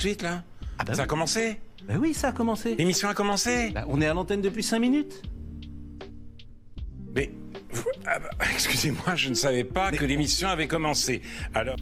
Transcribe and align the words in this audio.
Suite 0.00 0.22
là 0.22 0.42
Ah 0.78 0.84
bah 0.84 0.94
Ça 0.94 1.02
a 1.02 1.06
commencé 1.06 1.60
Bah 1.86 1.94
oui, 2.00 2.14
ça 2.14 2.28
a 2.28 2.32
commencé. 2.32 2.74
L'émission 2.74 3.08
a 3.10 3.14
commencé 3.14 3.70
Bah, 3.74 3.84
on 3.86 4.00
est 4.00 4.06
à 4.06 4.14
l'antenne 4.14 4.40
depuis 4.40 4.62
5 4.62 4.78
minutes. 4.78 5.22
Mais. 7.14 7.30
ah 8.06 8.18
bah, 8.18 8.30
Excusez-moi, 8.54 9.14
je 9.14 9.28
ne 9.28 9.34
savais 9.34 9.64
pas 9.64 9.90
que 9.92 10.06
l'émission 10.06 10.48
avait 10.48 10.68
commencé. 10.68 11.20
Alors. 11.52 11.76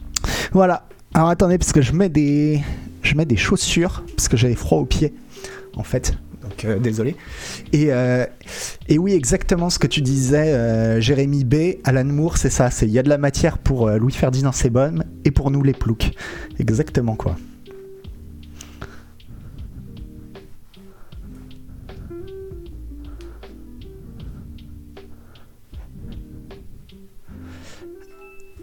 Voilà. 0.51 0.85
Alors 1.13 1.29
attendez, 1.29 1.57
parce 1.57 1.71
que 1.71 1.81
je 1.81 1.93
mets 1.93 2.09
des, 2.09 2.59
je 3.03 3.15
mets 3.15 3.25
des 3.25 3.37
chaussures, 3.37 4.03
parce 4.17 4.27
que 4.27 4.35
j'avais 4.35 4.55
froid 4.55 4.79
aux 4.79 4.85
pieds, 4.85 5.13
en 5.75 5.83
fait. 5.83 6.13
Donc 6.41 6.65
euh, 6.65 6.77
désolé. 6.77 7.15
Et, 7.71 7.93
euh, 7.93 8.25
et 8.89 8.97
oui, 8.99 9.13
exactement 9.13 9.69
ce 9.69 9.79
que 9.79 9.87
tu 9.87 10.01
disais, 10.01 10.53
euh, 10.53 10.99
Jérémy 10.99 11.45
B, 11.45 11.55
Alan 11.85 12.03
Moore, 12.03 12.37
c'est 12.37 12.49
ça. 12.49 12.69
C'est 12.69 12.85
il 12.85 12.91
y 12.91 12.99
a 12.99 13.03
de 13.03 13.09
la 13.09 13.17
matière 13.17 13.57
pour 13.59 13.87
euh, 13.87 13.97
Louis-Ferdinand 13.97 14.51
Sebonne 14.51 15.05
et 15.23 15.31
pour 15.31 15.51
nous 15.51 15.63
les 15.63 15.73
ploucs. 15.73 16.11
Exactement 16.59 17.15
quoi. 17.15 17.37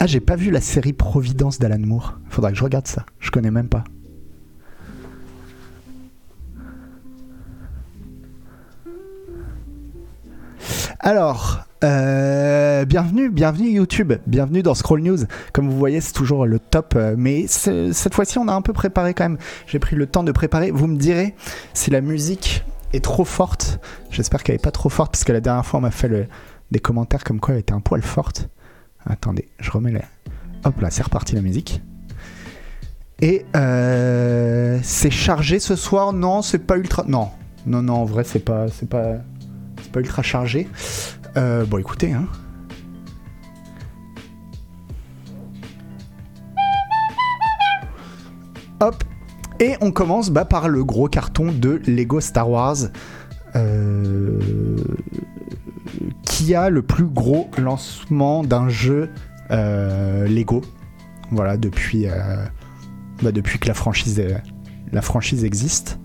Ah, 0.06 0.08
j'ai 0.08 0.20
pas 0.20 0.36
vu 0.36 0.52
la 0.52 0.60
série 0.60 0.92
Providence 0.92 1.58
d'Alan 1.58 1.80
Moore. 1.84 2.20
Faudra 2.28 2.52
que 2.52 2.56
je 2.56 2.62
regarde 2.62 2.86
ça. 2.86 3.04
Je 3.18 3.32
connais 3.32 3.50
même 3.50 3.68
pas. 3.68 3.82
Alors, 11.00 11.60
euh, 11.84 12.84
bienvenue, 12.84 13.30
bienvenue 13.30 13.68
YouTube, 13.70 14.12
bienvenue 14.26 14.62
dans 14.62 14.74
Scroll 14.74 15.02
News. 15.02 15.18
Comme 15.52 15.68
vous 15.68 15.76
voyez, 15.78 16.00
c'est 16.00 16.12
toujours 16.12 16.46
le 16.46 16.58
top, 16.58 16.94
euh, 16.96 17.14
mais 17.18 17.46
ce- 17.46 17.92
cette 17.92 18.14
fois-ci, 18.14 18.38
on 18.38 18.48
a 18.48 18.52
un 18.52 18.62
peu 18.62 18.72
préparé 18.72 19.14
quand 19.14 19.24
même. 19.24 19.38
J'ai 19.66 19.78
pris 19.78 19.96
le 19.96 20.06
temps 20.06 20.24
de 20.24 20.32
préparer. 20.32 20.70
Vous 20.70 20.86
me 20.86 20.96
direz 20.96 21.34
si 21.74 21.90
la 21.90 22.00
musique 22.00 22.64
est 22.92 23.04
trop 23.04 23.24
forte. 23.24 23.78
J'espère 24.10 24.42
qu'elle 24.42 24.54
est 24.56 24.62
pas 24.62 24.70
trop 24.70 24.88
forte, 24.88 25.12
parce 25.12 25.24
que 25.24 25.32
la 25.32 25.40
dernière 25.40 25.66
fois, 25.66 25.78
on 25.78 25.82
m'a 25.82 25.90
fait 25.90 26.28
des 26.70 26.78
commentaires 26.80 27.24
comme 27.24 27.40
quoi 27.40 27.54
elle 27.54 27.60
était 27.60 27.74
un 27.74 27.80
poil 27.80 28.02
forte. 28.02 28.48
Attendez, 29.06 29.48
je 29.60 29.70
remets 29.70 29.92
la. 29.92 30.02
Hop 30.64 30.80
là, 30.80 30.90
c'est 30.90 31.02
reparti 31.02 31.34
la 31.34 31.42
musique. 31.42 31.80
Et 33.22 33.46
euh, 33.54 34.78
c'est 34.82 35.10
chargé 35.10 35.58
ce 35.58 35.76
soir? 35.76 36.12
Non, 36.12 36.42
c'est 36.42 36.58
pas 36.58 36.76
ultra. 36.76 37.04
Non, 37.06 37.30
non, 37.64 37.82
non, 37.82 37.94
en 37.94 38.04
vrai, 38.04 38.24
c'est 38.24 38.44
pas, 38.44 38.68
c'est 38.68 38.88
pas, 38.88 39.18
c'est 39.80 39.92
pas 39.92 40.00
ultra 40.00 40.22
chargé. 40.22 40.68
Euh, 41.36 41.64
bon, 41.64 41.78
écoutez, 41.78 42.12
hein. 42.12 42.26
Hop. 48.80 49.04
Et 49.58 49.76
on 49.80 49.90
commence 49.90 50.28
bah, 50.30 50.44
par 50.44 50.68
le 50.68 50.84
gros 50.84 51.08
carton 51.08 51.50
de 51.50 51.80
Lego 51.86 52.20
Star 52.20 52.50
Wars. 52.50 52.76
Euh, 53.54 54.78
qui 56.22 56.54
a 56.54 56.70
le 56.70 56.82
plus 56.82 57.06
gros 57.06 57.48
lancement 57.58 58.42
d'un 58.42 58.68
jeu 58.68 59.10
euh, 59.50 60.26
Lego. 60.26 60.62
Voilà, 61.30 61.56
depuis, 61.56 62.06
euh, 62.06 62.44
bah, 63.22 63.32
depuis 63.32 63.58
que 63.58 63.68
la 63.68 63.74
franchise, 63.74 64.22
la 64.92 65.02
franchise 65.02 65.44
existe. 65.44 65.98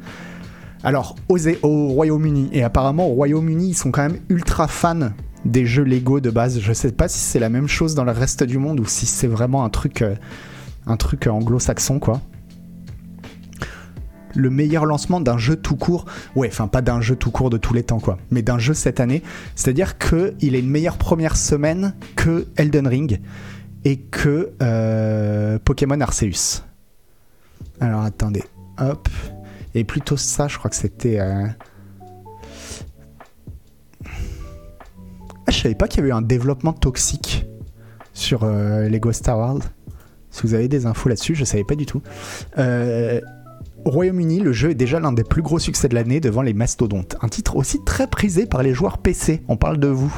Alors, 0.84 1.16
au 1.30 1.88
Royaume-Uni, 1.89 2.50
et 2.53 2.64
apparemment 2.64 3.08
au 3.08 3.14
Royaume-Uni, 3.14 3.69
ils 3.69 3.75
sont 3.75 3.92
quand 3.92 4.02
même 4.02 4.19
ultra 4.30 4.67
fans 4.67 5.12
des 5.45 5.66
jeux 5.66 5.84
Lego 5.84 6.19
de 6.19 6.30
base. 6.30 6.59
Je 6.59 6.73
sais 6.73 6.92
pas 6.92 7.08
si 7.08 7.19
c'est 7.19 7.39
la 7.39 7.50
même 7.50 7.67
chose 7.67 7.94
dans 7.94 8.03
le 8.03 8.12
reste 8.12 8.44
du 8.44 8.58
monde 8.58 8.80
ou 8.80 8.86
si 8.86 9.06
c'est 9.06 9.28
vraiment 9.28 9.64
un 9.64 9.69
truc, 9.69 10.02
euh, 10.02 10.16
un 10.88 10.97
truc 10.97 11.28
anglo-saxon, 11.28 12.00
quoi. 12.00 12.22
Le 14.35 14.49
meilleur 14.49 14.85
lancement 14.85 15.19
d'un 15.19 15.37
jeu 15.37 15.55
tout 15.55 15.75
court, 15.75 16.05
ouais, 16.35 16.47
enfin 16.47 16.67
pas 16.67 16.81
d'un 16.81 17.01
jeu 17.01 17.15
tout 17.15 17.31
court 17.31 17.49
de 17.49 17.57
tous 17.57 17.73
les 17.73 17.83
temps, 17.83 17.99
quoi, 17.99 18.17
mais 18.29 18.41
d'un 18.41 18.59
jeu 18.59 18.73
cette 18.73 18.99
année. 18.99 19.23
C'est-à-dire 19.55 19.97
qu'il 19.97 20.55
a 20.55 20.57
une 20.57 20.69
meilleure 20.69 20.97
première 20.97 21.35
semaine 21.35 21.94
que 22.16 22.47
Elden 22.57 22.88
Ring 22.88 23.22
et 23.83 23.97
que 23.97 24.51
euh, 24.61 25.59
Pokémon 25.63 26.00
Arceus. 26.01 26.63
Alors 27.79 28.01
attendez, 28.01 28.44
hop. 28.79 29.09
Et 29.73 29.83
plutôt 29.83 30.17
ça, 30.17 30.47
je 30.47 30.57
crois 30.57 30.69
que 30.69 30.75
c'était. 30.75 31.19
euh, 31.19 31.47
Ah, 35.47 35.51
je 35.51 35.59
savais 35.59 35.75
pas 35.75 35.88
qu'il 35.88 36.00
y 36.00 36.01
avait 36.01 36.09
eu 36.09 36.13
un 36.13 36.22
développement 36.22 36.73
toxique 36.73 37.45
sur 38.13 38.44
euh, 38.44 38.88
Lego 38.89 39.11
Star 39.11 39.38
Wars. 39.38 39.59
Si 40.29 40.44
vous 40.44 40.53
avez 40.53 40.67
des 40.67 40.85
infos 40.85 41.09
là-dessus, 41.09 41.35
je 41.35 41.44
savais 41.44 41.63
pas 41.63 41.75
du 41.75 41.85
tout. 41.85 42.01
Euh, 42.57 43.19
au 43.86 43.90
Royaume-Uni, 43.90 44.40
le 44.40 44.53
jeu 44.53 44.72
est 44.72 44.75
déjà 44.75 45.00
l'un 45.00 45.12
des 45.12 45.24
plus 45.24 45.42
gros 45.42 45.59
succès 45.59 45.88
de 45.88 45.96
l'année 45.96 46.19
devant 46.19 46.42
les 46.42 46.53
mastodontes. 46.53 47.16
Un 47.22 47.28
titre 47.28 47.56
aussi 47.56 47.84
très 47.84 48.08
prisé 48.08 48.46
par 48.46 48.64
les 48.64 48.74
joueurs 48.74 48.97
PC. 49.00 49.42
On 49.47 49.58
parle 49.58 49.78
de 49.78 49.88
vous. 49.88 50.14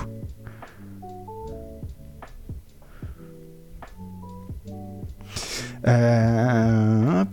Euh. 5.88 7.24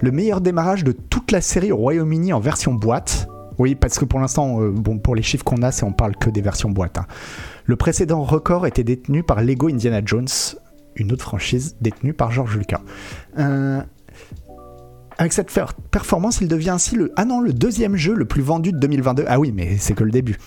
Le 0.00 0.10
meilleur 0.10 0.40
démarrage 0.40 0.84
de 0.84 0.92
toute 0.92 1.30
la 1.30 1.40
série 1.40 1.72
au 1.72 1.76
Royaume-Uni 1.76 2.32
en 2.32 2.40
version 2.40 2.74
boîte. 2.74 3.28
Oui, 3.58 3.74
parce 3.74 3.98
que 3.98 4.04
pour 4.04 4.18
l'instant, 4.18 4.60
euh, 4.62 4.72
pour 5.02 5.14
les 5.14 5.22
chiffres 5.22 5.44
qu'on 5.44 5.62
a, 5.62 5.70
c'est 5.70 5.84
on 5.84 5.92
parle 5.92 6.16
que 6.16 6.30
des 6.30 6.40
versions 6.40 6.70
boîte. 6.70 6.98
hein. 6.98 7.06
Le 7.66 7.76
précédent 7.76 8.22
record 8.22 8.66
était 8.66 8.84
détenu 8.84 9.22
par 9.22 9.42
Lego 9.42 9.68
Indiana 9.68 10.00
Jones, 10.04 10.26
une 10.96 11.12
autre 11.12 11.22
franchise 11.22 11.76
détenue 11.80 12.14
par 12.14 12.32
George 12.32 12.56
Lucas. 12.56 12.80
Euh, 13.38 13.80
avec 15.18 15.32
cette 15.32 15.50
performance, 15.90 16.40
il 16.40 16.48
devient 16.48 16.70
ainsi 16.70 16.96
le 16.96 17.12
ah 17.16 17.24
non 17.24 17.40
le 17.40 17.52
deuxième 17.52 17.96
jeu 17.96 18.14
le 18.14 18.24
plus 18.24 18.42
vendu 18.42 18.72
de 18.72 18.78
2022. 18.78 19.24
Ah 19.28 19.38
oui, 19.38 19.52
mais 19.52 19.76
c'est 19.78 19.94
que 19.94 20.04
le 20.04 20.10
début. 20.10 20.38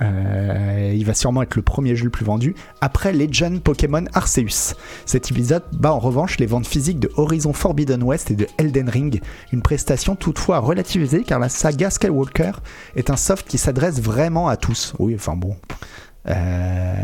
Euh, 0.00 0.92
il 0.94 1.04
va 1.04 1.14
sûrement 1.14 1.42
être 1.42 1.54
le 1.54 1.62
premier 1.62 1.94
jeu 1.94 2.04
le 2.04 2.10
plus 2.10 2.24
vendu 2.24 2.54
après 2.80 3.12
Legend 3.12 3.62
Pokémon 3.62 4.04
Arceus. 4.14 4.74
Cet 5.06 5.30
épisode 5.30 5.62
bat 5.72 5.92
en 5.92 5.98
revanche 5.98 6.38
les 6.38 6.46
ventes 6.46 6.66
physiques 6.66 6.98
de 6.98 7.10
Horizon 7.16 7.52
Forbidden 7.52 8.02
West 8.02 8.30
et 8.30 8.34
de 8.34 8.46
Elden 8.58 8.88
Ring, 8.88 9.20
une 9.52 9.62
prestation 9.62 10.16
toutefois 10.16 10.56
à 10.56 10.60
relativiser 10.60 11.22
car 11.22 11.38
la 11.38 11.48
saga 11.48 11.90
Skywalker 11.90 12.52
est 12.96 13.10
un 13.10 13.16
soft 13.16 13.46
qui 13.46 13.58
s'adresse 13.58 14.00
vraiment 14.00 14.48
à 14.48 14.56
tous. 14.56 14.94
Oui, 14.98 15.14
enfin 15.14 15.36
bon. 15.36 15.56
Euh, 16.28 16.94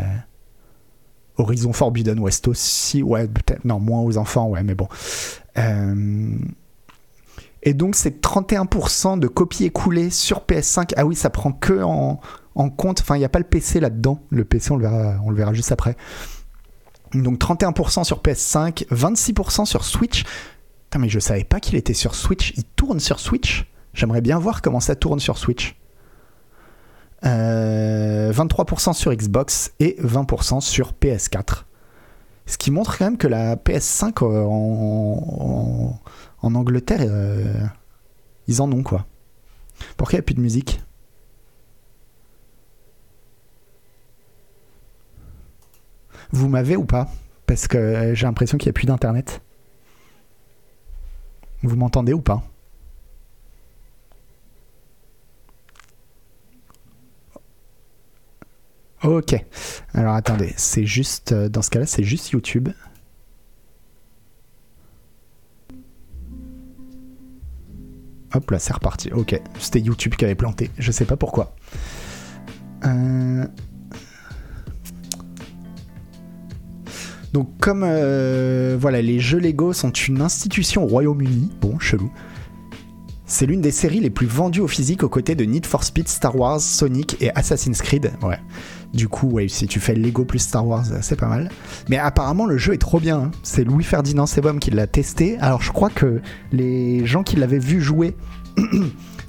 Horizon 1.37 1.71
Forbidden 1.71 2.19
West 2.19 2.47
aussi, 2.49 3.01
ouais, 3.01 3.27
peut-être, 3.27 3.63
non, 3.63 3.79
moins 3.79 4.01
aux 4.01 4.17
enfants, 4.17 4.49
ouais, 4.49 4.63
mais 4.63 4.75
bon. 4.75 4.89
Euh, 5.57 6.35
Et 7.63 7.73
donc, 7.73 7.95
c'est 7.95 8.21
31% 8.21 9.19
de 9.19 9.27
copies 9.27 9.65
écoulées 9.65 10.09
sur 10.09 10.39
PS5. 10.45 10.93
Ah 10.95 11.05
oui, 11.05 11.15
ça 11.15 11.29
prend 11.29 11.51
que 11.51 11.81
en, 11.83 12.19
compte. 12.77 13.01
Enfin, 13.01 13.15
il 13.15 13.19
n'y 13.19 13.25
a 13.25 13.29
pas 13.29 13.39
le 13.39 13.45
PC 13.45 13.79
là-dedans. 13.79 14.21
Le 14.29 14.45
PC, 14.45 14.71
on 14.71 14.77
le 14.77 15.35
verra, 15.35 15.53
juste 15.53 15.71
après. 15.71 15.95
Donc, 17.13 17.39
31% 17.39 18.03
sur 18.03 18.19
PS5, 18.21 18.85
26% 18.87 19.65
sur 19.65 19.83
Switch. 19.83 20.23
Putain, 20.23 20.99
mais 20.99 21.09
je 21.09 21.19
savais 21.19 21.43
pas 21.43 21.59
qu'il 21.59 21.75
était 21.75 21.93
sur 21.93 22.15
Switch. 22.15 22.53
Il 22.55 22.63
tourne 22.63 22.99
sur 22.99 23.19
Switch. 23.19 23.69
J'aimerais 23.93 24.21
bien 24.21 24.39
voir 24.39 24.61
comment 24.61 24.79
ça 24.79 24.95
tourne 24.95 25.19
sur 25.19 25.37
Switch. 25.37 25.75
Euh, 27.25 28.31
23% 28.31 28.93
sur 28.93 29.13
Xbox 29.13 29.73
et 29.79 29.97
20% 30.01 30.61
sur 30.61 30.93
PS4. 30.93 31.65
Ce 32.45 32.57
qui 32.57 32.71
montre 32.71 32.97
quand 32.97 33.05
même 33.05 33.17
que 33.17 33.27
la 33.27 33.55
PS5 33.57 34.23
euh, 34.23 34.43
en- 34.45 35.99
en 36.41 36.55
Angleterre, 36.55 37.01
euh, 37.01 37.65
ils 38.47 38.61
en 38.61 38.71
ont 38.71 38.83
quoi. 38.83 39.05
Pourquoi 39.97 40.13
il 40.13 40.17
n'y 40.17 40.19
a 40.19 40.23
plus 40.23 40.35
de 40.35 40.41
musique? 40.41 40.81
Vous 46.31 46.47
m'avez 46.47 46.75
ou 46.75 46.85
pas? 46.85 47.09
Parce 47.45 47.67
que 47.67 47.77
euh, 47.77 48.15
j'ai 48.15 48.25
l'impression 48.25 48.57
qu'il 48.57 48.67
n'y 48.67 48.71
a 48.71 48.73
plus 48.73 48.85
d'internet. 48.85 49.41
Vous 51.63 51.75
m'entendez 51.75 52.13
ou 52.13 52.21
pas? 52.21 52.43
Ok. 59.03 59.35
Alors 59.93 60.13
attendez, 60.15 60.53
c'est 60.57 60.85
juste. 60.85 61.31
euh, 61.31 61.49
Dans 61.49 61.61
ce 61.61 61.69
cas-là, 61.69 61.85
c'est 61.85 62.03
juste 62.03 62.31
YouTube. 62.31 62.69
Hop 68.33 68.51
là, 68.51 68.59
c'est 68.59 68.73
reparti. 68.73 69.11
Ok. 69.11 69.39
C'était 69.59 69.79
YouTube 69.79 70.15
qui 70.15 70.25
avait 70.25 70.35
planté. 70.35 70.69
Je 70.77 70.91
sais 70.91 71.05
pas 71.05 71.17
pourquoi. 71.17 71.55
Euh, 72.85 73.45
Donc 77.33 77.49
comme 77.59 77.83
euh, 77.85 78.75
voilà, 78.79 79.01
les 79.01 79.19
jeux 79.19 79.39
Lego 79.39 79.73
sont 79.73 79.91
une 79.91 80.21
institution 80.21 80.83
au 80.83 80.87
Royaume-Uni, 80.87 81.51
bon, 81.61 81.77
chelou. 81.79 82.11
C'est 83.25 83.45
l'une 83.45 83.61
des 83.61 83.71
séries 83.71 83.99
les 83.99 84.09
plus 84.09 84.25
vendues 84.25 84.61
au 84.61 84.67
physique 84.67 85.03
aux 85.03 85.09
côtés 85.09 85.35
de 85.35 85.45
Need 85.45 85.67
for 85.67 85.83
Speed, 85.83 86.07
Star 86.07 86.35
Wars, 86.35 86.59
Sonic 86.59 87.17
et 87.21 87.29
Assassin's 87.35 87.79
Creed. 87.81 88.11
Ouais. 88.23 88.39
Du 88.93 89.07
coup, 89.07 89.39
si 89.47 89.67
tu 89.67 89.79
fais 89.79 89.93
Lego 89.93 90.25
plus 90.25 90.39
Star 90.39 90.65
Wars, 90.65 90.85
euh, 90.91 90.97
c'est 91.01 91.15
pas 91.15 91.27
mal. 91.27 91.49
Mais 91.89 91.97
apparemment, 91.97 92.45
le 92.47 92.57
jeu 92.57 92.73
est 92.73 92.79
trop 92.79 92.99
bien. 92.99 93.17
hein. 93.19 93.31
C'est 93.43 93.63
Louis 93.63 93.83
Ferdinand 93.83 94.25
Sebum 94.25 94.59
qui 94.59 94.71
l'a 94.71 94.87
testé. 94.87 95.37
Alors, 95.39 95.61
je 95.61 95.71
crois 95.71 95.89
que 95.89 96.21
les 96.51 97.05
gens 97.05 97.21
qui 97.21 97.35
l'avaient 97.35 97.59
vu 97.59 97.81
jouer 97.81 98.15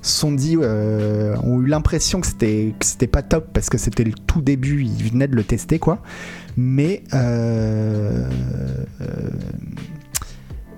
sont 0.02 0.32
dit, 0.32 0.56
euh, 0.58 1.36
ont 1.42 1.60
eu 1.60 1.66
l'impression 1.66 2.22
que 2.22 2.26
c'était 2.26 3.06
pas 3.06 3.22
top 3.22 3.50
parce 3.52 3.68
que 3.68 3.76
c'était 3.76 4.04
le 4.04 4.12
tout 4.12 4.40
début. 4.40 4.82
Ils 4.82 5.10
venaient 5.10 5.28
de 5.28 5.36
le 5.36 5.44
tester, 5.44 5.78
quoi. 5.78 6.00
Mais 6.56 7.02
euh, 7.12 8.26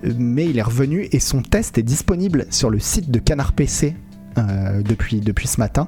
il 0.03 0.57
est 0.57 0.61
revenu 0.61 1.07
et 1.11 1.19
son 1.19 1.41
test 1.41 1.77
est 1.77 1.83
disponible 1.83 2.47
sur 2.49 2.69
le 2.69 2.79
site 2.79 3.09
de 3.11 3.19
Canard 3.19 3.53
PC 3.53 3.95
depuis 4.35 5.47
ce 5.47 5.59
matin. 5.59 5.87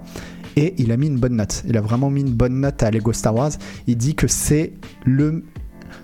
Et 0.56 0.74
il 0.78 0.92
a 0.92 0.98
mis 0.98 1.07
une 1.07 1.19
bonne 1.19 1.36
note. 1.36 1.63
Il 1.68 1.78
a 1.78 1.81
vraiment 1.81 2.10
mis 2.10 2.22
une 2.22 2.34
bonne 2.34 2.60
note 2.62 2.81
à 2.84 2.92
Lego 2.92 3.13
Star 3.13 3.36
Wars. 3.36 3.52
Il 3.88 3.98
dit 3.98 4.16
que 4.16 4.28
c'est 4.28 4.74
le. 5.06 5.44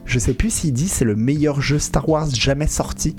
Je 0.05 0.19
sais 0.19 0.33
plus 0.33 0.49
s'il 0.49 0.73
dit 0.73 0.87
c'est 0.87 1.05
le 1.05 1.15
meilleur 1.15 1.61
jeu 1.61 1.79
Star 1.79 2.07
Wars 2.07 2.29
jamais 2.29 2.67
sorti 2.67 3.15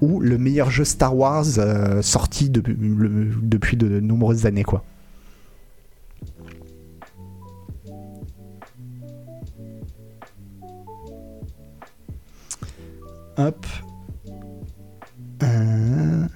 ou 0.00 0.20
le 0.20 0.38
meilleur 0.38 0.70
jeu 0.70 0.84
Star 0.84 1.16
Wars 1.16 1.44
euh, 1.58 2.02
sorti 2.02 2.48
depuis 2.50 3.76
de 3.76 4.00
nombreuses 4.00 4.46
années 4.46 4.64
quoi. 4.64 4.84
Hop. 13.36 13.66
Euh. 15.42 16.26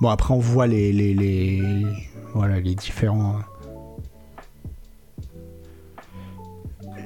Bon 0.00 0.08
après 0.08 0.34
on 0.34 0.38
voit 0.38 0.66
les, 0.66 1.94
voilà 2.34 2.60
les 2.60 2.74
différents 2.74 3.36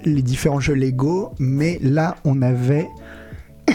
les 0.05 0.23
différents 0.23 0.61
jeux 0.61 0.75
Lego, 0.75 1.33
mais 1.39 1.79
là 1.83 2.17
on 2.25 2.43
avait 2.43 2.89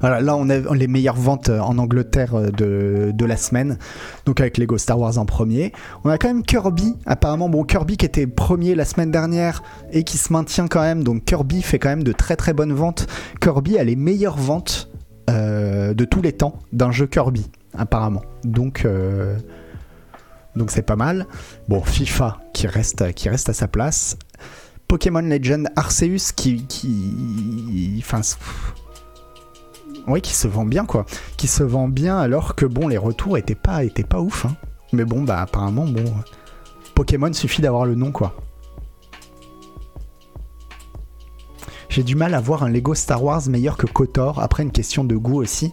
voilà, 0.00 0.20
là 0.20 0.36
on 0.36 0.50
a 0.50 0.58
les 0.74 0.86
meilleures 0.88 1.16
ventes 1.16 1.48
euh, 1.48 1.60
en 1.60 1.78
Angleterre 1.78 2.34
euh, 2.34 2.50
de, 2.50 3.12
de 3.14 3.24
la 3.24 3.36
semaine, 3.36 3.78
donc 4.26 4.40
avec 4.40 4.58
Lego 4.58 4.76
Star 4.76 4.98
Wars 4.98 5.16
en 5.18 5.24
premier. 5.24 5.72
On 6.04 6.10
a 6.10 6.18
quand 6.18 6.28
même 6.28 6.42
Kirby, 6.42 6.96
apparemment 7.06 7.48
bon 7.48 7.64
Kirby 7.64 7.96
qui 7.96 8.04
était 8.04 8.26
premier 8.26 8.74
la 8.74 8.84
semaine 8.84 9.10
dernière 9.10 9.62
et 9.92 10.04
qui 10.04 10.18
se 10.18 10.30
maintient 10.32 10.68
quand 10.68 10.82
même, 10.82 11.04
donc 11.04 11.24
Kirby 11.24 11.62
fait 11.62 11.78
quand 11.78 11.88
même 11.90 12.04
de 12.04 12.12
très 12.12 12.36
très 12.36 12.52
bonnes 12.52 12.74
ventes. 12.74 13.06
Kirby 13.40 13.78
a 13.78 13.84
les 13.84 13.96
meilleures 13.96 14.36
ventes 14.36 14.91
euh, 15.32 15.94
de 15.94 16.04
tous 16.04 16.22
les 16.22 16.32
temps 16.32 16.58
d'un 16.72 16.90
jeu 16.90 17.06
Kirby, 17.06 17.50
apparemment. 17.76 18.22
Donc 18.44 18.84
euh, 18.84 19.36
donc 20.56 20.70
c'est 20.70 20.82
pas 20.82 20.96
mal. 20.96 21.26
Bon, 21.68 21.82
FIFA 21.82 22.40
qui 22.52 22.66
reste, 22.66 23.12
qui 23.14 23.28
reste 23.28 23.48
à 23.48 23.52
sa 23.52 23.68
place. 23.68 24.16
Pokémon 24.88 25.22
Legend 25.22 25.68
Arceus 25.76 26.32
qui. 26.36 26.66
qui 26.66 27.96
enfin. 27.98 28.20
Oui, 30.06 30.20
qui 30.20 30.34
se 30.34 30.48
vend 30.48 30.64
bien, 30.64 30.84
quoi. 30.84 31.06
Qui 31.36 31.46
se 31.46 31.62
vend 31.62 31.88
bien 31.88 32.18
alors 32.18 32.56
que, 32.56 32.66
bon, 32.66 32.88
les 32.88 32.98
retours 32.98 33.38
étaient 33.38 33.54
pas, 33.54 33.84
étaient 33.84 34.02
pas 34.02 34.20
ouf. 34.20 34.46
hein. 34.46 34.56
Mais 34.92 35.04
bon, 35.04 35.22
bah, 35.22 35.40
apparemment, 35.40 35.86
bon. 35.86 36.04
Pokémon 36.94 37.32
suffit 37.32 37.62
d'avoir 37.62 37.86
le 37.86 37.94
nom, 37.94 38.10
quoi. 38.10 38.34
J'ai 41.92 42.02
du 42.02 42.14
mal 42.14 42.32
à 42.32 42.40
voir 42.40 42.62
un 42.62 42.70
Lego 42.70 42.94
Star 42.94 43.22
Wars 43.22 43.42
meilleur 43.50 43.76
que 43.76 43.84
KOTOR. 43.84 44.40
Après, 44.40 44.62
une 44.62 44.70
question 44.70 45.04
de 45.04 45.14
goût 45.14 45.42
aussi. 45.42 45.72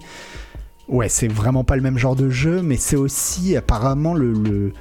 Ouais, 0.89 1.07
c'est 1.07 1.29
vraiment 1.29 1.63
pas 1.63 1.77
le 1.77 1.81
même 1.81 1.97
genre 1.97 2.17
de 2.17 2.29
jeu, 2.29 2.61
mais 2.61 2.75
c'est 2.75 2.97
aussi 2.97 3.55
apparemment 3.55 4.13
le. 4.13 4.73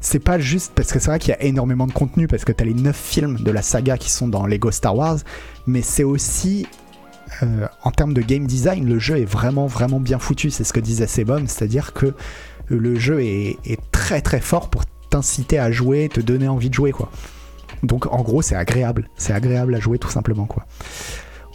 C'est 0.00 0.20
pas 0.20 0.38
juste 0.38 0.72
parce 0.74 0.90
que 0.90 1.00
c'est 1.00 1.08
vrai 1.08 1.18
qu'il 1.18 1.32
y 1.32 1.34
a 1.34 1.42
énormément 1.42 1.86
de 1.86 1.92
contenu 1.92 2.28
parce 2.28 2.46
que 2.46 2.52
t'as 2.52 2.64
les 2.64 2.72
9 2.72 2.96
films 2.96 3.36
de 3.40 3.50
la 3.50 3.60
saga 3.60 3.98
qui 3.98 4.10
sont 4.10 4.26
dans 4.26 4.46
Lego 4.46 4.70
Star 4.70 4.96
Wars, 4.96 5.18
mais 5.66 5.82
c'est 5.82 6.04
aussi. 6.04 6.66
euh, 7.42 7.68
en 7.82 7.90
termes 7.90 8.14
de 8.14 8.22
game 8.22 8.46
design, 8.46 8.88
le 8.88 8.98
jeu 8.98 9.18
est 9.18 9.26
vraiment 9.26 9.66
vraiment 9.66 10.00
bien 10.00 10.18
foutu. 10.18 10.50
C'est 10.50 10.64
ce 10.64 10.72
que 10.72 10.80
disait 10.80 11.06
Sebum, 11.06 11.46
c'est-à-dire 11.46 11.92
que 11.92 12.14
le 12.68 12.94
jeu 12.94 13.20
est, 13.22 13.58
est 13.66 13.80
très 13.92 14.22
très 14.22 14.40
fort 14.40 14.70
pour 14.70 14.86
t'inciter 15.10 15.58
à 15.58 15.70
jouer, 15.70 16.08
te 16.08 16.22
donner 16.22 16.48
envie 16.48 16.70
de 16.70 16.74
jouer 16.74 16.92
quoi. 16.92 17.10
Donc 17.82 18.06
en 18.12 18.22
gros 18.22 18.42
c'est 18.42 18.56
agréable, 18.56 19.08
c'est 19.16 19.32
agréable 19.32 19.74
à 19.74 19.80
jouer 19.80 19.98
tout 19.98 20.10
simplement 20.10 20.46
quoi. 20.46 20.66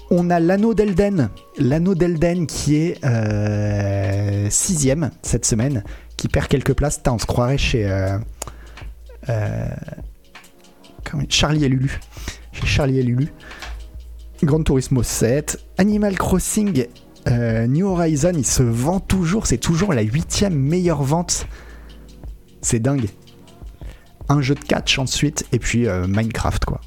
On 0.10 0.30
a 0.30 0.40
l'anneau 0.40 0.74
d'Elden, 0.74 1.30
l'anneau 1.58 1.96
d'Elden 1.96 2.46
qui 2.46 2.76
est 2.76 3.04
euh, 3.04 4.48
sixième 4.50 5.12
cette 5.22 5.46
semaine, 5.46 5.84
qui 6.18 6.28
perd 6.28 6.48
quelques 6.48 6.74
places. 6.74 6.98
Putain, 6.98 7.14
on 7.14 7.18
se 7.18 7.26
croirait 7.26 7.58
chez 7.58 7.90
euh, 7.90 8.18
euh, 9.30 9.66
Charlie 11.30 11.66
et 11.66 11.70
Lulu, 11.70 12.00
chez 12.52 12.66
Charlie 12.68 13.00
et 13.00 13.04
Lulu. 13.04 13.34
Turismo 14.66 15.04
7, 15.04 15.58
Animal 15.78 16.18
Crossing, 16.18 16.86
New 17.26 17.88
Horizon, 17.88 18.34
il 18.36 18.46
se 18.46 18.62
vend 18.62 19.00
toujours, 19.00 19.48
c'est 19.48 19.58
toujours 19.58 19.94
la 19.94 20.02
huitième 20.02 20.54
meilleure 20.54 21.02
vente. 21.02 21.48
C'est 22.62 22.80
dingue. 22.80 23.08
Un 24.30 24.42
jeu 24.42 24.56
de 24.56 24.64
catch 24.64 25.00
ensuite, 25.00 25.46
et 25.52 25.60
puis 25.60 25.88
euh, 25.88 26.08
Minecraft 26.08 26.66
quoi. 26.66 26.82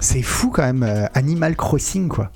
C'est 0.00 0.22
fou 0.22 0.50
quand 0.50 0.62
même, 0.62 0.82
euh, 0.82 1.06
Animal 1.14 1.56
Crossing 1.56 2.08
quoi. 2.08 2.30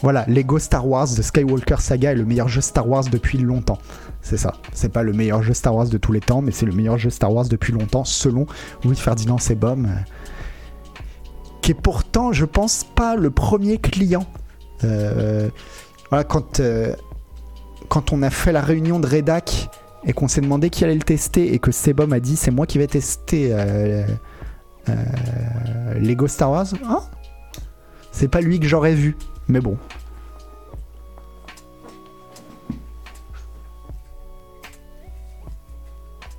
Voilà, 0.00 0.24
Lego 0.26 0.58
Star 0.58 0.86
Wars 0.86 1.08
de 1.16 1.22
Skywalker 1.22 1.76
Saga 1.78 2.10
est 2.10 2.16
le 2.16 2.24
meilleur 2.24 2.48
jeu 2.48 2.60
Star 2.60 2.88
Wars 2.88 3.04
depuis 3.04 3.38
longtemps. 3.38 3.78
C'est 4.20 4.36
ça. 4.36 4.54
C'est 4.72 4.88
pas 4.88 5.04
le 5.04 5.12
meilleur 5.12 5.42
jeu 5.42 5.54
Star 5.54 5.74
Wars 5.74 5.88
de 5.88 5.96
tous 5.96 6.12
les 6.12 6.20
temps, 6.20 6.42
mais 6.42 6.50
c'est 6.50 6.66
le 6.66 6.72
meilleur 6.72 6.98
jeu 6.98 7.10
Star 7.10 7.32
Wars 7.32 7.46
depuis 7.46 7.72
longtemps, 7.72 8.04
selon 8.04 8.46
Louis 8.84 8.96
Ferdinand 8.96 9.38
Sebum, 9.38 9.86
euh, 9.86 9.88
qui 11.60 11.70
est 11.70 11.80
pourtant, 11.80 12.32
je 12.32 12.44
pense, 12.44 12.84
pas 12.84 13.14
le 13.14 13.30
premier 13.30 13.78
client. 13.78 14.26
Voilà, 14.80 16.24
quand, 16.24 16.60
quand 17.88 18.12
on 18.12 18.22
a 18.22 18.30
fait 18.30 18.52
la 18.52 18.60
réunion 18.60 19.00
de 19.00 19.06
rédac 19.06 19.70
et 20.04 20.12
qu'on 20.12 20.28
s'est 20.28 20.40
demandé 20.40 20.70
qui 20.70 20.84
allait 20.84 20.94
le 20.94 21.02
tester 21.02 21.54
et 21.54 21.58
que 21.58 21.70
Sebum 21.70 22.12
a 22.12 22.20
dit 22.20 22.36
c'est 22.36 22.50
moi 22.50 22.66
qui 22.66 22.78
vais 22.78 22.86
tester 22.86 23.50
euh, 23.52 24.04
euh, 24.88 25.94
Lego 25.94 26.26
Star 26.26 26.50
Wars, 26.50 26.66
hein? 26.84 27.02
C'est 28.10 28.28
pas 28.28 28.40
lui 28.40 28.60
que 28.60 28.66
j'aurais 28.66 28.94
vu, 28.94 29.16
mais 29.48 29.60
bon. 29.60 29.78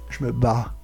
Je 0.09 0.23
me 0.23 0.31
barre. 0.31 0.75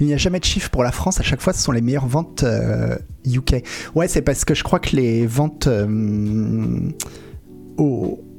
Il 0.00 0.06
n'y 0.06 0.14
a 0.14 0.16
jamais 0.16 0.40
de 0.40 0.44
chiffre 0.44 0.70
pour 0.70 0.82
la 0.82 0.92
France, 0.92 1.20
à 1.20 1.22
chaque 1.22 1.40
fois 1.40 1.52
ce 1.52 1.62
sont 1.62 1.72
les 1.72 1.80
meilleures 1.80 2.06
ventes 2.06 2.42
euh, 2.42 2.96
UK. 3.26 3.62
Ouais, 3.94 4.08
c'est 4.08 4.22
parce 4.22 4.44
que 4.44 4.54
je 4.54 4.62
crois 4.62 4.80
que 4.80 4.96
les 4.96 5.26
ventes 5.26 5.66
euh, 5.66 5.86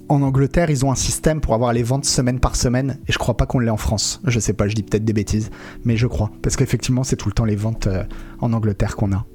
en 0.07 0.21
Angleterre, 0.21 0.69
ils 0.69 0.85
ont 0.85 0.91
un 0.91 0.95
système 0.95 1.41
pour 1.41 1.53
avoir 1.53 1.73
les 1.73 1.83
ventes 1.83 2.05
semaine 2.05 2.39
par 2.39 2.55
semaine, 2.55 2.99
et 3.07 3.11
je 3.11 3.17
crois 3.17 3.37
pas 3.37 3.45
qu'on 3.45 3.59
l'ait 3.59 3.71
en 3.71 3.77
France. 3.77 4.21
Je 4.25 4.39
sais 4.39 4.53
pas, 4.53 4.67
je 4.67 4.75
dis 4.75 4.83
peut-être 4.83 5.05
des 5.05 5.13
bêtises, 5.13 5.49
mais 5.83 5.97
je 5.97 6.07
crois. 6.07 6.31
Parce 6.41 6.55
qu'effectivement, 6.55 7.03
c'est 7.03 7.15
tout 7.15 7.29
le 7.29 7.33
temps 7.33 7.45
les 7.45 7.55
ventes 7.55 7.87
euh, 7.87 8.03
en 8.39 8.53
Angleterre 8.53 8.95
qu'on 8.95 9.11
a. 9.13 9.25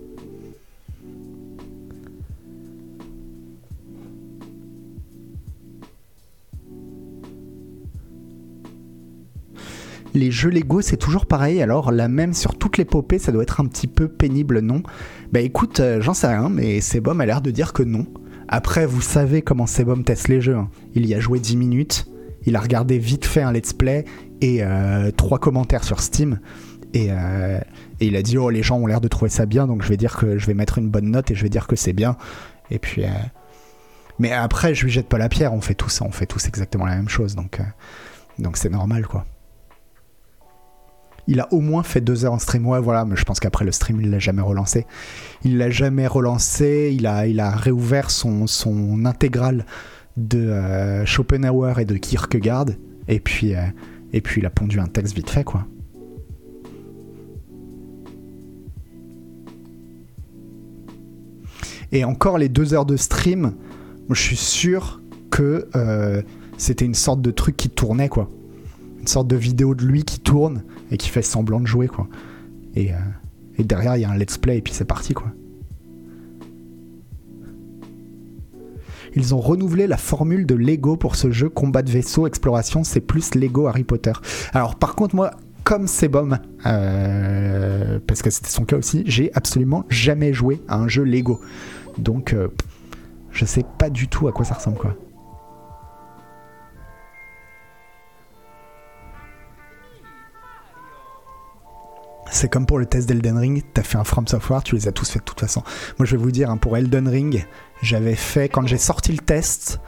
Les 10.14 10.30
jeux 10.32 10.50
Lego, 10.50 10.80
c'est 10.80 10.96
toujours 10.96 11.26
pareil. 11.26 11.62
Alors, 11.62 11.92
la 11.92 12.08
même 12.08 12.34
sur 12.34 12.58
toutes 12.58 12.78
les 12.78 12.84
popées, 12.84 13.18
ça 13.20 13.30
doit 13.32 13.42
être 13.44 13.60
un 13.60 13.66
petit 13.66 13.86
peu 13.86 14.08
pénible, 14.08 14.60
non? 14.60 14.82
Bah 15.32 15.40
écoute, 15.40 15.78
euh, 15.80 16.00
j'en 16.00 16.14
sais 16.14 16.26
rien, 16.26 16.48
mais 16.48 16.80
Sebum 16.80 17.20
a 17.20 17.26
l'air 17.26 17.40
de 17.40 17.50
dire 17.52 17.72
que 17.72 17.82
non. 17.84 18.06
Après, 18.48 18.86
vous 18.86 19.00
savez 19.00 19.42
comment 19.42 19.66
Sebum 19.66 20.02
teste 20.02 20.26
les 20.28 20.40
jeux. 20.40 20.56
hein. 20.56 20.68
Il 20.94 21.06
y 21.06 21.14
a 21.14 21.20
joué 21.20 21.38
10 21.38 21.56
minutes, 21.56 22.08
il 22.44 22.56
a 22.56 22.60
regardé 22.60 22.98
vite 22.98 23.24
fait 23.24 23.42
un 23.42 23.52
let's 23.52 23.72
play 23.72 24.04
et 24.40 24.64
euh, 24.64 25.12
trois 25.12 25.38
commentaires 25.38 25.84
sur 25.84 26.00
Steam. 26.00 26.40
Et, 26.92 27.08
euh, 27.10 27.60
et 28.00 28.06
il 28.08 28.16
a 28.16 28.22
dit 28.22 28.36
Oh, 28.36 28.50
les 28.50 28.64
gens 28.64 28.78
ont 28.78 28.86
l'air 28.88 29.00
de 29.00 29.06
trouver 29.06 29.30
ça 29.30 29.46
bien, 29.46 29.68
donc 29.68 29.82
je 29.84 29.88
vais 29.88 29.96
dire 29.96 30.16
que 30.16 30.38
je 30.38 30.46
vais 30.46 30.54
mettre 30.54 30.78
une 30.78 30.88
bonne 30.88 31.08
note 31.10 31.30
et 31.30 31.36
je 31.36 31.42
vais 31.44 31.48
dire 31.50 31.68
que 31.68 31.76
c'est 31.76 31.92
bien. 31.92 32.16
Et 32.72 32.80
puis. 32.80 33.04
euh, 33.04 33.08
Mais 34.18 34.32
après, 34.32 34.74
je 34.74 34.84
lui 34.84 34.90
jette 34.90 35.08
pas 35.08 35.18
la 35.18 35.28
pierre, 35.28 35.54
on 35.54 35.60
fait 35.60 35.74
tous, 35.74 36.00
on 36.00 36.10
fait 36.10 36.26
tous 36.26 36.48
exactement 36.48 36.86
la 36.86 36.96
même 36.96 37.08
chose, 37.08 37.36
donc 37.36 37.60
donc 38.40 38.56
c'est 38.56 38.70
normal 38.70 39.06
quoi. 39.06 39.24
Il 41.30 41.38
a 41.38 41.46
au 41.52 41.60
moins 41.60 41.84
fait 41.84 42.00
deux 42.00 42.24
heures 42.24 42.32
en 42.32 42.40
stream, 42.40 42.66
ouais, 42.66 42.80
voilà, 42.80 43.04
mais 43.04 43.14
je 43.14 43.24
pense 43.24 43.38
qu'après 43.38 43.64
le 43.64 43.70
stream, 43.70 44.00
il 44.00 44.10
l'a 44.10 44.18
jamais 44.18 44.42
relancé. 44.42 44.84
Il 45.44 45.58
l'a 45.58 45.70
jamais 45.70 46.08
relancé, 46.08 46.92
il 46.92 47.06
a, 47.06 47.28
il 47.28 47.40
réouvert 47.40 48.10
son, 48.10 48.48
son 48.48 49.04
intégrale 49.04 49.64
de 50.16 50.38
euh, 50.38 51.06
Schopenhauer 51.06 51.78
et 51.78 51.84
de 51.84 51.96
Kierkegaard, 51.96 52.66
et 53.06 53.20
puis, 53.20 53.54
euh, 53.54 53.62
Et 54.12 54.20
puis 54.20 54.40
il 54.40 54.46
a 54.46 54.50
pondu 54.50 54.80
un 54.80 54.86
texte 54.88 55.14
vite 55.14 55.30
fait, 55.30 55.44
quoi. 55.44 55.66
Et 61.92 62.04
encore 62.04 62.38
les 62.38 62.48
deux 62.48 62.74
heures 62.74 62.86
de 62.86 62.96
stream, 62.96 63.54
je 64.10 64.20
suis 64.20 64.36
sûr 64.36 65.00
que 65.30 65.68
euh, 65.76 66.22
c'était 66.58 66.84
une 66.84 66.94
sorte 66.94 67.22
de 67.22 67.30
truc 67.30 67.56
qui 67.56 67.70
tournait, 67.70 68.08
quoi. 68.08 68.28
Une 69.00 69.06
sorte 69.06 69.28
de 69.28 69.36
vidéo 69.36 69.74
de 69.76 69.84
lui 69.84 70.02
qui 70.04 70.18
tourne 70.20 70.64
et 70.90 70.96
qui 70.96 71.08
fait 71.08 71.22
semblant 71.22 71.60
de 71.60 71.66
jouer, 71.66 71.88
quoi. 71.88 72.08
Et, 72.74 72.92
euh, 72.92 72.96
et 73.56 73.64
derrière, 73.64 73.96
il 73.96 74.02
y 74.02 74.04
a 74.04 74.10
un 74.10 74.16
let's 74.16 74.38
play 74.38 74.58
et 74.58 74.62
puis 74.62 74.72
c'est 74.72 74.84
parti, 74.84 75.14
quoi. 75.14 75.32
Ils 79.14 79.34
ont 79.34 79.40
renouvelé 79.40 79.86
la 79.86 79.96
formule 79.96 80.46
de 80.46 80.54
Lego 80.54 80.96
pour 80.96 81.16
ce 81.16 81.30
jeu 81.30 81.48
combat 81.48 81.82
de 81.82 81.90
vaisseau 81.90 82.26
exploration, 82.26 82.84
c'est 82.84 83.00
plus 83.00 83.34
Lego 83.34 83.66
Harry 83.66 83.84
Potter. 83.84 84.12
Alors 84.52 84.76
par 84.76 84.94
contre 84.94 85.16
moi, 85.16 85.32
comme 85.64 85.88
Sebum, 85.88 86.38
euh, 86.66 87.98
parce 88.06 88.22
que 88.22 88.30
c'était 88.30 88.50
son 88.50 88.64
cas 88.64 88.76
aussi, 88.76 89.02
j'ai 89.06 89.30
absolument 89.34 89.84
jamais 89.88 90.32
joué 90.32 90.60
à 90.68 90.78
un 90.78 90.88
jeu 90.88 91.02
Lego. 91.02 91.40
Donc 91.98 92.32
euh, 92.32 92.48
je 93.32 93.44
sais 93.44 93.64
pas 93.78 93.90
du 93.90 94.08
tout 94.08 94.28
à 94.28 94.32
quoi 94.32 94.44
ça 94.44 94.54
ressemble 94.54 94.78
quoi. 94.78 94.96
C'est 102.30 102.48
comme 102.48 102.64
pour 102.64 102.78
le 102.78 102.86
test 102.86 103.08
d'Elden 103.08 103.36
Ring, 103.36 103.62
t'as 103.74 103.82
fait 103.82 103.98
un 103.98 104.04
From 104.04 104.26
Software, 104.26 104.62
tu 104.62 104.76
les 104.76 104.86
as 104.86 104.92
tous 104.92 105.10
fait 105.10 105.18
de 105.18 105.24
toute 105.24 105.40
façon. 105.40 105.62
Moi 105.98 106.06
je 106.06 106.16
vais 106.16 106.22
vous 106.22 106.30
dire, 106.30 106.48
hein, 106.48 106.56
pour 106.56 106.76
Elden 106.76 107.08
Ring, 107.08 107.46
j'avais 107.82 108.14
fait, 108.14 108.48
quand 108.48 108.66
j'ai 108.66 108.78
sorti 108.78 109.12
le 109.12 109.18
test, 109.18 109.80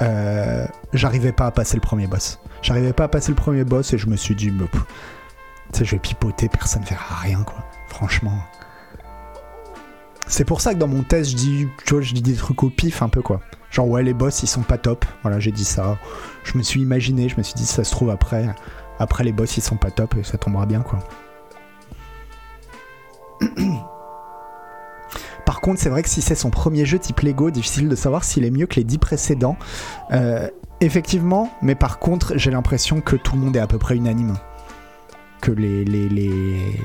euh, 0.00 0.66
j'arrivais 0.92 1.32
pas 1.32 1.46
à 1.46 1.50
passer 1.50 1.76
le 1.76 1.80
premier 1.80 2.06
boss. 2.06 2.38
J'arrivais 2.62 2.92
pas 2.92 3.04
à 3.04 3.08
passer 3.08 3.30
le 3.30 3.36
premier 3.36 3.64
boss 3.64 3.92
et 3.92 3.98
je 3.98 4.06
me 4.06 4.16
suis 4.16 4.36
dit, 4.36 4.52
je 5.74 5.84
vais 5.84 5.98
pipoter, 5.98 6.48
personne 6.48 6.82
ne 6.82 6.86
verra 6.86 7.16
rien 7.16 7.42
quoi. 7.42 7.64
Franchement. 7.88 8.38
C'est 10.28 10.44
pour 10.44 10.60
ça 10.60 10.72
que 10.72 10.78
dans 10.78 10.88
mon 10.88 11.02
test, 11.02 11.32
je 11.32 11.36
dis, 11.36 11.68
je 11.84 12.14
dis 12.14 12.22
des 12.22 12.34
trucs 12.34 12.62
au 12.62 12.70
pif 12.70 13.02
un 13.02 13.08
peu 13.08 13.22
quoi. 13.22 13.40
Genre 13.70 13.88
ouais, 13.88 14.04
les 14.04 14.14
boss 14.14 14.42
ils 14.44 14.46
sont 14.46 14.62
pas 14.62 14.78
top. 14.78 15.04
Voilà, 15.22 15.40
j'ai 15.40 15.50
dit 15.50 15.64
ça. 15.64 15.98
Je 16.44 16.56
me 16.56 16.62
suis 16.62 16.80
imaginé, 16.80 17.28
je 17.28 17.36
me 17.36 17.42
suis 17.42 17.54
dit, 17.54 17.66
ça 17.66 17.82
se 17.82 17.90
trouve 17.90 18.10
après, 18.10 18.46
après 19.00 19.24
les 19.24 19.32
boss 19.32 19.56
ils 19.56 19.62
sont 19.62 19.76
pas 19.76 19.90
top 19.90 20.14
et 20.16 20.22
ça 20.22 20.38
tombera 20.38 20.64
bien 20.64 20.80
quoi. 20.80 21.00
Par 25.44 25.60
contre, 25.60 25.80
c'est 25.80 25.88
vrai 25.88 26.02
que 26.02 26.08
si 26.08 26.22
c'est 26.22 26.34
son 26.34 26.50
premier 26.50 26.84
jeu 26.86 26.98
type 26.98 27.20
Lego, 27.20 27.50
difficile 27.50 27.88
de 27.88 27.96
savoir 27.96 28.24
s'il 28.24 28.44
est 28.44 28.50
mieux 28.50 28.66
que 28.66 28.76
les 28.76 28.84
10 28.84 28.98
précédents. 28.98 29.56
Euh, 30.12 30.48
effectivement, 30.80 31.50
mais 31.62 31.74
par 31.74 31.98
contre, 31.98 32.34
j'ai 32.36 32.50
l'impression 32.50 33.00
que 33.00 33.16
tout 33.16 33.34
le 33.34 33.42
monde 33.42 33.56
est 33.56 33.60
à 33.60 33.66
peu 33.66 33.78
près 33.78 33.96
unanime. 33.96 34.34
Que 35.40 35.50
les, 35.50 35.84
les, 35.84 36.08
les, 36.08 36.30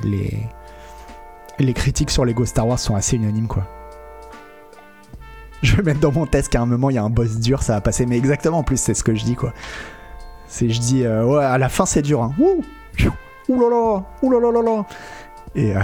les, 0.03 0.37
les 1.59 1.73
critiques 1.73 2.09
sur 2.09 2.25
Lego 2.25 2.45
Star 2.45 2.67
Wars 2.67 2.79
sont 2.79 2.95
assez 2.95 3.15
unanimes, 3.15 3.47
quoi. 3.47 3.63
Je 5.63 5.75
vais 5.75 5.83
mettre 5.83 5.99
dans 5.99 6.11
mon 6.11 6.27
test 6.27 6.49
qu'à 6.49 6.61
un 6.61 6.67
moment 6.67 6.91
il 6.91 6.95
y 6.95 6.99
a 6.99 7.03
un 7.03 7.09
boss 7.09 7.37
dur, 7.37 7.63
ça 7.63 7.73
va 7.73 7.81
passer, 7.81 8.05
mais 8.05 8.17
exactement 8.17 8.59
en 8.59 8.63
plus, 8.63 8.79
c'est 8.79 8.93
ce 8.93 9.03
que 9.03 9.15
je 9.15 9.23
dis, 9.23 9.35
quoi. 9.35 9.53
C'est, 10.47 10.69
je 10.69 10.79
dis, 10.79 11.03
euh, 11.03 11.25
ouais, 11.25 11.43
à 11.43 11.57
la 11.57 11.69
fin 11.69 11.85
c'est 11.85 12.03
dur, 12.03 12.21
hein. 12.21 12.33
Ouh, 12.39 12.63
ouh 13.49 13.69
là 13.69 14.03
ouh. 14.21 14.85
Et, 15.55 15.75
euh, 15.75 15.81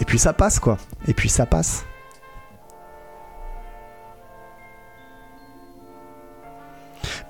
et 0.00 0.04
puis 0.04 0.18
ça 0.18 0.32
passe, 0.32 0.58
quoi. 0.58 0.78
Et 1.06 1.14
puis 1.14 1.28
ça 1.28 1.46
passe. 1.46 1.84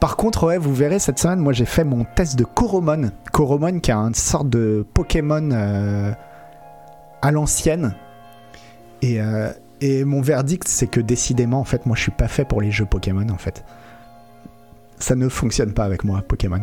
Par 0.00 0.16
contre, 0.16 0.46
ouais, 0.46 0.58
vous 0.58 0.74
verrez 0.74 0.98
cette 0.98 1.18
semaine, 1.18 1.40
moi 1.40 1.52
j'ai 1.52 1.64
fait 1.64 1.84
mon 1.84 2.04
test 2.04 2.38
de 2.38 2.44
Coromon. 2.44 3.10
Coromon 3.32 3.80
qui 3.80 3.90
a 3.90 3.98
une 3.98 4.14
sorte 4.14 4.48
de 4.48 4.86
Pokémon 4.94 5.50
euh, 5.50 6.12
à 7.20 7.30
l'ancienne. 7.32 7.94
Et, 9.02 9.20
euh, 9.20 9.50
et 9.80 10.04
mon 10.04 10.20
verdict, 10.20 10.68
c'est 10.68 10.86
que 10.86 11.00
décidément, 11.00 11.58
en 11.60 11.64
fait, 11.64 11.84
moi 11.86 11.96
je 11.96 12.02
suis 12.02 12.12
pas 12.12 12.28
fait 12.28 12.44
pour 12.44 12.60
les 12.60 12.70
jeux 12.70 12.86
Pokémon, 12.86 13.28
en 13.28 13.38
fait. 13.38 13.64
Ça 14.98 15.14
ne 15.16 15.28
fonctionne 15.28 15.72
pas 15.72 15.84
avec 15.84 16.04
moi, 16.04 16.22
Pokémon. 16.26 16.62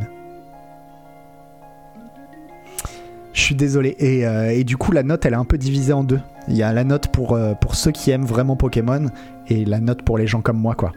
Je 3.35 3.41
suis 3.41 3.55
désolé. 3.55 3.97
Et, 3.99 4.25
euh, 4.25 4.49
et, 4.49 4.63
du 4.63 4.77
coup, 4.77 4.93
la 4.93 5.03
note, 5.03 5.25
elle 5.25 5.33
est 5.33 5.37
un 5.37 5.43
peu 5.45 5.57
divisée 5.57 5.91
en 5.91 6.05
deux. 6.05 6.21
Il 6.47 6.55
y 6.55 6.63
a 6.63 6.71
la 6.71 6.85
note 6.85 7.09
pour, 7.09 7.33
euh, 7.33 7.53
pour 7.53 7.75
ceux 7.75 7.91
qui 7.91 8.09
aiment 8.09 8.25
vraiment 8.25 8.55
Pokémon 8.55 9.07
et 9.49 9.65
la 9.65 9.81
note 9.81 10.03
pour 10.03 10.17
les 10.17 10.25
gens 10.25 10.41
comme 10.41 10.57
moi, 10.57 10.73
quoi. 10.73 10.93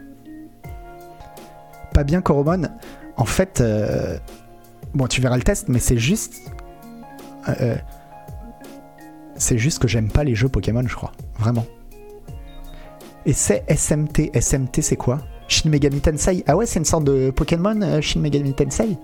Pas 1.93 2.05
bien, 2.05 2.21
Coromon. 2.21 2.69
En 3.17 3.25
fait, 3.25 3.59
euh, 3.59 4.17
bon, 4.93 5.07
tu 5.07 5.19
verras 5.19 5.35
le 5.35 5.43
test, 5.43 5.67
mais 5.67 5.79
c'est 5.79 5.97
juste. 5.97 6.33
C'est 9.35 9.57
juste 9.57 9.79
que 9.79 9.87
j'aime 9.87 10.09
pas 10.09 10.23
les 10.23 10.35
jeux 10.35 10.49
Pokémon, 10.49 10.83
je 10.87 10.95
crois. 10.95 11.11
Vraiment. 11.39 11.65
Et 13.25 13.33
c'est 13.33 13.65
SMT. 13.67 14.31
SMT, 14.39 14.81
c'est 14.81 14.95
quoi? 14.95 15.19
Shin 15.49 15.69
Megami 15.69 15.99
Tensei. 15.99 16.43
Ah 16.47 16.55
ouais, 16.55 16.65
c'est 16.65 16.79
une 16.79 16.85
sorte 16.85 17.03
de 17.03 17.31
Pokémon, 17.31 17.99
Shin 18.01 18.21
Megami 18.21 18.53
Tensei? 18.53 18.97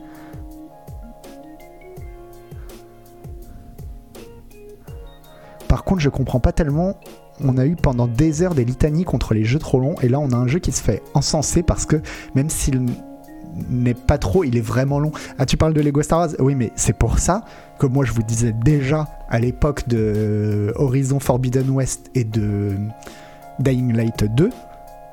Par 5.76 5.84
contre, 5.84 6.00
je 6.00 6.08
comprends 6.08 6.40
pas 6.40 6.54
tellement. 6.54 6.96
On 7.44 7.58
a 7.58 7.66
eu 7.66 7.76
pendant 7.76 8.08
des 8.08 8.42
heures 8.42 8.56
des 8.56 8.64
litanies 8.64 9.04
contre 9.04 9.34
les 9.34 9.44
jeux 9.44 9.60
trop 9.60 9.78
longs, 9.78 9.96
et 10.02 10.08
là 10.08 10.22
on 10.22 10.32
a 10.32 10.38
un 10.38 10.48
jeu 10.48 10.60
qui 10.60 10.72
se 10.72 10.82
fait 10.82 11.04
encenser 11.14 11.64
parce 11.64 11.86
que 11.86 11.98
même 12.34 12.50
s'il 12.50 12.86
n'est 13.70 13.94
pas 13.94 14.18
trop, 14.18 14.46
il 14.46 14.56
est 14.56 14.62
vraiment 14.62 15.02
long. 15.02 15.12
Ah, 15.38 15.46
tu 15.46 15.58
parles 15.58 15.74
de 15.74 15.82
Lego 15.82 16.02
Star 16.02 16.20
Wars? 16.20 16.30
Oui, 16.40 16.56
mais 16.56 16.72
c'est 16.78 16.98
pour 16.98 17.20
ça 17.20 17.44
que 17.78 17.88
moi 17.88 18.06
je 18.06 18.14
vous 18.14 18.24
disais 18.24 18.54
déjà 18.54 19.10
à 19.28 19.38
l'époque 19.38 19.86
de 19.90 20.72
Horizon 20.78 21.20
Forbidden 21.20 21.70
West 21.72 22.10
et 22.16 22.24
de 22.24 22.72
Dying 23.60 23.94
Light 23.94 24.24
2 24.34 24.50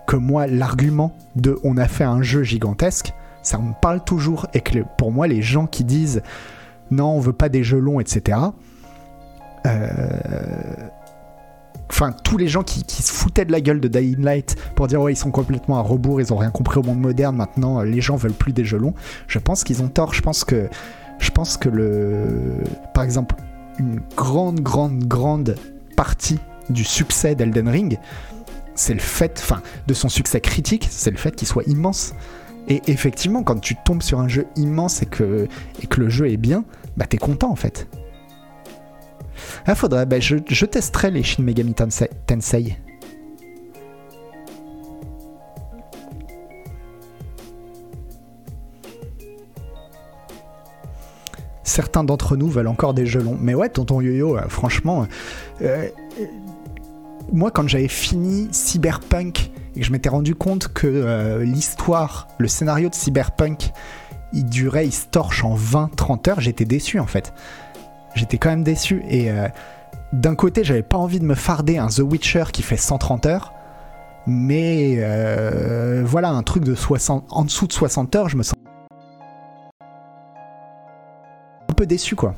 que 0.07 0.15
moi 0.15 0.47
l'argument 0.47 1.11
de 1.35 1.59
on 1.65 1.77
a 1.77 1.89
fait 1.89 2.05
un 2.05 2.23
jeu 2.23 2.45
gigantesque, 2.45 3.15
ça 3.43 3.59
me 3.59 3.73
parle 3.83 4.05
toujours 4.05 4.47
et 4.55 4.61
que 4.61 4.79
pour 4.97 5.11
moi 5.11 5.27
les 5.27 5.43
gens 5.43 5.67
qui 5.67 5.83
disent 5.83 6.23
non 6.93 7.07
on 7.17 7.19
veut 7.19 7.33
pas 7.33 7.49
des 7.49 7.65
jeux 7.65 7.81
longs 7.81 7.99
etc 7.99 8.39
enfin 11.91 12.11
euh, 12.11 12.15
tous 12.25 12.37
les 12.37 12.49
gens 12.49 12.63
qui, 12.63 12.81
se 12.81 13.13
foutaient 13.13 13.45
de 13.45 13.53
la 13.53 13.61
gueule 13.61 13.81
de 13.81 13.89
Dying 13.89 14.23
Light 14.23 14.57
pour 14.75 14.87
dire 14.87 15.01
ouais 15.01 15.13
ils 15.13 15.17
sont 15.17 15.31
complètement 15.31 15.79
à 15.79 15.83
rebours, 15.83 16.21
ils 16.21 16.33
ont 16.33 16.37
rien 16.37 16.51
compris 16.51 16.79
au 16.79 16.83
monde 16.83 17.01
moderne 17.01 17.37
maintenant, 17.37 17.83
les 17.83 18.01
gens 18.01 18.17
veulent 18.17 18.33
plus 18.33 18.53
des 18.53 18.65
jeux 18.65 18.79
longs. 18.79 18.95
Je 19.29 19.39
pense 19.39 19.65
qu'ils 19.65 19.83
ont 19.83 19.89
tort. 19.89 20.15
Je 20.15 20.23
pense 20.23 20.45
que 20.45 20.69
je 21.19 21.31
pense 21.31 21.57
que 21.57 21.69
le 21.69 22.27
par 22.95 23.05
exemple 23.05 23.37
une 23.79 24.01
grande 24.17 24.61
grande 24.61 25.05
grande 25.05 25.57
partie 25.97 26.39
du 26.71 26.85
succès 26.85 27.35
d'Elden 27.35 27.69
Ring, 27.69 27.99
c'est 28.75 28.95
le 28.95 29.01
fait, 29.01 29.39
enfin 29.43 29.63
de 29.87 29.95
son 29.95 30.09
succès 30.09 30.41
critique, 30.41 30.89
c'est 30.91 31.11
le 31.11 31.17
fait 31.17 31.35
qu'il 31.35 31.49
soit 31.49 31.65
immense. 31.65 32.15
Et 32.69 32.81
effectivement, 32.87 33.43
quand 33.43 33.61
tu 33.61 33.75
tombes 33.85 34.03
sur 34.03 34.21
un 34.21 34.29
jeu 34.29 34.47
immense 34.57 35.03
et 35.03 35.07
que, 35.07 35.49
et 35.83 35.87
que 35.87 36.01
le 36.01 36.09
jeu 36.09 36.31
est 36.31 36.37
bien, 36.37 36.65
bah 36.97 37.07
t'es 37.07 37.19
content 37.19 37.51
en 37.51 37.57
fait. 37.57 37.89
Ah, 39.67 39.75
faudrait. 39.75 40.07
Bah, 40.07 40.21
je, 40.21 40.37
je, 40.49 40.67
testerai 40.67 41.11
les 41.11 41.23
Shin 41.23 41.43
Megami 41.43 41.75
Tensei. 41.75 42.77
Certains 51.65 52.05
d'entre 52.05 52.37
nous 52.37 52.49
veulent 52.49 52.69
encore 52.69 52.93
des 52.93 53.07
jeux 53.07 53.23
longs. 53.23 53.39
Mais 53.41 53.55
ouais, 53.55 53.69
tonton 53.69 54.01
Yo-Yo, 54.01 54.37
euh, 54.37 54.43
franchement, 54.49 55.07
euh, 55.63 55.89
moi 57.33 57.51
quand 57.51 57.67
j'avais 57.69 57.89
fini 57.89 58.49
Cyberpunk 58.51 59.51
et 59.75 59.81
que 59.81 59.87
je 59.87 59.93
m'étais 59.93 60.11
rendu 60.11 60.35
compte 60.35 60.69
que 60.69 60.87
euh, 60.87 61.45
l'histoire, 61.45 62.29
le 62.39 62.49
scénario 62.49 62.91
de 62.91 62.95
Cyberpunk, 62.95 63.71
il 64.35 64.45
durait, 64.45 64.87
il 64.87 64.93
se 64.93 65.07
torche 65.07 65.45
en 65.45 65.57
20-30 65.57 66.31
heures, 66.31 66.41
j'étais 66.41 66.65
déçu 66.65 66.99
en 66.99 67.07
fait 67.07 67.33
j'étais 68.15 68.39
quand 68.39 68.51
même 68.51 68.65
déçu. 68.65 69.03
Et 69.09 69.31
euh, 69.31 69.49
d'un 70.13 70.35
côté, 70.35 70.65
j'avais 70.65 70.83
pas 70.83 70.99
envie 70.99 71.21
de 71.21 71.25
me 71.25 71.35
farder 71.35 71.79
un 71.79 71.89
The 71.89 72.01
Witcher 72.01 72.45
qui 72.53 72.63
fait 72.63 72.77
130 72.77 73.27
heures. 73.27 73.53
Mais 74.27 74.97
euh, 74.99 76.03
voilà, 76.05 76.31
un 76.31 76.43
truc 76.43 76.65
de 76.65 76.75
60, 76.75 77.25
en 77.31 77.45
dessous 77.45 77.67
de 77.67 77.73
60 77.73 78.15
heures, 78.17 78.29
je 78.29 78.37
me 78.37 78.43
sens 78.43 78.55
un 81.69 81.75
peu 81.75 81.87
déçu 81.87 82.15
quoi. 82.15 82.37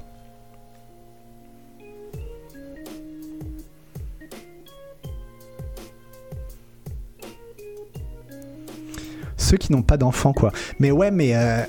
Ceux 9.45 9.57
qui 9.57 9.73
n'ont 9.73 9.83
pas 9.83 9.97
d'enfants, 9.97 10.33
quoi. 10.33 10.53
Mais 10.81 10.91
ouais, 10.91 11.11
mais 11.11 11.33
euh, 11.35 11.63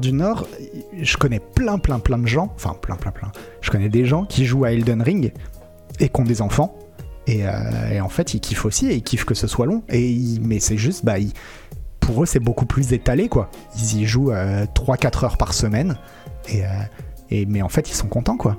du 0.00 0.12
Nord, 0.12 0.46
je 1.00 1.16
connais 1.16 1.40
plein, 1.40 1.78
plein, 1.78 1.98
plein 1.98 2.18
de 2.18 2.26
gens, 2.26 2.52
enfin 2.54 2.76
plein, 2.80 2.96
plein, 2.96 3.10
plein. 3.10 3.32
Je 3.60 3.70
connais 3.70 3.88
des 3.88 4.04
gens 4.04 4.24
qui 4.24 4.44
jouent 4.44 4.64
à 4.64 4.72
Elden 4.72 5.02
Ring 5.02 5.32
et 6.00 6.08
qui 6.08 6.20
ont 6.20 6.24
des 6.24 6.42
enfants. 6.42 6.78
Et, 7.26 7.46
euh, 7.46 8.00
en 8.02 8.08
fait, 8.08 8.34
ils 8.34 8.40
kiffent 8.40 8.66
aussi 8.66 8.86
et 8.86 8.94
ils 8.94 9.02
kiffent 9.02 9.24
que 9.24 9.34
ce 9.34 9.46
soit 9.46 9.66
long. 9.66 9.82
Et 9.88 10.38
mais 10.42 10.60
c'est 10.60 10.76
juste, 10.76 11.04
bah, 11.04 11.14
pour 12.00 12.22
eux, 12.22 12.26
c'est 12.26 12.40
beaucoup 12.40 12.66
plus 12.66 12.92
étalé, 12.92 13.28
quoi. 13.28 13.50
Ils 13.78 14.02
y 14.02 14.06
jouent 14.06 14.32
3-4 14.32 15.24
heures 15.24 15.36
par 15.38 15.54
semaine. 15.54 15.96
Et, 16.50 16.62
et, 17.30 17.46
mais 17.46 17.62
en 17.62 17.70
fait, 17.70 17.88
ils 17.88 17.94
sont 17.94 18.08
contents, 18.08 18.36
quoi. 18.36 18.58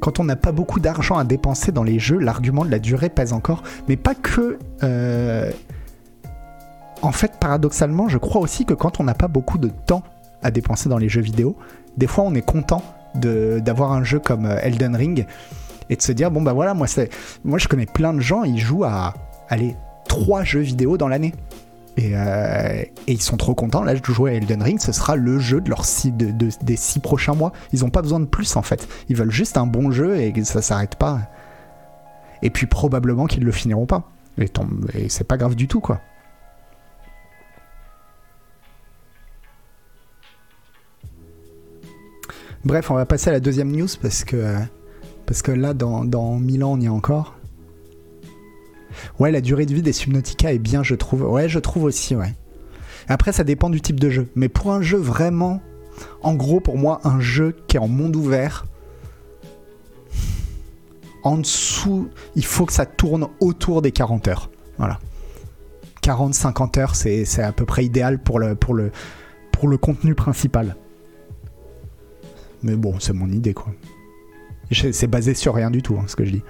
Quand 0.00 0.18
on 0.18 0.24
n'a 0.24 0.36
pas 0.36 0.52
beaucoup 0.52 0.80
d'argent 0.80 1.18
à 1.18 1.24
dépenser 1.24 1.72
dans 1.72 1.84
les 1.84 1.98
jeux, 1.98 2.18
l'argument 2.18 2.64
de 2.64 2.70
la 2.70 2.78
durée 2.78 3.08
pèse 3.08 3.32
encore. 3.32 3.62
Mais 3.88 3.96
pas 3.96 4.14
que. 4.14 4.58
Euh, 4.82 5.50
en 7.02 7.12
fait, 7.12 7.32
paradoxalement, 7.38 8.08
je 8.08 8.18
crois 8.18 8.40
aussi 8.40 8.64
que 8.64 8.74
quand 8.74 9.00
on 9.00 9.04
n'a 9.04 9.14
pas 9.14 9.28
beaucoup 9.28 9.58
de 9.58 9.68
temps 9.68 10.02
à 10.42 10.50
dépenser 10.50 10.88
dans 10.88 10.98
les 10.98 11.08
jeux 11.08 11.20
vidéo, 11.20 11.56
des 11.96 12.06
fois 12.06 12.24
on 12.24 12.34
est 12.34 12.44
content 12.44 12.82
d'avoir 13.14 13.92
un 13.92 14.04
jeu 14.04 14.18
comme 14.18 14.46
euh, 14.46 14.58
Elden 14.62 14.94
Ring 14.94 15.26
et 15.88 15.96
de 15.96 16.02
se 16.02 16.12
dire 16.12 16.30
bon 16.30 16.42
bah 16.42 16.52
voilà, 16.52 16.74
moi, 16.74 16.86
je 16.86 17.68
connais 17.68 17.86
plein 17.86 18.14
de 18.14 18.20
gens, 18.20 18.44
ils 18.44 18.58
jouent 18.58 18.84
à 18.84 19.14
aller 19.48 19.76
trois 20.08 20.44
jeux 20.44 20.60
vidéo 20.60 20.96
dans 20.96 21.08
l'année. 21.08 21.34
Euh, 22.00 22.82
et, 23.06 23.12
ils 23.12 23.22
sont 23.22 23.36
trop 23.36 23.54
contents. 23.54 23.82
Là, 23.82 23.94
je 23.94 24.12
jouer 24.12 24.32
à 24.32 24.34
Elden 24.34 24.62
Ring, 24.62 24.80
ce 24.80 24.92
sera 24.92 25.16
le 25.16 25.38
jeu 25.38 25.60
de 25.60 25.68
leur 25.68 25.84
six, 25.84 26.12
des 26.12 26.76
six 26.76 27.00
prochains 27.00 27.34
mois. 27.34 27.52
Ils 27.72 27.80
n'ont 27.80 27.90
pas 27.90 28.02
besoin 28.02 28.20
de 28.20 28.26
plus 28.26 28.56
en 28.56 28.62
fait. 28.62 28.88
Ils 29.08 29.16
veulent 29.16 29.30
juste 29.30 29.56
un 29.56 29.66
bon 29.66 29.90
jeu 29.90 30.16
et 30.16 30.32
ça 30.44 30.62
s'arrête 30.62 30.96
pas. 30.96 31.20
Et 32.42 32.50
puis 32.50 32.66
probablement 32.66 33.26
qu'ils 33.26 33.44
le 33.44 33.52
finiront 33.52 33.86
pas. 33.86 34.10
Et, 34.38 34.50
et 34.94 35.08
c'est 35.08 35.24
pas 35.24 35.36
grave 35.36 35.54
du 35.54 35.68
tout 35.68 35.80
quoi. 35.80 36.00
Bref, 42.64 42.90
on 42.90 42.94
va 42.94 43.06
passer 43.06 43.30
à 43.30 43.32
la 43.32 43.40
deuxième 43.40 43.72
news 43.72 43.88
parce 44.02 44.22
que, 44.22 44.54
parce 45.24 45.40
que 45.40 45.50
là, 45.50 45.72
dans, 45.72 46.04
dans 46.04 46.38
1000 46.38 46.64
ans, 46.64 46.72
on 46.72 46.80
y 46.80 46.84
est 46.84 46.88
encore. 46.88 47.39
Ouais, 49.18 49.30
la 49.30 49.40
durée 49.40 49.66
de 49.66 49.74
vie 49.74 49.82
des 49.82 49.92
Subnautica 49.92 50.52
est 50.52 50.58
bien, 50.58 50.82
je 50.82 50.94
trouve. 50.94 51.22
Ouais, 51.22 51.48
je 51.48 51.58
trouve 51.58 51.84
aussi, 51.84 52.16
ouais. 52.16 52.34
Après, 53.08 53.32
ça 53.32 53.44
dépend 53.44 53.70
du 53.70 53.80
type 53.80 53.98
de 53.98 54.10
jeu. 54.10 54.28
Mais 54.34 54.48
pour 54.48 54.72
un 54.72 54.82
jeu 54.82 54.98
vraiment. 54.98 55.60
En 56.22 56.34
gros, 56.34 56.60
pour 56.60 56.78
moi, 56.78 57.00
un 57.04 57.20
jeu 57.20 57.54
qui 57.66 57.76
est 57.76 57.80
en 57.80 57.88
monde 57.88 58.16
ouvert. 58.16 58.66
En 61.22 61.36
dessous, 61.36 62.08
il 62.34 62.44
faut 62.44 62.64
que 62.64 62.72
ça 62.72 62.86
tourne 62.86 63.28
autour 63.40 63.82
des 63.82 63.92
40 63.92 64.28
heures. 64.28 64.50
Voilà. 64.78 64.98
40-50 66.02 66.78
heures, 66.78 66.94
c'est 66.94 67.42
à 67.42 67.52
peu 67.52 67.66
près 67.66 67.84
idéal 67.84 68.22
pour 68.22 68.38
le, 68.38 68.56
contenu 69.76 70.14
principal. 70.14 70.76
Mais 72.62 72.76
bon, 72.76 72.98
c'est 72.98 73.12
mon 73.12 73.28
idée, 73.28 73.52
quoi. 73.52 73.72
C'est 74.72 75.08
basé 75.08 75.34
sur 75.34 75.54
rien 75.54 75.70
du 75.70 75.82
tout, 75.82 75.98
hein, 75.98 76.04
ce 76.06 76.16
que 76.16 76.24
je 76.24 76.30
dis. 76.30 76.42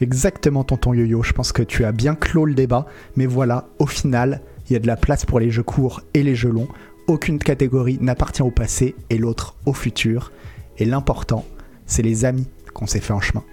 Exactement, 0.00 0.64
tonton 0.64 0.94
Yo-Yo. 0.94 1.22
Je 1.22 1.32
pense 1.32 1.52
que 1.52 1.62
tu 1.62 1.84
as 1.84 1.92
bien 1.92 2.14
clos 2.14 2.44
le 2.44 2.54
débat. 2.54 2.86
Mais 3.16 3.26
voilà, 3.26 3.68
au 3.78 3.86
final, 3.86 4.40
il 4.68 4.72
y 4.72 4.76
a 4.76 4.78
de 4.78 4.86
la 4.86 4.96
place 4.96 5.24
pour 5.24 5.40
les 5.40 5.50
jeux 5.50 5.62
courts 5.62 6.02
et 6.14 6.22
les 6.22 6.34
jeux 6.34 6.50
longs. 6.50 6.68
Aucune 7.06 7.38
catégorie 7.38 7.98
n'appartient 8.00 8.42
au 8.42 8.50
passé 8.50 8.94
et 9.10 9.18
l'autre 9.18 9.56
au 9.66 9.72
futur. 9.72 10.32
Et 10.78 10.84
l'important, 10.84 11.44
c'est 11.86 12.02
les 12.02 12.24
amis 12.24 12.48
qu'on 12.72 12.86
s'est 12.86 13.00
fait 13.00 13.12
en 13.12 13.20
chemin. 13.20 13.44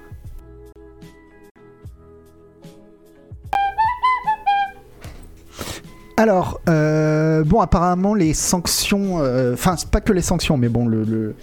Alors, 6.21 6.61
euh, 6.69 7.43
bon, 7.43 7.61
apparemment, 7.61 8.13
les 8.13 8.35
sanctions. 8.35 9.19
Euh, 9.21 9.53
enfin, 9.53 9.75
c'est 9.75 9.89
pas 9.89 10.01
que 10.01 10.13
les 10.13 10.21
sanctions, 10.21 10.55
mais 10.55 10.69
bon, 10.69 10.87
le, 10.87 11.35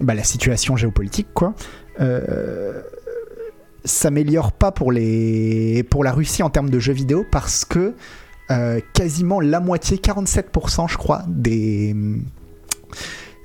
bah, 0.00 0.14
la 0.14 0.22
situation 0.22 0.76
géopolitique, 0.76 1.26
quoi. 1.34 1.54
Euh, 2.00 2.82
s'améliore 3.84 4.52
pas 4.52 4.72
pour, 4.72 4.92
les... 4.92 5.82
pour 5.84 6.04
la 6.04 6.12
Russie 6.12 6.42
en 6.42 6.50
termes 6.50 6.70
de 6.70 6.78
jeux 6.78 6.92
vidéo 6.92 7.24
parce 7.30 7.64
que 7.64 7.94
euh, 8.50 8.80
quasiment 8.92 9.40
la 9.40 9.60
moitié, 9.60 9.96
47% 9.96 10.88
je 10.88 10.96
crois, 10.96 11.24
des... 11.28 11.94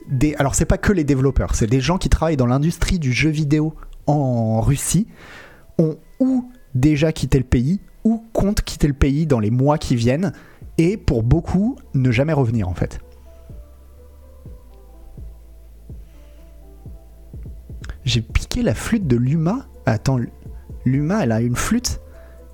des... 0.10 0.36
Alors 0.36 0.56
c'est 0.56 0.66
pas 0.66 0.78
que 0.78 0.92
les 0.94 1.04
développeurs, 1.04 1.56
c'est 1.56 1.68
des 1.68 1.82
gens 1.82 1.98
qui 1.98 2.10
travaillent 2.10 2.38
dans 2.38 2.48
l'industrie 2.48 3.00
du 3.00 3.12
jeu 3.12 3.30
vidéo 3.30 3.74
en 4.06 4.62
Russie 4.62 5.08
ont 5.78 5.98
ou 6.20 6.50
déjà 6.74 7.12
quitté 7.12 7.38
le 7.38 7.44
pays 7.44 7.80
ou 8.04 8.24
comptent 8.34 8.62
quitter 8.62 8.88
le 8.88 8.94
pays 8.94 9.26
dans 9.28 9.40
les 9.40 9.52
mois 9.52 9.78
qui 9.78 9.96
viennent 9.96 10.34
et 10.78 10.98
pour 10.98 11.24
beaucoup 11.24 11.78
ne 11.94 12.12
jamais 12.12 12.34
revenir 12.34 12.70
en 12.70 12.74
fait. 12.74 13.00
J'ai 18.06 18.22
piqué 18.22 18.62
la 18.62 18.74
flûte 18.74 19.06
de 19.06 19.18
Luma 19.18 19.68
Attends, 19.88 20.20
Luma, 20.88 21.24
elle 21.24 21.32
a 21.32 21.42
une 21.42 21.56
flûte 21.56 22.00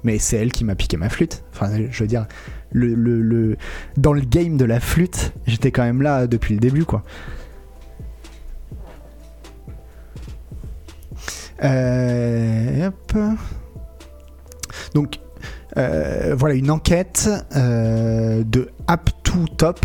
mais 0.04 0.20
c'est 0.20 0.38
elle 0.38 0.52
qui 0.52 0.64
m'a 0.64 0.76
piqué 0.76 0.98
ma 0.98 1.10
flûte. 1.10 1.44
Enfin, 1.54 1.70
je 1.90 2.04
veux 2.04 2.08
dire, 2.08 2.28
dans 2.74 4.14
le 4.14 4.22
game 4.22 4.58
de 4.58 4.66
la 4.66 4.80
flûte, 4.80 5.34
j'étais 5.48 5.72
quand 5.72 5.84
même 5.84 6.02
là 6.02 6.28
depuis 6.28 6.54
le 6.54 6.60
début, 6.60 6.86
quoi. 6.86 7.04
Euh, 11.64 12.90
Donc, 14.94 15.20
euh, 15.78 16.36
voilà 16.38 16.56
une 16.56 16.70
enquête 16.70 17.30
euh, 17.56 18.44
de 18.44 18.70
App2Top 18.88 19.78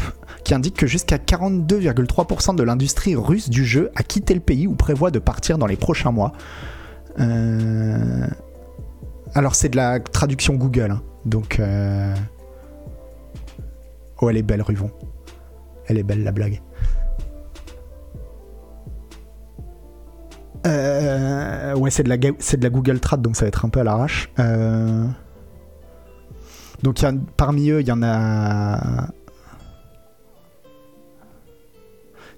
qui 0.43 0.55
indique 0.55 0.77
que 0.77 0.87
jusqu'à 0.87 1.19
42,3% 1.19 2.57
de 2.57 2.63
l'industrie 2.63 3.15
russe 3.15 3.49
du 3.49 3.65
jeu 3.65 3.91
a 3.95 4.03
quitté 4.03 4.35
le 4.35 4.41
pays 4.41 4.67
ou 4.67 4.75
prévoit 4.75 5.11
de 5.11 5.19
partir 5.19 5.59
dans 5.59 5.67
les 5.67 5.77
prochains 5.77 6.11
mois. 6.11 6.33
Euh, 7.21 8.27
alors 9.35 9.55
c'est 9.55 9.69
de 9.69 9.77
la 9.77 10.01
traduction 10.01 10.55
Google, 10.55 10.91
hein. 10.93 11.03
donc. 11.25 11.61
Euh, 11.61 12.15
oh, 14.21 14.31
elle 14.31 14.37
est 14.37 14.43
belle, 14.43 14.63
Ruvon. 14.63 14.91
Elle 15.87 15.99
est 15.99 16.03
belle 16.03 16.23
la 16.23 16.33
blague. 16.33 16.61
Euh, 20.67 21.75
ouais, 21.77 21.91
c'est 21.91 22.03
de, 22.03 22.09
la, 22.09 22.17
de 22.17 22.63
la 22.63 22.71
Google 22.71 23.01
Trad, 23.01 23.23
donc 23.23 23.37
ça 23.37 23.45
va 23.45 23.49
être 23.49 23.65
un 23.65 23.69
peu 23.69 23.81
à 23.81 23.85
l'arrache. 23.85 24.31
Donc 26.83 27.05
parmi 27.37 27.71
eux, 27.71 27.81
il 27.81 27.89
y 27.89 27.93
en 27.93 28.03
a 28.03 29.09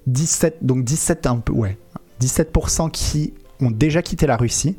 17, 0.07 0.57
donc 0.61 0.83
17 0.83 1.27
un 1.27 1.37
peu, 1.37 1.53
ouais, 1.53 1.77
17% 2.21 2.89
qui 2.91 3.33
ont 3.63 3.71
déjà 3.71 4.01
quitté 4.01 4.27
la 4.27 4.37
Russie, 4.37 4.77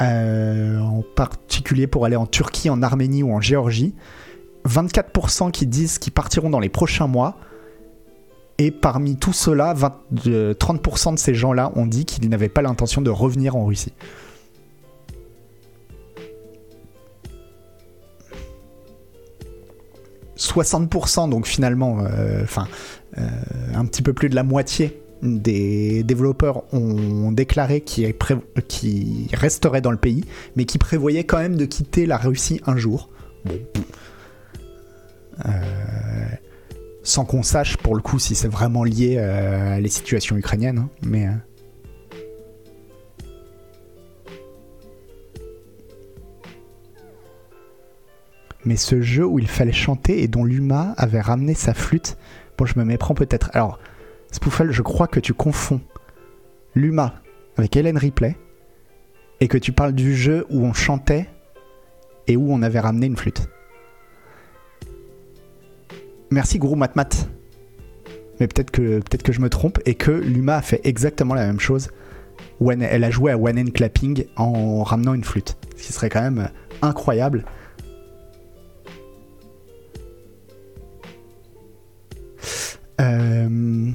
euh, 0.00 0.78
en 0.78 1.02
particulier 1.02 1.86
pour 1.86 2.04
aller 2.04 2.16
en 2.16 2.26
Turquie, 2.26 2.70
en 2.70 2.82
Arménie 2.82 3.22
ou 3.22 3.32
en 3.32 3.40
Géorgie. 3.40 3.94
24% 4.66 5.50
qui 5.50 5.66
disent 5.66 5.98
qu'ils 5.98 6.12
partiront 6.12 6.50
dans 6.50 6.60
les 6.60 6.68
prochains 6.68 7.06
mois. 7.06 7.36
Et 8.58 8.70
parmi 8.70 9.16
tout 9.16 9.32
cela, 9.32 9.74
30% 9.74 11.14
de 11.14 11.18
ces 11.18 11.34
gens-là 11.34 11.72
ont 11.76 11.86
dit 11.86 12.04
qu'ils 12.04 12.28
n'avaient 12.28 12.50
pas 12.50 12.60
l'intention 12.60 13.00
de 13.00 13.08
revenir 13.08 13.56
en 13.56 13.64
Russie. 13.64 13.94
«60%, 20.40 21.28
donc 21.28 21.46
finalement, 21.46 22.00
euh, 22.00 22.42
enfin, 22.42 22.66
euh, 23.18 23.22
un 23.74 23.84
petit 23.84 24.00
peu 24.00 24.14
plus 24.14 24.30
de 24.30 24.34
la 24.34 24.42
moitié 24.42 24.99
des 25.22 26.02
développeurs 26.02 26.62
ont 26.74 27.32
déclaré 27.32 27.80
qu'ils 27.82 28.14
resteraient 29.32 29.80
dans 29.80 29.90
le 29.90 29.96
pays, 29.96 30.24
mais 30.56 30.64
qui 30.64 30.78
prévoyaient 30.78 31.24
quand 31.24 31.38
même 31.38 31.56
de 31.56 31.64
quitter 31.64 32.06
la 32.06 32.16
Russie 32.16 32.60
un 32.66 32.76
jour. 32.76 33.10
Euh, 35.46 35.50
sans 37.02 37.24
qu'on 37.24 37.42
sache 37.42 37.76
pour 37.78 37.94
le 37.96 38.02
coup 38.02 38.18
si 38.18 38.34
c'est 38.34 38.48
vraiment 38.48 38.84
lié 38.84 39.16
euh, 39.18 39.76
à 39.76 39.80
les 39.80 39.88
situations 39.88 40.36
ukrainiennes, 40.36 40.78
hein, 40.78 40.88
mais. 41.02 41.26
Euh. 41.26 41.32
Mais 48.66 48.76
ce 48.76 49.00
jeu 49.00 49.24
où 49.24 49.38
il 49.38 49.48
fallait 49.48 49.72
chanter 49.72 50.22
et 50.22 50.28
dont 50.28 50.44
Luma 50.44 50.92
avait 50.98 51.22
ramené 51.22 51.54
sa 51.54 51.72
flûte, 51.72 52.18
bon, 52.58 52.66
je 52.66 52.78
me 52.78 52.84
méprends 52.84 53.14
peut-être. 53.14 53.48
Alors, 53.54 53.78
Spoofle, 54.30 54.70
je 54.70 54.82
crois 54.82 55.06
que 55.06 55.20
tu 55.20 55.34
confonds 55.34 55.80
Luma 56.74 57.14
avec 57.56 57.76
Helen 57.76 57.98
Ripley 57.98 58.36
et 59.40 59.48
que 59.48 59.58
tu 59.58 59.72
parles 59.72 59.92
du 59.92 60.14
jeu 60.14 60.46
où 60.50 60.64
on 60.64 60.72
chantait 60.72 61.28
et 62.26 62.36
où 62.36 62.52
on 62.52 62.62
avait 62.62 62.80
ramené 62.80 63.06
une 63.06 63.16
flûte. 63.16 63.48
Merci 66.30 66.58
Guru 66.58 66.76
Matmat. 66.76 67.08
Mais 68.38 68.46
peut-être 68.46 68.70
que, 68.70 69.00
peut 69.00 69.18
que 69.18 69.32
je 69.32 69.40
me 69.40 69.50
trompe 69.50 69.78
et 69.84 69.94
que 69.94 70.12
Luma 70.12 70.56
a 70.56 70.62
fait 70.62 70.80
exactement 70.84 71.34
la 71.34 71.46
même 71.46 71.60
chose. 71.60 71.90
Elle 72.60 73.04
a 73.04 73.10
joué 73.10 73.32
à 73.32 73.38
One 73.38 73.58
End 73.58 73.70
Clapping 73.74 74.24
en 74.36 74.82
ramenant 74.82 75.14
une 75.14 75.24
flûte. 75.24 75.56
Ce 75.76 75.86
qui 75.86 75.92
serait 75.92 76.08
quand 76.08 76.22
même 76.22 76.48
incroyable. 76.82 77.44
Euh, 83.00 83.90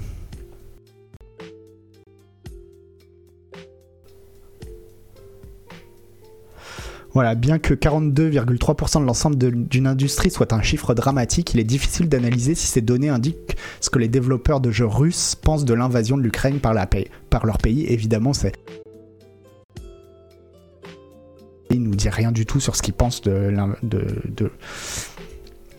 Voilà, 7.15 7.33
bien 7.33 7.59
que 7.59 7.73
42,3% 7.73 8.99
de 8.99 9.05
l'ensemble 9.05 9.37
d'une 9.37 9.87
industrie 9.87 10.29
soit 10.29 10.51
un 10.51 10.61
chiffre 10.61 10.93
dramatique, 10.93 11.53
il 11.53 11.61
est 11.61 11.63
difficile 11.63 12.09
d'analyser 12.09 12.55
si 12.55 12.67
ces 12.67 12.81
données 12.81 13.07
indiquent 13.07 13.55
ce 13.79 13.89
que 13.89 13.99
les 13.99 14.09
développeurs 14.09 14.59
de 14.59 14.69
jeux 14.69 14.85
russes 14.85 15.33
pensent 15.33 15.63
de 15.63 15.73
l'invasion 15.73 16.17
de 16.17 16.23
l'Ukraine 16.23 16.59
par, 16.59 16.73
leur 16.73 17.57
pays. 17.57 17.85
Évidemment, 17.87 18.33
c'est 18.33 18.51
il 21.69 21.83
nous 21.83 21.95
dit 21.95 22.09
rien 22.09 22.33
du 22.33 22.45
tout 22.45 22.59
sur 22.59 22.75
ce 22.75 22.81
qu'ils 22.81 22.93
pensent 22.93 23.21
de, 23.21 23.49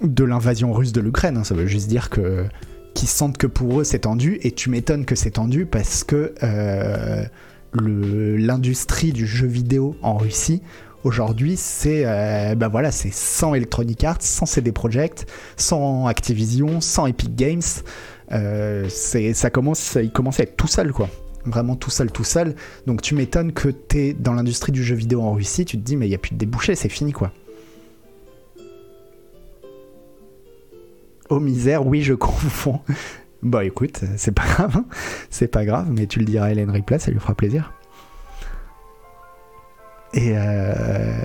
de, 0.03 0.25
l'invasion 0.25 0.73
russe 0.73 0.93
de 0.93 1.03
l'Ukraine. 1.03 1.37
Hein. 1.37 1.45
Ça 1.45 1.55
veut 1.55 1.67
juste 1.67 1.89
dire 1.89 2.09
que 2.09 2.47
qu'ils 2.95 3.09
sentent 3.09 3.37
que 3.37 3.47
pour 3.47 3.81
eux 3.81 3.85
c'est 3.85 4.01
tendu, 4.01 4.39
et 4.41 4.53
tu 4.53 4.71
m'étonnes 4.71 5.05
que 5.05 5.15
c'est 5.15 5.33
tendu 5.33 5.67
parce 5.67 6.03
que 6.03 6.33
euh, 6.43 7.27
l'industrie 7.75 9.13
du 9.13 9.27
jeu 9.27 9.47
vidéo 9.47 9.97
en 10.01 10.17
Russie 10.17 10.63
Aujourd'hui, 11.07 11.57
c'est 11.57 12.03
euh, 12.05 12.57
bah 12.57 12.67
voilà, 12.67 12.91
c'est 12.91 13.13
sans 13.13 13.55
Electronic 13.55 14.03
Arts, 14.03 14.23
sans 14.23 14.45
CD 14.45 14.73
Projekt, 14.73 15.31
sans 15.57 16.09
Activision, 16.09 16.81
sans 16.81 17.07
Epic 17.07 17.37
Games. 17.37 17.63
Euh, 18.33 18.89
ça 18.89 19.51
commence, 19.51 19.97
il 20.03 20.11
commence 20.11 20.41
à 20.41 20.43
être 20.43 20.57
tout 20.57 20.67
seul, 20.67 20.93
quoi. 20.93 21.09
Vraiment 21.45 21.77
tout 21.77 21.91
seul, 21.91 22.11
tout 22.11 22.25
seul. 22.25 22.57
Donc 22.89 23.03
tu 23.03 23.15
m'étonnes 23.15 23.53
que 23.53 23.69
tu 23.69 23.99
es 23.99 24.15
dans 24.15 24.33
l'industrie 24.33 24.73
du 24.73 24.83
jeu 24.83 24.97
vidéo 24.97 25.23
en 25.23 25.35
Russie, 25.35 25.65
tu 25.65 25.79
te 25.79 25.83
dis 25.85 25.95
mais 25.95 26.07
il 26.07 26.09
n'y 26.09 26.17
a 26.17 26.19
plus 26.19 26.33
de 26.33 26.39
débouchés, 26.39 26.75
c'est 26.75 26.89
fini, 26.89 27.13
quoi. 27.13 27.31
Oh 31.31 31.39
misère, 31.39 31.87
oui, 31.87 32.03
je 32.03 32.15
confonds. 32.15 32.81
Bah 33.45 33.65
écoute, 33.65 34.01
c'est 34.17 34.33
pas 34.33 34.45
grave, 34.45 34.79
hein. 34.79 34.87
c'est 35.31 35.47
pas 35.47 35.65
grave, 35.65 35.87
mais 35.89 36.09
tu 36.09 36.19
le 36.19 36.25
diras 36.25 36.47
à 36.47 36.51
Hélène 36.51 36.71
Ripley, 36.71 36.99
ça 36.99 37.13
lui 37.13 37.21
fera 37.21 37.37
plaisir. 37.37 37.76
Euh, 40.15 41.23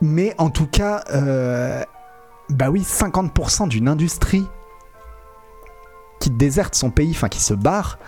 Mais 0.00 0.34
en 0.38 0.50
tout 0.50 0.66
cas, 0.66 1.04
euh, 1.12 1.84
bah 2.50 2.70
oui, 2.70 2.80
50% 2.80 3.68
d'une 3.68 3.86
industrie 3.86 4.44
qui 6.18 6.30
déserte 6.30 6.74
son 6.74 6.90
pays, 6.90 7.12
enfin 7.12 7.28
qui 7.28 7.40
se 7.40 7.54
barre, 7.54 8.00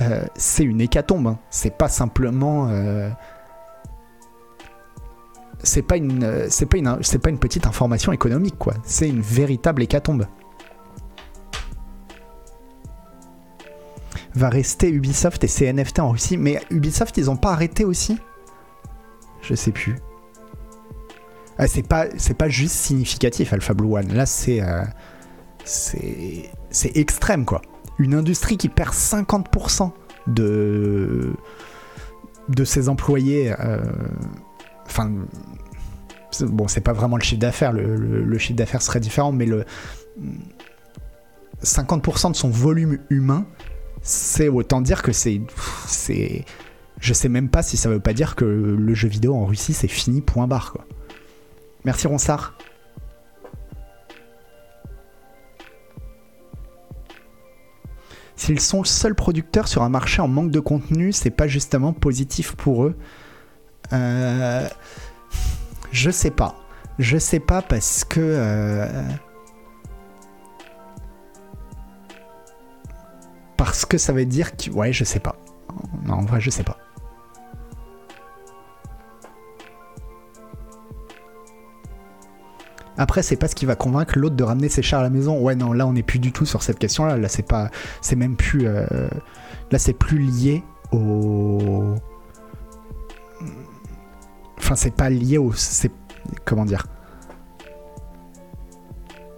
euh, 0.00 0.24
c'est 0.36 0.64
une 0.64 0.80
hécatombe. 0.80 1.26
Hein. 1.26 1.38
C'est 1.50 1.76
pas 1.76 1.88
simplement. 1.88 2.70
c'est 5.62 5.82
pas 5.82 5.96
une, 5.98 6.20
pas 6.20 6.98
c'est 7.02 7.18
pas 7.18 7.30
une 7.30 7.38
petite 7.38 7.66
information 7.66 8.12
économique 8.12 8.58
quoi. 8.58 8.72
C'est 8.82 9.08
une 9.08 9.20
véritable 9.20 9.82
hécatombe. 9.82 10.26
Va 14.34 14.48
rester 14.48 14.90
Ubisoft 14.90 15.44
et 15.44 15.48
ses 15.48 15.72
NFT 15.72 16.00
en 16.00 16.10
Russie. 16.10 16.36
Mais 16.36 16.60
Ubisoft, 16.70 17.16
ils 17.16 17.30
ont 17.30 17.36
pas 17.36 17.52
arrêté 17.52 17.84
aussi? 17.84 18.18
Je 19.42 19.54
sais 19.54 19.72
plus. 19.72 19.96
Ah, 21.58 21.66
c'est 21.68 21.86
pas, 21.86 22.06
c'est 22.16 22.36
pas 22.36 22.48
juste 22.48 22.74
significatif 22.74 23.52
Alpha 23.52 23.74
Blue 23.74 23.94
One. 23.94 24.12
Là, 24.12 24.26
c'est, 24.26 24.60
euh, 24.60 24.82
c'est, 25.64 26.50
c'est 26.70 26.96
extrême 26.96 27.44
quoi. 27.44 27.62
Une 27.98 28.14
industrie 28.14 28.56
qui 28.56 28.68
perd 28.68 28.92
50% 28.92 29.92
de 30.26 31.34
de 32.48 32.64
ses 32.64 32.88
employés. 32.88 33.54
Euh, 33.60 33.80
enfin, 34.86 35.12
bon, 36.40 36.68
c'est 36.68 36.80
pas 36.80 36.92
vraiment 36.92 37.16
le 37.16 37.22
chiffre 37.22 37.40
d'affaires. 37.40 37.72
Le, 37.72 37.96
le 37.96 38.38
chiffre 38.38 38.56
d'affaires 38.56 38.82
serait 38.82 39.00
différent, 39.00 39.32
mais 39.32 39.46
le 39.46 39.64
50% 41.62 42.32
de 42.32 42.36
son 42.36 42.50
volume 42.50 42.98
humain 43.10 43.46
c'est 44.04 44.48
autant 44.48 44.82
dire 44.82 45.02
que 45.02 45.12
c'est. 45.12 45.40
je 47.00 47.12
sais 47.14 47.28
même 47.28 47.48
pas 47.48 47.62
si 47.62 47.76
ça 47.76 47.88
veut 47.88 48.00
pas 48.00 48.12
dire 48.12 48.36
que 48.36 48.44
le 48.44 48.94
jeu 48.94 49.08
vidéo 49.08 49.34
en 49.34 49.46
Russie 49.46 49.72
c'est 49.72 49.88
fini, 49.88 50.20
point 50.20 50.46
barre 50.46 50.72
quoi. 50.72 50.84
Merci 51.84 52.06
Ronsard. 52.06 52.54
S'ils 58.36 58.60
sont 58.60 58.80
le 58.80 58.86
seul 58.86 59.14
producteur 59.14 59.68
sur 59.68 59.82
un 59.82 59.88
marché 59.88 60.20
en 60.20 60.28
manque 60.28 60.50
de 60.50 60.60
contenu, 60.60 61.12
c'est 61.12 61.30
pas 61.30 61.46
justement 61.46 61.92
positif 61.92 62.52
pour 62.56 62.84
eux. 62.84 62.96
Euh, 63.92 64.68
je 65.92 66.10
sais 66.10 66.30
pas. 66.30 66.56
Je 66.98 67.16
sais 67.16 67.40
pas 67.40 67.62
parce 67.62 68.04
que. 68.04 68.20
Euh, 68.20 69.02
Parce 73.56 73.84
que 73.84 73.98
ça 73.98 74.12
veut 74.12 74.26
dire 74.26 74.56
que. 74.56 74.70
Ouais, 74.70 74.92
je 74.92 75.04
sais 75.04 75.20
pas. 75.20 75.36
Non, 76.04 76.14
en 76.14 76.24
vrai, 76.24 76.40
je 76.40 76.50
sais 76.50 76.64
pas. 76.64 76.78
Après, 82.96 83.22
c'est 83.22 83.36
pas 83.36 83.48
ce 83.48 83.54
qui 83.54 83.66
va 83.66 83.74
convaincre 83.74 84.18
l'autre 84.18 84.36
de 84.36 84.44
ramener 84.44 84.68
ses 84.68 84.82
chars 84.82 85.00
à 85.00 85.02
la 85.02 85.10
maison. 85.10 85.40
Ouais, 85.40 85.56
non, 85.56 85.72
là, 85.72 85.86
on 85.86 85.92
n'est 85.92 86.04
plus 86.04 86.20
du 86.20 86.30
tout 86.30 86.46
sur 86.46 86.62
cette 86.62 86.78
question-là. 86.78 87.16
Là, 87.16 87.28
c'est 87.28 87.46
pas, 87.46 87.70
c'est 88.00 88.16
même 88.16 88.36
plus, 88.36 88.66
euh, 88.66 89.08
là, 89.72 89.78
c'est 89.78 89.94
plus 89.94 90.18
lié 90.18 90.62
au, 90.92 91.96
enfin, 94.58 94.76
c'est 94.76 94.94
pas 94.94 95.10
lié 95.10 95.38
au, 95.38 95.52
comment 96.44 96.64
dire, 96.64 96.86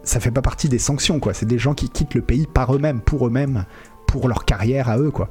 ça 0.03 0.21
fait 0.21 0.31
pas 0.31 0.43
partie 0.43 0.69
des 0.69 0.79
sanctions, 0.79 1.19
quoi. 1.19 1.33
C'est 1.33 1.47
des 1.47 1.59
gens 1.59 1.75
qui 1.75 1.89
quittent 1.89 2.15
le 2.15 2.23
pays 2.23 2.47
par 2.47 2.75
eux-mêmes, 2.75 3.01
pour 3.01 3.27
eux-mêmes, 3.27 3.65
pour 4.17 4.29
leur 4.29 4.47
carrière 4.47 4.89
à 4.89 4.99
eux, 4.99 5.11
quoi. 5.11 5.29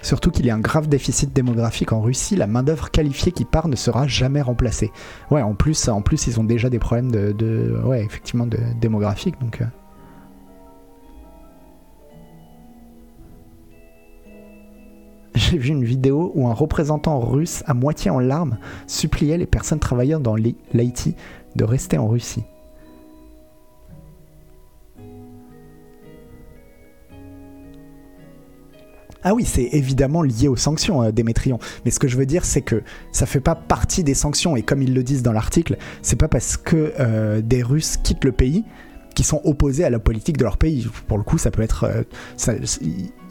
Surtout 0.00 0.30
qu'il 0.30 0.46
y 0.46 0.50
a 0.50 0.54
un 0.54 0.60
grave 0.60 0.88
déficit 0.88 1.32
démographique 1.32 1.92
en 1.92 2.00
Russie, 2.00 2.36
la 2.36 2.46
main-d'œuvre 2.46 2.90
qualifiée 2.90 3.32
qui 3.32 3.44
part 3.44 3.66
ne 3.66 3.74
sera 3.76 4.06
jamais 4.06 4.40
remplacée. 4.40 4.92
Ouais, 5.30 5.42
en 5.42 5.54
plus, 5.54 5.88
en 5.88 6.02
plus 6.02 6.28
ils 6.28 6.38
ont 6.38 6.44
déjà 6.44 6.70
des 6.70 6.78
problèmes 6.78 7.10
de, 7.10 7.80
ouais, 7.84 8.04
effectivement, 8.04 8.46
de 8.46 8.58
démographique, 8.80 9.40
donc. 9.40 9.60
Euh. 9.60 9.66
J'ai 15.34 15.58
vu 15.58 15.70
une 15.70 15.84
vidéo 15.84 16.30
où 16.34 16.46
un 16.46 16.54
représentant 16.54 17.18
russe, 17.18 17.64
à 17.66 17.74
moitié 17.74 18.10
en 18.10 18.20
larmes, 18.20 18.58
suppliait 18.86 19.36
les 19.36 19.46
personnes 19.46 19.80
travaillant 19.80 20.20
dans 20.20 20.36
l'IT 20.36 21.16
de 21.56 21.64
rester 21.64 21.98
en 21.98 22.06
Russie. 22.06 22.44
Ah 29.22 29.34
oui, 29.34 29.44
c'est 29.44 29.68
évidemment 29.72 30.22
lié 30.22 30.48
aux 30.48 30.56
sanctions, 30.56 31.02
euh, 31.02 31.12
Démétrion. 31.12 31.58
Mais 31.84 31.90
ce 31.90 31.98
que 31.98 32.08
je 32.08 32.16
veux 32.16 32.26
dire, 32.26 32.44
c'est 32.44 32.62
que 32.62 32.82
ça 33.12 33.26
fait 33.26 33.40
pas 33.40 33.54
partie 33.54 34.02
des 34.02 34.14
sanctions. 34.14 34.56
Et 34.56 34.62
comme 34.62 34.82
ils 34.82 34.94
le 34.94 35.02
disent 35.02 35.22
dans 35.22 35.32
l'article, 35.32 35.76
c'est 36.02 36.16
pas 36.16 36.28
parce 36.28 36.56
que 36.56 36.94
euh, 36.98 37.42
des 37.42 37.62
Russes 37.62 37.98
quittent 37.98 38.24
le 38.24 38.32
pays 38.32 38.64
qu'ils 39.14 39.26
sont 39.26 39.40
opposés 39.44 39.84
à 39.84 39.90
la 39.90 39.98
politique 39.98 40.38
de 40.38 40.44
leur 40.44 40.56
pays. 40.56 40.88
Pour 41.08 41.18
le 41.18 41.24
coup, 41.24 41.36
ça 41.36 41.50
peut 41.50 41.62
être, 41.62 41.84
euh, 41.84 42.58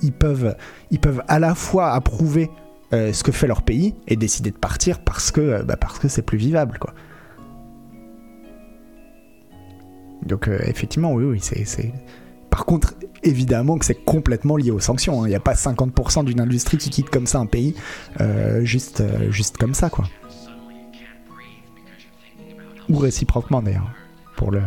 ils 0.02 0.12
peuvent, 0.12 1.24
à 1.28 1.40
la 1.40 1.56
fois 1.56 1.92
approuver 1.94 2.50
ce 2.92 3.24
que 3.24 3.32
fait 3.32 3.46
leur 3.46 3.62
pays 3.62 3.94
et 4.08 4.16
décider 4.16 4.50
de 4.50 4.58
partir 4.58 5.00
parce 5.00 5.30
que, 5.30 5.62
bah, 5.62 5.78
parce 5.78 6.06
c'est 6.08 6.24
plus 6.24 6.40
vivable. 6.40 6.80
Donc 10.26 10.48
effectivement, 10.48 11.14
oui, 11.14 11.24
oui, 11.24 11.40
c'est. 11.40 11.94
Par 12.50 12.66
contre, 12.66 12.96
évidemment 13.24 13.78
que 13.78 13.86
c'est 13.86 14.04
complètement 14.04 14.58
lié 14.58 14.72
aux 14.72 14.80
sanctions. 14.80 15.22
Hein. 15.22 15.28
Il 15.28 15.30
n'y 15.30 15.36
a 15.36 15.40
pas 15.40 15.54
50% 15.54 16.26
d'une 16.26 16.42
industrie 16.42 16.78
qui 16.78 16.90
quitte 16.90 17.10
comme 17.10 17.28
ça 17.28 17.40
un 17.40 17.46
pays, 17.46 17.76
euh, 18.22 18.64
juste, 18.64 19.02
euh, 19.02 19.32
juste 19.32 19.58
comme 19.58 19.74
ça, 19.74 19.90
quoi. 19.90 20.06
Ou 22.90 22.98
réciproquement, 22.98 23.62
d'ailleurs, 23.62 23.92
pour 24.36 24.52
le... 24.52 24.62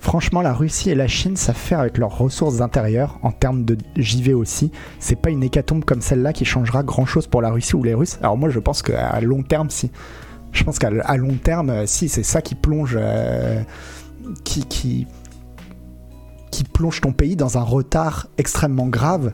Franchement, 0.00 0.40
la 0.40 0.52
Russie 0.54 0.90
et 0.90 0.94
la 0.94 1.08
Chine 1.08 1.36
savent 1.36 1.56
faire 1.56 1.80
avec 1.80 1.98
leurs 1.98 2.16
ressources 2.16 2.60
intérieures, 2.60 3.18
en 3.22 3.32
termes 3.32 3.64
de 3.64 3.76
JV 3.96 4.34
aussi. 4.34 4.70
C'est 5.00 5.20
pas 5.20 5.30
une 5.30 5.42
hécatombe 5.42 5.84
comme 5.84 6.00
celle-là 6.00 6.32
qui 6.32 6.44
changera 6.44 6.84
grand-chose 6.84 7.26
pour 7.26 7.42
la 7.42 7.50
Russie 7.50 7.74
ou 7.74 7.82
les 7.82 7.92
Russes. 7.92 8.16
Alors 8.22 8.38
moi, 8.38 8.48
je 8.48 8.60
pense 8.60 8.82
qu'à 8.82 9.20
long 9.20 9.42
terme, 9.42 9.68
si 9.68 9.90
je 10.56 10.64
pense 10.64 10.78
qu'à 10.78 11.16
long 11.16 11.34
terme, 11.34 11.70
euh, 11.70 11.86
si 11.86 12.08
c'est 12.08 12.22
ça 12.22 12.42
qui 12.42 12.54
plonge, 12.54 12.96
euh, 12.98 13.62
qui, 14.44 15.06
plonge 16.72 17.00
ton 17.00 17.12
pays 17.12 17.36
dans 17.36 17.56
un 17.56 17.62
retard 17.62 18.28
extrêmement 18.36 18.88
grave. 18.88 19.32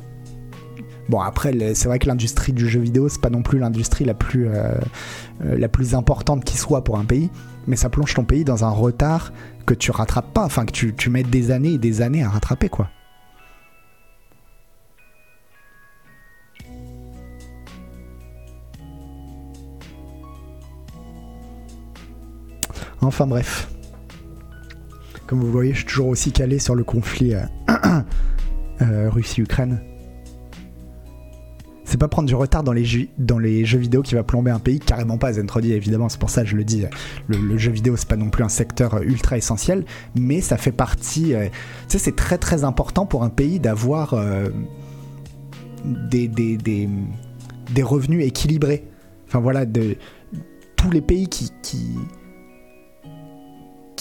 Bon 1.08 1.20
après, 1.20 1.52
c'est 1.74 1.88
vrai 1.88 1.98
que 1.98 2.06
l'industrie 2.06 2.52
du 2.52 2.68
jeu 2.68 2.80
vidéo, 2.80 3.08
c'est 3.08 3.20
pas 3.20 3.30
non 3.30 3.42
plus 3.42 3.58
l'industrie 3.58 4.04
la 4.04 4.14
plus 4.14 4.48
euh, 4.48 4.74
la 5.40 5.68
plus 5.68 5.94
importante 5.96 6.44
qui 6.44 6.56
soit 6.56 6.84
pour 6.84 6.98
un 6.98 7.04
pays, 7.04 7.30
mais 7.66 7.74
ça 7.74 7.88
plonge 7.88 8.14
ton 8.14 8.24
pays 8.24 8.44
dans 8.44 8.64
un 8.64 8.70
retard 8.70 9.32
que 9.66 9.74
tu 9.74 9.90
rattrapes 9.90 10.32
pas, 10.32 10.44
enfin 10.44 10.64
que 10.64 10.72
tu 10.72 11.10
mets 11.10 11.24
des 11.24 11.50
années 11.50 11.72
et 11.72 11.78
des 11.78 12.00
années 12.00 12.22
à 12.22 12.28
rattraper 12.28 12.68
quoi. 12.68 12.88
Enfin 23.02 23.26
bref. 23.26 23.68
Comme 25.26 25.40
vous 25.40 25.50
voyez, 25.50 25.72
je 25.72 25.78
suis 25.78 25.86
toujours 25.86 26.08
aussi 26.08 26.30
calé 26.30 26.58
sur 26.58 26.74
le 26.74 26.84
conflit 26.84 27.34
euh, 27.34 27.44
euh, 28.82 29.10
Russie-Ukraine. 29.10 29.80
C'est 31.84 31.98
pas 31.98 32.08
prendre 32.08 32.28
du 32.28 32.34
retard 32.34 32.62
dans 32.62 32.72
les, 32.72 32.84
jeux, 32.84 33.78
vidéo 33.78 34.02
qui 34.02 34.14
va 34.14 34.22
plomber 34.22 34.50
un 34.50 34.58
pays, 34.58 34.78
carrément 34.78 35.18
pas, 35.18 35.34
Zentrodi, 35.34 35.72
évidemment, 35.72 36.08
c'est 36.08 36.20
pour 36.20 36.30
ça 36.30 36.42
que 36.42 36.48
je 36.48 36.56
le 36.56 36.64
dis. 36.64 36.84
Le, 37.26 37.58
jeu 37.58 37.70
vidéo, 37.70 37.96
c'est 37.96 38.08
pas 38.08 38.16
non 38.16 38.30
plus 38.30 38.44
un 38.44 38.48
secteur 38.48 38.94
euh, 38.94 39.02
ultra 39.02 39.36
essentiel, 39.36 39.84
mais 40.14 40.40
ça 40.40 40.56
fait 40.56 40.72
partie. 40.72 41.34
tu 41.34 41.50
sais, 41.88 41.98
c'est 41.98 42.16
très 42.16 42.38
très 42.38 42.64
important 42.64 43.04
pour 43.04 43.24
un 43.24 43.28
pays 43.28 43.60
d'avoir 43.60 44.14
des, 45.84 46.88
revenus 47.82 48.24
équilibrés. 48.24 48.86
Enfin 49.28 49.40
voilà, 49.40 49.66
de, 49.66 49.96
tous 50.76 50.90
les 50.90 51.00
pays 51.00 51.28
qui, 51.28 51.50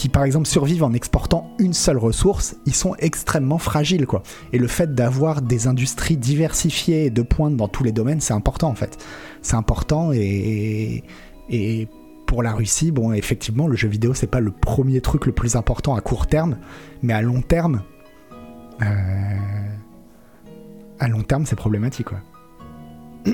qui, 0.01 0.09
par 0.09 0.23
exemple, 0.23 0.47
survivent 0.47 0.83
en 0.83 0.93
exportant 0.93 1.51
une 1.59 1.73
seule 1.73 1.99
ressource, 1.99 2.55
ils 2.65 2.73
sont 2.73 2.95
extrêmement 2.97 3.59
fragiles, 3.59 4.07
quoi. 4.07 4.23
Et 4.51 4.57
le 4.57 4.65
fait 4.65 4.95
d'avoir 4.95 5.43
des 5.43 5.67
industries 5.67 6.17
diversifiées 6.17 7.05
et 7.05 7.09
de 7.11 7.21
pointe 7.21 7.55
dans 7.55 7.67
tous 7.67 7.83
les 7.83 7.91
domaines, 7.91 8.19
c'est 8.19 8.33
important, 8.33 8.69
en 8.69 8.73
fait. 8.73 8.97
C'est 9.43 9.57
important 9.57 10.11
et, 10.11 11.03
et 11.51 11.87
pour 12.25 12.41
la 12.41 12.51
Russie, 12.51 12.89
bon, 12.89 13.13
effectivement, 13.13 13.67
le 13.67 13.75
jeu 13.75 13.89
vidéo, 13.89 14.15
c'est 14.15 14.25
pas 14.25 14.39
le 14.39 14.49
premier 14.49 15.01
truc 15.01 15.27
le 15.27 15.33
plus 15.33 15.55
important 15.55 15.93
à 15.93 16.01
court 16.01 16.25
terme, 16.25 16.57
mais 17.03 17.13
à 17.13 17.21
long 17.21 17.43
terme, 17.43 17.83
euh, 18.81 18.85
à 20.99 21.07
long 21.09 21.21
terme, 21.21 21.45
c'est 21.45 21.55
problématique, 21.55 22.07
quoi. 22.07 22.21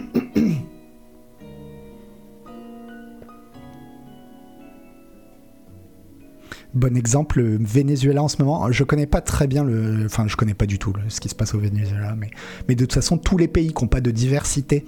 Bon 6.73 6.95
exemple, 6.97 7.39
le 7.41 7.57
Venezuela 7.59 8.21
en 8.21 8.27
ce 8.27 8.41
moment. 8.41 8.71
Je 8.71 8.83
connais 8.83 9.07
pas 9.07 9.21
très 9.21 9.47
bien 9.47 9.63
le. 9.63 10.05
Enfin, 10.05 10.27
je 10.27 10.35
connais 10.35 10.53
pas 10.53 10.65
du 10.65 10.77
tout 10.79 10.93
ce 11.07 11.19
qui 11.19 11.29
se 11.29 11.35
passe 11.35 11.53
au 11.55 11.59
Venezuela, 11.59 12.15
mais, 12.17 12.29
mais 12.67 12.75
de 12.75 12.81
toute 12.81 12.93
façon, 12.93 13.17
tous 13.17 13.37
les 13.37 13.47
pays 13.47 13.73
qui 13.73 13.83
n'ont 13.83 13.87
pas 13.87 14.01
de 14.01 14.11
diversité. 14.11 14.85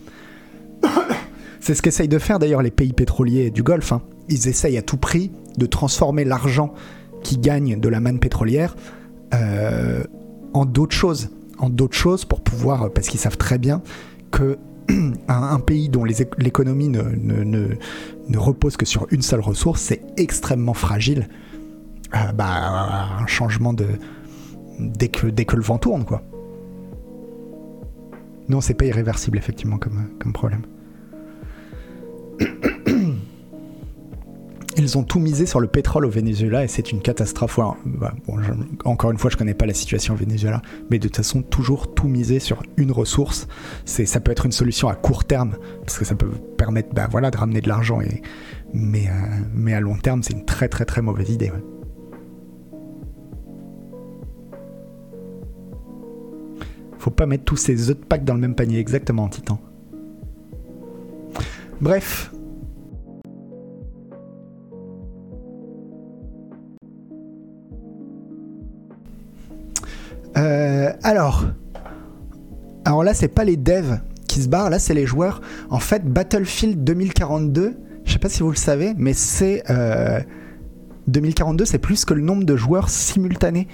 C'est 1.62 1.76
ce 1.76 1.82
qu'essayent 1.82 2.08
de 2.08 2.20
faire 2.20 2.40
d'ailleurs 2.40 2.62
les 2.62 2.72
pays 2.72 2.94
pétroliers 2.94 3.50
du 3.52 3.64
Golfe. 3.64 3.92
hein. 3.92 4.02
Ils 4.30 4.48
essayent 4.48 4.78
à 4.78 4.82
tout 4.82 4.98
prix 4.98 5.32
de 5.58 5.66
transformer 5.66 6.24
l'argent 6.24 6.74
qu'ils 7.24 7.42
gagnent 7.42 7.80
de 7.80 7.90
la 7.90 8.00
manne 8.00 8.20
pétrolière 8.20 8.76
euh, 9.34 10.04
en 10.54 10.66
d'autres 10.66 10.96
choses. 10.96 11.30
En 11.58 11.70
d'autres 11.70 11.98
choses 11.98 12.24
pour 12.24 12.42
pouvoir. 12.42 12.92
Parce 12.94 13.08
qu'ils 13.08 13.20
savent 13.20 13.38
très 13.38 13.58
bien 13.58 13.82
que 14.32 14.58
un, 14.90 15.10
un 15.28 15.60
pays 15.60 15.90
dont 15.90 16.06
l'économie 16.06 16.88
ne, 16.88 17.02
ne- 17.02 17.44
ne- 17.44 17.76
ne 18.30 18.38
repose 18.38 18.78
que 18.78 18.86
sur 18.86 19.08
une 19.12 19.22
seule 19.22 19.42
ressource, 19.42 19.82
c'est 19.82 20.02
extrêmement 20.18 20.74
fragile. 20.74 21.28
Euh, 22.16 22.32
bah, 22.34 23.08
un 23.20 23.28
changement 23.28 23.74
de. 23.74 23.88
Dès 24.80 25.10
que, 25.10 25.28
le 25.28 25.62
vent 25.62 25.78
tourne, 25.78 26.06
quoi. 26.06 26.24
Non, 28.48 28.62
c'est 28.62 28.74
pas 28.74 28.86
irréversible, 28.86 29.38
effectivement, 29.38 29.78
comme, 29.78 30.34
problème. 30.34 30.62
Ils 34.78 34.98
ont 34.98 35.04
tout 35.04 35.20
misé 35.20 35.46
sur 35.46 35.60
le 35.60 35.68
pétrole 35.68 36.06
au 36.06 36.10
Venezuela 36.10 36.64
et 36.64 36.70
c'est 36.70 36.94
une 36.94 37.02
catastrophe. 37.02 37.60
Bah, 37.86 38.14
encore 38.86 39.12
une 39.12 39.18
fois, 39.18 39.30
je 39.30 39.36
connais 39.36 39.54
pas 39.54 39.66
la 39.66 39.74
situation 39.74 40.14
au 40.14 40.18
Venezuela, 40.18 40.62
mais 40.90 40.98
de 40.98 41.08
toute 41.10 41.18
façon, 41.18 41.42
toujours 41.42 41.94
tout 41.94 42.08
miser 42.08 42.40
sur 42.40 42.64
une 42.78 42.94
ressource, 42.94 43.50
c'est, 43.84 44.06
ça 44.06 44.22
peut 44.22 44.32
être 44.32 44.46
une 44.46 44.54
solution 44.54 44.88
à 44.88 44.96
court 44.96 45.26
terme 45.26 45.58
parce 45.82 46.00
que 46.00 46.06
ça 46.06 46.16
peut 46.16 46.32
permettre, 46.58 46.94
bah, 46.94 47.10
voilà, 47.12 47.30
de 47.30 47.38
ramener 47.38 47.60
de 47.60 47.68
l'argent. 47.68 48.00
Euh, 48.00 48.06
mais 48.74 49.74
à 49.74 49.82
long 49.82 49.98
terme, 49.98 50.24
c'est 50.24 50.34
une 50.34 50.46
très 50.46 50.70
très 50.70 50.86
très 50.86 51.02
mauvaise 51.02 51.30
idée. 51.30 51.52
Faut 57.00 57.12
pas 57.12 57.26
mettre 57.26 57.46
tous 57.46 57.56
ces 57.56 57.90
œufs 57.90 57.98
de 57.98 58.04
Pâques 58.06 58.26
dans 58.26 58.34
le 58.34 58.42
même 58.42 58.56
panier, 58.56 58.78
exactement, 58.78 59.28
Titan. 59.30 59.60
Bref. 61.82 62.32
Euh, 70.38 70.92
alors. 71.04 71.46
Alors 72.86 73.04
là, 73.04 73.14
c'est 73.14 73.28
pas 73.30 73.46
les 73.46 73.58
devs 73.58 74.00
qui 74.28 74.42
se 74.42 74.50
barrent, 74.50 74.70
là, 74.70 74.78
c'est 74.80 74.94
les 74.94 75.06
joueurs. 75.06 75.42
En 75.70 75.80
fait, 75.80 76.06
Battlefield 76.06 76.84
2042, 76.84 77.78
je 78.04 78.12
sais 78.12 78.20
pas 78.20 78.30
si 78.30 78.44
vous 78.44 78.52
le 78.52 78.58
savez, 78.58 78.94
mais 78.98 79.14
c'est. 79.14 79.64
euh, 79.70 80.20
2042, 81.08 81.66
c'est 81.66 81.80
plus 81.80 82.06
que 82.06 82.14
le 82.14 82.22
nombre 82.22 82.44
de 82.44 82.56
joueurs 82.56 82.90
simultanés 82.90 83.68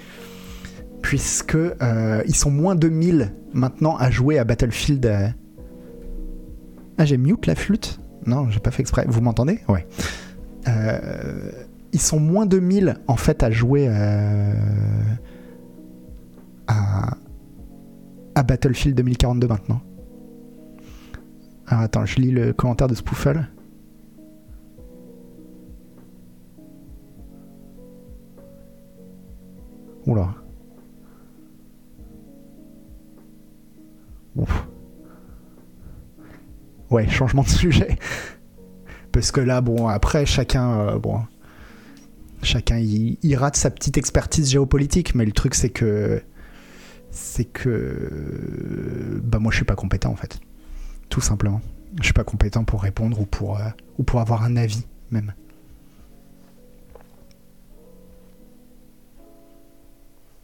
puisque 1.02 1.54
euh, 1.54 2.22
ils 2.26 2.34
sont 2.34 2.50
moins 2.50 2.74
de 2.74 2.88
1000 2.88 3.32
maintenant 3.52 3.96
à 3.96 4.10
jouer 4.10 4.38
à 4.38 4.44
Battlefield. 4.44 5.06
euh. 5.06 5.28
Ah, 6.98 7.04
j'ai 7.04 7.16
mute 7.16 7.46
la 7.46 7.54
flûte? 7.54 8.00
Non, 8.26 8.48
j'ai 8.50 8.60
pas 8.60 8.70
fait 8.70 8.80
exprès. 8.82 9.04
Vous 9.08 9.20
m'entendez? 9.20 9.60
Ouais. 9.68 9.86
Euh, 10.68 11.50
ils 11.92 12.00
sont 12.00 12.18
moins 12.18 12.46
de 12.46 12.58
1000 12.58 12.96
en 13.06 13.16
fait 13.16 13.42
à 13.42 13.50
jouer 13.50 13.88
à, 16.66 17.16
à 18.34 18.42
Battlefield 18.42 18.96
2042 18.96 19.46
maintenant. 19.46 19.80
Alors 21.68 21.82
attends, 21.84 22.04
je 22.06 22.16
lis 22.20 22.30
le 22.30 22.52
commentaire 22.52 22.88
de 22.88 22.94
Spoofle. 22.94 23.46
Oula. 30.06 30.34
Ouais, 36.90 37.08
changement 37.08 37.42
de 37.42 37.48
sujet. 37.62 37.98
Parce 39.12 39.30
que 39.30 39.40
là, 39.40 39.60
bon, 39.60 39.88
après, 39.88 40.26
chacun, 40.26 40.80
euh, 40.80 40.98
bon, 40.98 41.20
chacun, 42.42 42.78
il 42.78 43.36
rate 43.36 43.56
sa 43.56 43.70
petite 43.70 43.96
expertise 43.98 44.50
géopolitique, 44.50 45.14
mais 45.14 45.24
le 45.24 45.32
truc, 45.32 45.54
c'est 45.54 45.70
que, 45.70 46.22
c'est 47.10 47.44
que, 47.44 49.20
bah, 49.24 49.38
moi, 49.38 49.50
je 49.50 49.56
suis 49.56 49.64
pas 49.64 49.74
compétent, 49.74 50.10
en 50.10 50.16
fait. 50.16 50.38
Tout 51.08 51.20
simplement. 51.20 51.60
Je 51.98 52.04
suis 52.04 52.12
pas 52.12 52.24
compétent 52.24 52.64
pour 52.64 52.82
répondre 52.82 53.20
ou 53.20 53.26
pour, 53.26 53.58
euh, 53.58 53.68
ou 53.98 54.02
pour 54.02 54.20
avoir 54.20 54.42
un 54.42 54.56
avis, 54.56 54.84
même. 55.10 55.32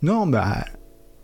Non, 0.01 0.27
bah, 0.27 0.65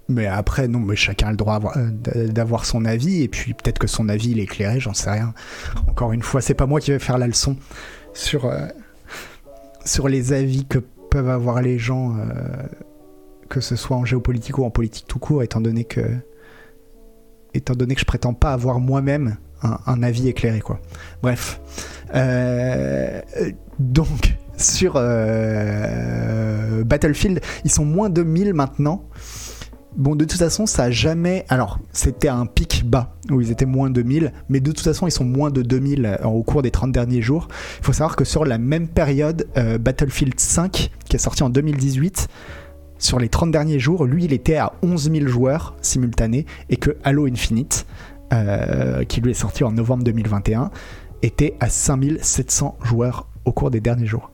mais 0.08 0.26
après, 0.26 0.68
non, 0.68 0.78
mais 0.78 0.96
chacun 0.96 1.28
a 1.28 1.30
le 1.30 1.36
droit 1.36 1.60
euh, 1.76 1.90
d'avoir 2.28 2.64
son 2.64 2.86
avis, 2.86 3.22
et 3.22 3.28
puis 3.28 3.52
peut-être 3.52 3.78
que 3.78 3.86
son 3.86 4.08
avis 4.08 4.30
il 4.30 4.38
est 4.38 4.44
éclairé, 4.44 4.80
j'en 4.80 4.94
sais 4.94 5.10
rien. 5.10 5.34
Encore 5.86 6.12
une 6.12 6.22
fois, 6.22 6.40
c'est 6.40 6.54
pas 6.54 6.64
moi 6.64 6.80
qui 6.80 6.92
vais 6.92 6.98
faire 6.98 7.18
la 7.18 7.26
leçon 7.26 7.56
sur, 8.14 8.46
euh, 8.46 8.66
sur 9.84 10.08
les 10.08 10.32
avis 10.32 10.64
que 10.64 10.78
peuvent 10.78 11.28
avoir 11.28 11.60
les 11.60 11.78
gens, 11.78 12.16
euh, 12.16 12.22
que 13.50 13.60
ce 13.60 13.76
soit 13.76 13.98
en 13.98 14.06
géopolitique 14.06 14.56
ou 14.58 14.64
en 14.64 14.70
politique 14.70 15.04
tout 15.06 15.18
court, 15.18 15.42
étant 15.42 15.60
donné 15.60 15.84
que, 15.84 16.00
étant 17.52 17.74
donné 17.74 17.94
que 17.94 18.00
je 18.00 18.06
prétends 18.06 18.32
pas 18.32 18.54
avoir 18.54 18.80
moi-même 18.80 19.36
un, 19.62 20.02
avis 20.02 20.28
éclairé, 20.28 20.60
quoi. 20.60 20.80
Bref. 21.20 21.60
Donc, 23.78 24.36
sur 24.56 24.94
Battlefield, 26.84 27.40
ils 27.64 27.70
sont 27.70 27.84
moins 27.84 28.08
de 28.08 28.22
1000 28.22 28.54
maintenant. 28.54 29.04
Bon, 29.96 30.14
de 30.14 30.24
toute 30.24 30.38
façon, 30.38 30.66
ça 30.66 30.84
a 30.84 30.90
jamais. 30.90 31.44
Alors, 31.48 31.78
c'était 31.92 32.28
un 32.28 32.46
pic 32.46 32.84
bas 32.84 33.16
où 33.30 33.40
ils 33.40 33.50
étaient 33.50 33.66
moins 33.66 33.90
de 33.90 34.02
1000, 34.02 34.32
mais 34.48 34.60
de 34.60 34.70
toute 34.70 34.84
façon, 34.84 35.06
ils 35.06 35.12
sont 35.12 35.24
moins 35.24 35.50
de 35.50 35.62
2000 35.62 36.04
euh, 36.06 36.26
au 36.26 36.42
cours 36.42 36.62
des 36.62 36.70
30 36.70 36.92
derniers 36.92 37.22
jours. 37.22 37.48
Il 37.80 37.86
faut 37.86 37.92
savoir 37.92 38.14
que 38.14 38.24
sur 38.24 38.44
la 38.44 38.58
même 38.58 38.86
période, 38.86 39.48
euh, 39.56 39.78
Battlefield 39.78 40.38
5, 40.38 40.90
qui 41.08 41.16
est 41.16 41.18
sorti 41.18 41.42
en 41.42 41.50
2018, 41.50 42.28
sur 42.98 43.18
les 43.18 43.28
30 43.28 43.50
derniers 43.50 43.78
jours, 43.78 44.04
lui, 44.04 44.24
il 44.24 44.32
était 44.32 44.56
à 44.56 44.72
11 44.82 45.10
000 45.10 45.26
joueurs 45.26 45.76
simultanés 45.80 46.46
et 46.68 46.76
que 46.76 46.96
Halo 47.04 47.26
Infinite, 47.26 47.86
euh, 48.32 49.04
qui 49.04 49.20
lui 49.20 49.30
est 49.30 49.34
sorti 49.34 49.64
en 49.64 49.72
novembre 49.72 50.04
2021, 50.04 50.70
était 51.22 51.56
à 51.60 51.68
5700 51.68 52.78
joueurs 52.82 53.28
au 53.44 53.52
cours 53.52 53.70
des 53.70 53.80
derniers 53.80 54.06
jours. 54.06 54.30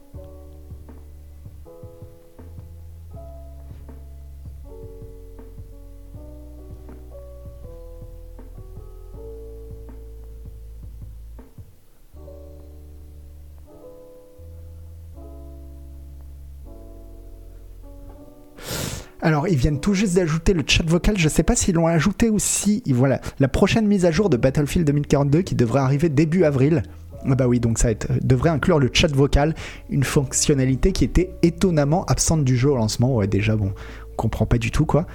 Alors, 19.24 19.48
ils 19.48 19.56
viennent 19.56 19.80
tout 19.80 19.94
juste 19.94 20.16
d'ajouter 20.16 20.52
le 20.52 20.62
chat 20.66 20.84
vocal. 20.86 21.16
Je 21.16 21.30
sais 21.30 21.42
pas 21.42 21.56
s'ils 21.56 21.74
l'ont 21.76 21.86
ajouté 21.86 22.28
ou 22.28 22.38
si. 22.38 22.82
Voilà, 22.88 23.22
la 23.40 23.48
prochaine 23.48 23.86
mise 23.86 24.04
à 24.04 24.10
jour 24.10 24.28
de 24.28 24.36
Battlefield 24.36 24.86
2042 24.86 25.40
qui 25.40 25.54
devrait 25.54 25.80
arriver 25.80 26.10
début 26.10 26.44
avril. 26.44 26.82
Ah 27.26 27.34
bah 27.34 27.48
oui, 27.48 27.58
donc 27.58 27.78
ça 27.78 27.90
être- 27.90 28.08
devrait 28.22 28.50
inclure 28.50 28.78
le 28.78 28.90
chat 28.92 29.10
vocal, 29.10 29.54
une 29.88 30.04
fonctionnalité 30.04 30.92
qui 30.92 31.04
était 31.04 31.30
étonnamment 31.42 32.04
absente 32.04 32.44
du 32.44 32.54
jeu 32.54 32.70
au 32.70 32.76
lancement. 32.76 33.14
Ouais, 33.16 33.26
déjà, 33.26 33.56
bon, 33.56 33.72
on 34.12 34.16
comprend 34.16 34.44
pas 34.44 34.58
du 34.58 34.70
tout 34.70 34.84
quoi. 34.84 35.06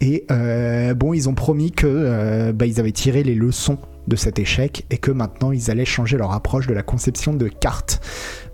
Et 0.00 0.24
euh, 0.30 0.94
bon, 0.94 1.12
ils 1.12 1.28
ont 1.28 1.34
promis 1.34 1.70
que 1.70 1.86
euh, 1.86 2.52
bah, 2.54 2.64
ils 2.64 2.80
avaient 2.80 2.90
tiré 2.92 3.22
les 3.22 3.34
leçons 3.34 3.76
de 4.06 4.16
cet 4.16 4.38
échec 4.38 4.86
et 4.88 4.96
que 4.96 5.10
maintenant 5.10 5.52
ils 5.52 5.70
allaient 5.70 5.84
changer 5.84 6.16
leur 6.16 6.32
approche 6.32 6.66
de 6.68 6.72
la 6.72 6.82
conception 6.82 7.34
de 7.34 7.48
cartes 7.48 8.00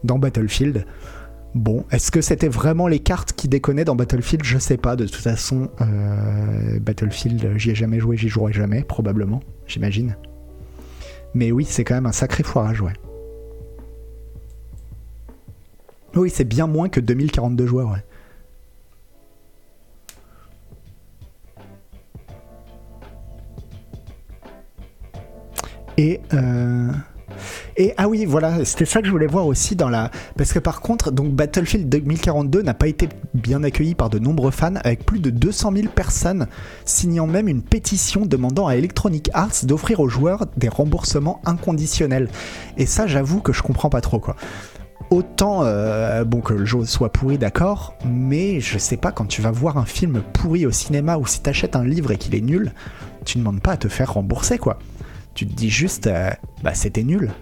dans 0.02 0.18
Battlefield. 0.18 0.84
Bon, 1.54 1.84
est-ce 1.92 2.10
que 2.10 2.20
c'était 2.20 2.48
vraiment 2.48 2.88
les 2.88 2.98
cartes 2.98 3.32
qui 3.32 3.46
déconnaient 3.46 3.84
dans 3.84 3.94
Battlefield? 3.94 4.44
Je 4.44 4.58
sais 4.58 4.76
pas. 4.76 4.96
De 4.96 5.04
toute 5.06 5.14
façon, 5.14 5.70
euh, 5.80 6.80
Battlefield, 6.80 7.56
j'y 7.56 7.70
ai 7.70 7.74
jamais 7.76 8.00
joué, 8.00 8.16
j'y 8.16 8.28
jouerai 8.28 8.52
jamais, 8.52 8.82
probablement, 8.82 9.40
j'imagine. 9.66 10.16
Mais 11.32 11.52
oui, 11.52 11.64
c'est 11.64 11.84
quand 11.84 11.94
même 11.94 12.06
un 12.06 12.12
sacré 12.12 12.42
foirage, 12.42 12.80
ouais. 12.80 12.92
Oui, 16.16 16.28
c'est 16.30 16.44
bien 16.44 16.66
moins 16.66 16.88
que 16.88 17.00
2042 17.00 17.66
joueurs, 17.66 17.90
ouais. 17.90 18.04
Et, 25.96 26.20
euh, 26.32 26.90
et 27.76 27.92
ah 27.96 28.08
oui, 28.08 28.24
voilà, 28.24 28.64
c'était 28.64 28.84
ça 28.84 29.00
que 29.00 29.06
je 29.06 29.10
voulais 29.10 29.26
voir 29.26 29.46
aussi 29.46 29.74
dans 29.74 29.88
la. 29.88 30.10
Parce 30.36 30.52
que 30.52 30.60
par 30.60 30.80
contre, 30.80 31.10
donc 31.10 31.32
Battlefield 31.32 31.88
2042 31.88 32.62
n'a 32.62 32.74
pas 32.74 32.86
été 32.86 33.08
bien 33.34 33.64
accueilli 33.64 33.96
par 33.96 34.10
de 34.10 34.20
nombreux 34.20 34.52
fans, 34.52 34.76
avec 34.84 35.04
plus 35.04 35.18
de 35.18 35.30
200 35.30 35.72
000 35.74 35.88
personnes 35.88 36.46
signant 36.84 37.26
même 37.26 37.48
une 37.48 37.62
pétition 37.62 38.26
demandant 38.26 38.68
à 38.68 38.76
Electronic 38.76 39.30
Arts 39.34 39.64
d'offrir 39.64 39.98
aux 40.00 40.08
joueurs 40.08 40.46
des 40.56 40.68
remboursements 40.68 41.40
inconditionnels. 41.44 42.28
Et 42.76 42.86
ça, 42.86 43.08
j'avoue 43.08 43.40
que 43.40 43.52
je 43.52 43.62
comprends 43.62 43.90
pas 43.90 44.00
trop 44.00 44.20
quoi. 44.20 44.36
Autant 45.10 45.64
euh, 45.64 46.24
bon 46.24 46.40
que 46.40 46.54
le 46.54 46.64
jeu 46.64 46.84
soit 46.84 47.12
pourri, 47.12 47.38
d'accord, 47.38 47.94
mais 48.06 48.60
je 48.60 48.78
sais 48.78 48.96
pas 48.96 49.10
quand 49.10 49.26
tu 49.26 49.42
vas 49.42 49.50
voir 49.50 49.78
un 49.78 49.84
film 49.84 50.22
pourri 50.32 50.64
au 50.64 50.70
cinéma 50.70 51.18
ou 51.18 51.26
si 51.26 51.40
t'achètes 51.40 51.76
un 51.76 51.84
livre 51.84 52.12
et 52.12 52.16
qu'il 52.16 52.34
est 52.34 52.40
nul, 52.40 52.72
tu 53.24 53.38
demandes 53.38 53.60
pas 53.60 53.72
à 53.72 53.76
te 53.76 53.88
faire 53.88 54.14
rembourser 54.14 54.58
quoi. 54.58 54.78
Tu 55.34 55.46
te 55.46 55.52
dis 55.52 55.70
juste, 55.70 56.06
euh, 56.06 56.30
bah 56.62 56.74
c'était 56.74 57.02
nul. 57.02 57.32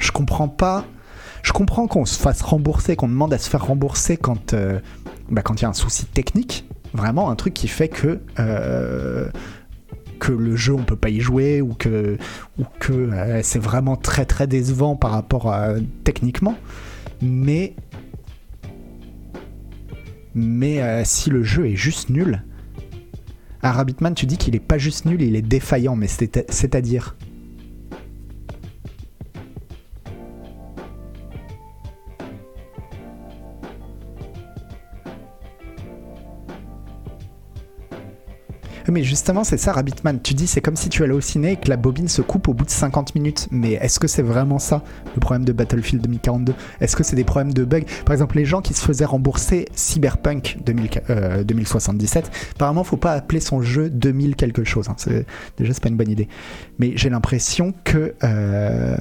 Je 0.00 0.10
comprends 0.10 0.48
pas. 0.48 0.84
Je 1.42 1.52
comprends 1.52 1.86
qu'on 1.86 2.04
se 2.04 2.18
fasse 2.18 2.42
rembourser, 2.42 2.96
qu'on 2.96 3.08
demande 3.08 3.32
à 3.32 3.38
se 3.38 3.48
faire 3.48 3.64
rembourser 3.64 4.16
quand 4.16 4.52
euh, 4.52 4.80
bah, 5.30 5.42
il 5.54 5.62
y 5.62 5.64
a 5.64 5.68
un 5.68 5.72
souci 5.72 6.04
technique, 6.06 6.66
vraiment 6.92 7.30
un 7.30 7.36
truc 7.36 7.54
qui 7.54 7.68
fait 7.68 7.88
que 7.88 8.20
euh, 8.38 9.30
que 10.18 10.32
le 10.32 10.54
jeu 10.56 10.74
on 10.74 10.82
peut 10.82 10.96
pas 10.96 11.08
y 11.08 11.20
jouer 11.20 11.62
ou 11.62 11.72
que 11.72 12.18
ou 12.58 12.64
que 12.78 12.92
euh, 12.92 13.40
c'est 13.42 13.58
vraiment 13.58 13.96
très 13.96 14.26
très 14.26 14.46
décevant 14.46 14.96
par 14.96 15.12
rapport 15.12 15.50
à 15.50 15.70
techniquement. 16.04 16.56
Mais 17.22 17.74
mais 20.34 21.04
si 21.04 21.30
le 21.30 21.42
jeu 21.42 21.66
est 21.68 21.76
juste 21.76 22.10
nul, 22.10 22.42
à 23.62 23.72
Rabbitman 23.72 24.14
tu 24.14 24.26
dis 24.26 24.36
qu'il 24.36 24.54
est 24.54 24.60
pas 24.60 24.78
juste 24.78 25.06
nul, 25.06 25.22
il 25.22 25.36
est 25.36 25.42
défaillant, 25.42 25.96
mais 25.96 26.06
c'est- 26.06 26.50
Mais 38.90 39.02
justement, 39.02 39.44
c'est 39.44 39.56
ça, 39.56 39.72
Rabbitman. 39.72 40.20
Tu 40.22 40.34
dis, 40.34 40.46
c'est 40.46 40.60
comme 40.60 40.76
si 40.76 40.88
tu 40.88 41.02
allais 41.02 41.12
au 41.12 41.20
ciné 41.20 41.52
et 41.52 41.56
que 41.56 41.68
la 41.68 41.76
bobine 41.76 42.08
se 42.08 42.22
coupe 42.22 42.48
au 42.48 42.54
bout 42.54 42.64
de 42.64 42.70
50 42.70 43.14
minutes. 43.14 43.48
Mais 43.50 43.72
est-ce 43.72 43.98
que 44.00 44.06
c'est 44.08 44.22
vraiment 44.22 44.58
ça, 44.58 44.82
le 45.14 45.20
problème 45.20 45.44
de 45.44 45.52
Battlefield 45.52 46.02
2042 46.02 46.54
Est-ce 46.80 46.96
que 46.96 47.02
c'est 47.04 47.16
des 47.16 47.24
problèmes 47.24 47.52
de 47.52 47.64
bugs? 47.64 47.82
Par 48.04 48.12
exemple, 48.12 48.36
les 48.36 48.44
gens 48.44 48.60
qui 48.60 48.74
se 48.74 48.84
faisaient 48.84 49.04
rembourser 49.04 49.66
Cyberpunk 49.74 50.58
2000 50.64 50.90
euh, 51.10 51.44
2077, 51.44 52.30
apparemment, 52.54 52.84
faut 52.84 52.96
pas 52.96 53.12
appeler 53.12 53.40
son 53.40 53.62
jeu 53.62 53.90
2000 53.90 54.36
quelque 54.36 54.64
chose. 54.64 54.88
hein. 54.88 54.96
Déjà, 55.56 55.72
c'est 55.74 55.82
pas 55.82 55.88
une 55.88 55.96
bonne 55.96 56.10
idée. 56.10 56.28
Mais 56.78 56.92
j'ai 56.96 57.10
l'impression 57.10 57.74
que. 57.84 58.14
euh, 58.24 58.96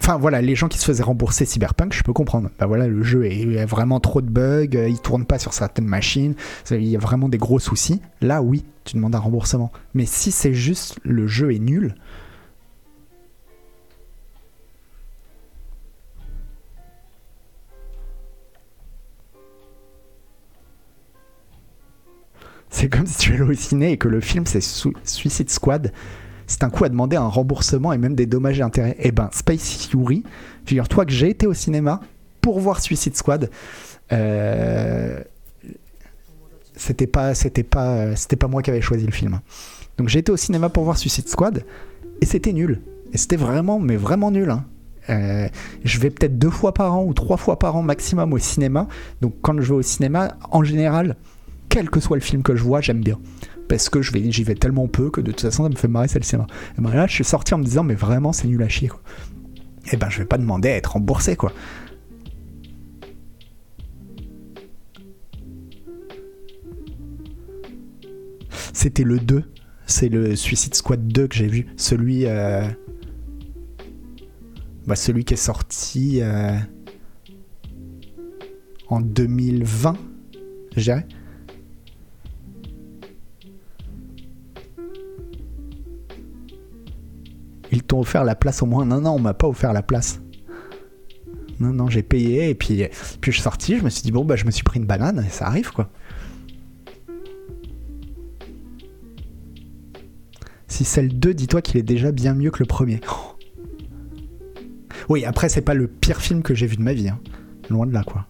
Enfin 0.00 0.16
voilà, 0.16 0.40
les 0.40 0.54
gens 0.56 0.68
qui 0.68 0.78
se 0.78 0.84
faisaient 0.86 1.02
rembourser 1.02 1.44
Cyberpunk, 1.44 1.92
je 1.92 2.02
peux 2.02 2.14
comprendre. 2.14 2.48
Bah 2.58 2.66
voilà, 2.66 2.88
le 2.88 3.02
jeu 3.02 3.28
a 3.58 3.66
vraiment 3.66 4.00
trop 4.00 4.22
de 4.22 4.30
bugs, 4.30 4.74
euh, 4.74 4.88
il 4.88 4.98
tourne 4.98 5.26
pas 5.26 5.38
sur 5.38 5.52
certaines 5.52 5.84
machines, 5.84 6.34
il 6.70 6.86
y 6.86 6.96
a 6.96 6.98
vraiment 6.98 7.28
des 7.28 7.36
gros 7.38 7.58
soucis. 7.58 8.00
Là, 8.22 8.40
oui, 8.42 8.64
tu 8.84 8.96
demandes 8.96 9.14
un 9.14 9.18
remboursement. 9.18 9.70
Mais 9.94 10.06
si 10.06 10.32
c'est 10.32 10.54
juste 10.54 10.98
le 11.04 11.26
jeu 11.26 11.52
est 11.54 11.58
nul, 11.58 11.94
c'est 22.68 22.88
comme 22.88 23.06
si 23.06 23.18
tu 23.18 23.32
allais 23.32 23.42
au 23.42 23.52
ciné 23.54 23.92
et 23.92 23.96
que 23.96 24.08
le 24.08 24.20
film 24.20 24.46
c'est 24.46 24.60
Su- 24.60 24.94
Suicide 25.04 25.50
Squad. 25.50 25.92
C'est 26.50 26.64
un 26.64 26.68
coup 26.68 26.82
à 26.84 26.88
demander 26.88 27.14
un 27.14 27.28
remboursement 27.28 27.92
et 27.92 27.98
même 27.98 28.16
des 28.16 28.26
dommages 28.26 28.58
et 28.58 28.62
intérêts. 28.62 28.96
Eh 28.98 29.12
ben, 29.12 29.30
Space 29.32 29.86
Fury, 29.86 30.24
figure-toi 30.64 31.06
que 31.06 31.12
j'ai 31.12 31.30
été 31.30 31.46
au 31.46 31.54
cinéma 31.54 32.00
pour 32.40 32.58
voir 32.58 32.80
Suicide 32.80 33.16
Squad. 33.16 33.50
Euh, 34.10 35.20
c'était 36.74 37.06
pas 37.06 37.34
c'était 37.34 37.62
pas 37.62 38.16
c'était 38.16 38.34
pas 38.34 38.48
moi 38.48 38.62
qui 38.62 38.70
avais 38.70 38.80
choisi 38.80 39.06
le 39.06 39.12
film 39.12 39.38
donc 39.96 40.08
j'ai 40.08 40.18
été 40.18 40.32
au 40.32 40.36
cinéma 40.36 40.70
pour 40.70 40.82
voir 40.82 40.98
Suicide 40.98 41.28
Squad 41.28 41.64
et 42.20 42.26
c'était 42.26 42.52
nul 42.52 42.80
et 43.12 43.18
c'était 43.18 43.36
vraiment 43.36 43.78
mais 43.78 43.96
vraiment 43.96 44.30
nul 44.30 44.50
hein. 44.50 44.64
Euh, 45.08 45.48
je 45.82 45.98
vais 45.98 46.10
peut-être 46.10 46.38
deux 46.38 46.50
fois 46.50 46.74
par 46.74 46.94
an 46.94 47.04
ou 47.04 47.14
trois 47.14 47.36
fois 47.36 47.58
par 47.58 47.74
an 47.74 47.82
maximum 47.82 48.32
au 48.32 48.38
cinéma 48.38 48.86
donc 49.20 49.34
quand 49.40 49.58
je 49.60 49.68
vais 49.68 49.78
au 49.78 49.82
cinéma 49.82 50.36
en 50.50 50.62
général 50.62 51.16
quel 51.68 51.90
que 51.90 52.00
soit 52.00 52.16
le 52.16 52.22
film 52.22 52.42
que 52.42 52.54
je 52.54 52.62
vois 52.62 52.80
j'aime 52.80 53.00
bien 53.00 53.18
parce 53.70 53.88
que 53.88 54.02
je 54.02 54.10
vais 54.12 54.30
j'y 54.32 54.42
vais 54.42 54.56
tellement 54.56 54.88
peu 54.88 55.10
que 55.10 55.20
de 55.20 55.30
toute 55.30 55.42
façon 55.42 55.62
ça 55.62 55.68
me 55.68 55.76
fait 55.76 55.86
marrer 55.86 56.08
c'est 56.08 56.18
le 56.18 56.24
cinéma 56.24 56.48
et 56.76 56.80
ben 56.82 56.92
là 56.92 57.06
je 57.06 57.14
suis 57.14 57.24
sorti 57.24 57.54
en 57.54 57.58
me 57.58 57.64
disant 57.64 57.84
mais 57.84 57.94
vraiment 57.94 58.32
c'est 58.32 58.48
nul 58.48 58.60
à 58.64 58.68
chier 58.68 58.88
quoi 58.88 59.00
et 59.92 59.96
ben 59.96 60.10
je 60.10 60.18
vais 60.18 60.24
pas 60.24 60.38
demander 60.38 60.68
à 60.70 60.76
être 60.76 60.92
remboursé 60.94 61.36
quoi 61.36 61.52
C'était 68.72 69.04
le 69.04 69.18
2. 69.18 69.44
C'est 69.86 70.08
le 70.08 70.36
Suicide 70.36 70.74
Squad 70.74 71.06
2 71.08 71.28
que 71.28 71.34
j'ai 71.34 71.46
vu. 71.46 71.66
Celui. 71.76 72.26
euh, 72.26 72.62
bah, 74.86 74.96
celui 74.96 75.24
qui 75.24 75.34
est 75.34 75.36
sorti. 75.36 76.20
euh, 76.22 76.56
En 78.88 79.00
2020, 79.00 79.94
je 80.76 80.82
dirais. 80.82 81.06
Offert 87.98 88.24
la 88.24 88.34
place 88.34 88.62
au 88.62 88.66
moins. 88.66 88.84
Non, 88.84 89.00
non, 89.00 89.12
on 89.12 89.18
m'a 89.20 89.34
pas 89.34 89.48
offert 89.48 89.72
la 89.72 89.82
place. 89.82 90.20
Non, 91.58 91.72
non, 91.72 91.88
j'ai 91.88 92.02
payé 92.02 92.50
et 92.50 92.54
puis, 92.54 92.84
puis 93.20 93.32
je 93.32 93.36
suis 93.36 93.42
sorti. 93.42 93.78
Je 93.78 93.84
me 93.84 93.90
suis 93.90 94.02
dit, 94.02 94.12
bon, 94.12 94.24
bah, 94.24 94.36
je 94.36 94.46
me 94.46 94.50
suis 94.50 94.62
pris 94.64 94.80
une 94.80 94.86
banane 94.86 95.24
et 95.26 95.30
ça 95.30 95.46
arrive 95.46 95.72
quoi. 95.72 95.90
Si 100.68 100.84
c'est 100.84 101.02
le 101.02 101.08
2, 101.08 101.34
dis-toi 101.34 101.62
qu'il 101.62 101.78
est 101.78 101.82
déjà 101.82 102.12
bien 102.12 102.34
mieux 102.34 102.50
que 102.50 102.60
le 102.60 102.66
premier. 102.66 103.00
Oh. 103.10 103.36
Oui, 105.08 105.24
après, 105.24 105.48
c'est 105.48 105.62
pas 105.62 105.74
le 105.74 105.88
pire 105.88 106.20
film 106.20 106.42
que 106.42 106.54
j'ai 106.54 106.66
vu 106.66 106.76
de 106.76 106.82
ma 106.82 106.92
vie. 106.92 107.08
hein. 107.08 107.18
Loin 107.68 107.86
de 107.86 107.92
là, 107.92 108.04
quoi. 108.04 108.26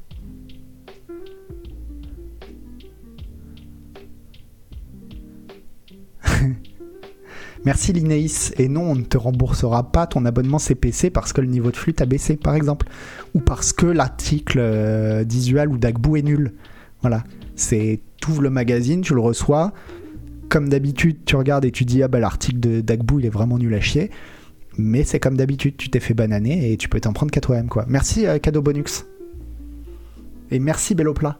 Merci 7.65 7.93
Linéis. 7.93 8.53
Et 8.59 8.69
non, 8.69 8.83
on 8.83 8.95
ne 8.95 9.03
te 9.03 9.19
remboursera 9.19 9.93
pas 9.93 10.07
ton 10.07 10.25
abonnement 10.25 10.59
CPC 10.59 11.11
parce 11.11 11.33
que 11.33 11.41
le 11.41 11.47
niveau 11.47 11.71
de 11.71 11.77
flux 11.77 11.93
t'a 11.93 12.07
baissé, 12.07 12.37
par 12.37 12.55
exemple. 12.55 12.87
Ou 13.35 13.41
parce 13.41 13.73
que 13.73 13.87
l'article 13.87 14.59
euh, 14.61 15.25
ou 15.69 15.79
d'Agbou 15.79 16.17
est 16.17 16.23
nul. 16.23 16.53
Voilà. 17.03 17.25
C'est. 17.57 18.01
T'ouvres 18.21 18.43
le 18.43 18.51
magazine, 18.51 19.01
tu 19.01 19.15
le 19.15 19.21
reçois. 19.21 19.73
Comme 20.51 20.69
d'habitude, 20.69 21.25
tu 21.25 21.37
regardes 21.37 21.65
et 21.65 21.71
tu 21.71 21.85
dis 21.85 22.03
Ah 22.03 22.09
bah 22.09 22.21
l'article 22.21 22.61
de 22.61 22.81
d'Agbou 22.81 23.21
il 23.21 23.27
est 23.27 23.31
vraiment 23.31 23.57
nul 23.57 23.73
à 23.75 23.81
chier. 23.81 24.11
Mais 24.77 25.05
c'est 25.05 25.21
comme 25.21 25.37
d'habitude, 25.37 25.77
tu 25.77 25.91
t'es 25.91 26.01
fait 26.01 26.15
bananer 26.15 26.73
et 26.73 26.77
tu 26.77 26.89
peux 26.89 27.01
t'en 27.01 27.13
prendre 27.13 27.33
qu'à 27.33 27.41
toi-même, 27.41 27.69
quoi. 27.69 27.85
Merci 27.89 28.27
euh, 28.27 28.39
Cadeau 28.39 28.63
Bonux. 28.63 29.05
Et 30.51 30.59
merci 30.59 30.95
Belloplat. 30.95 31.39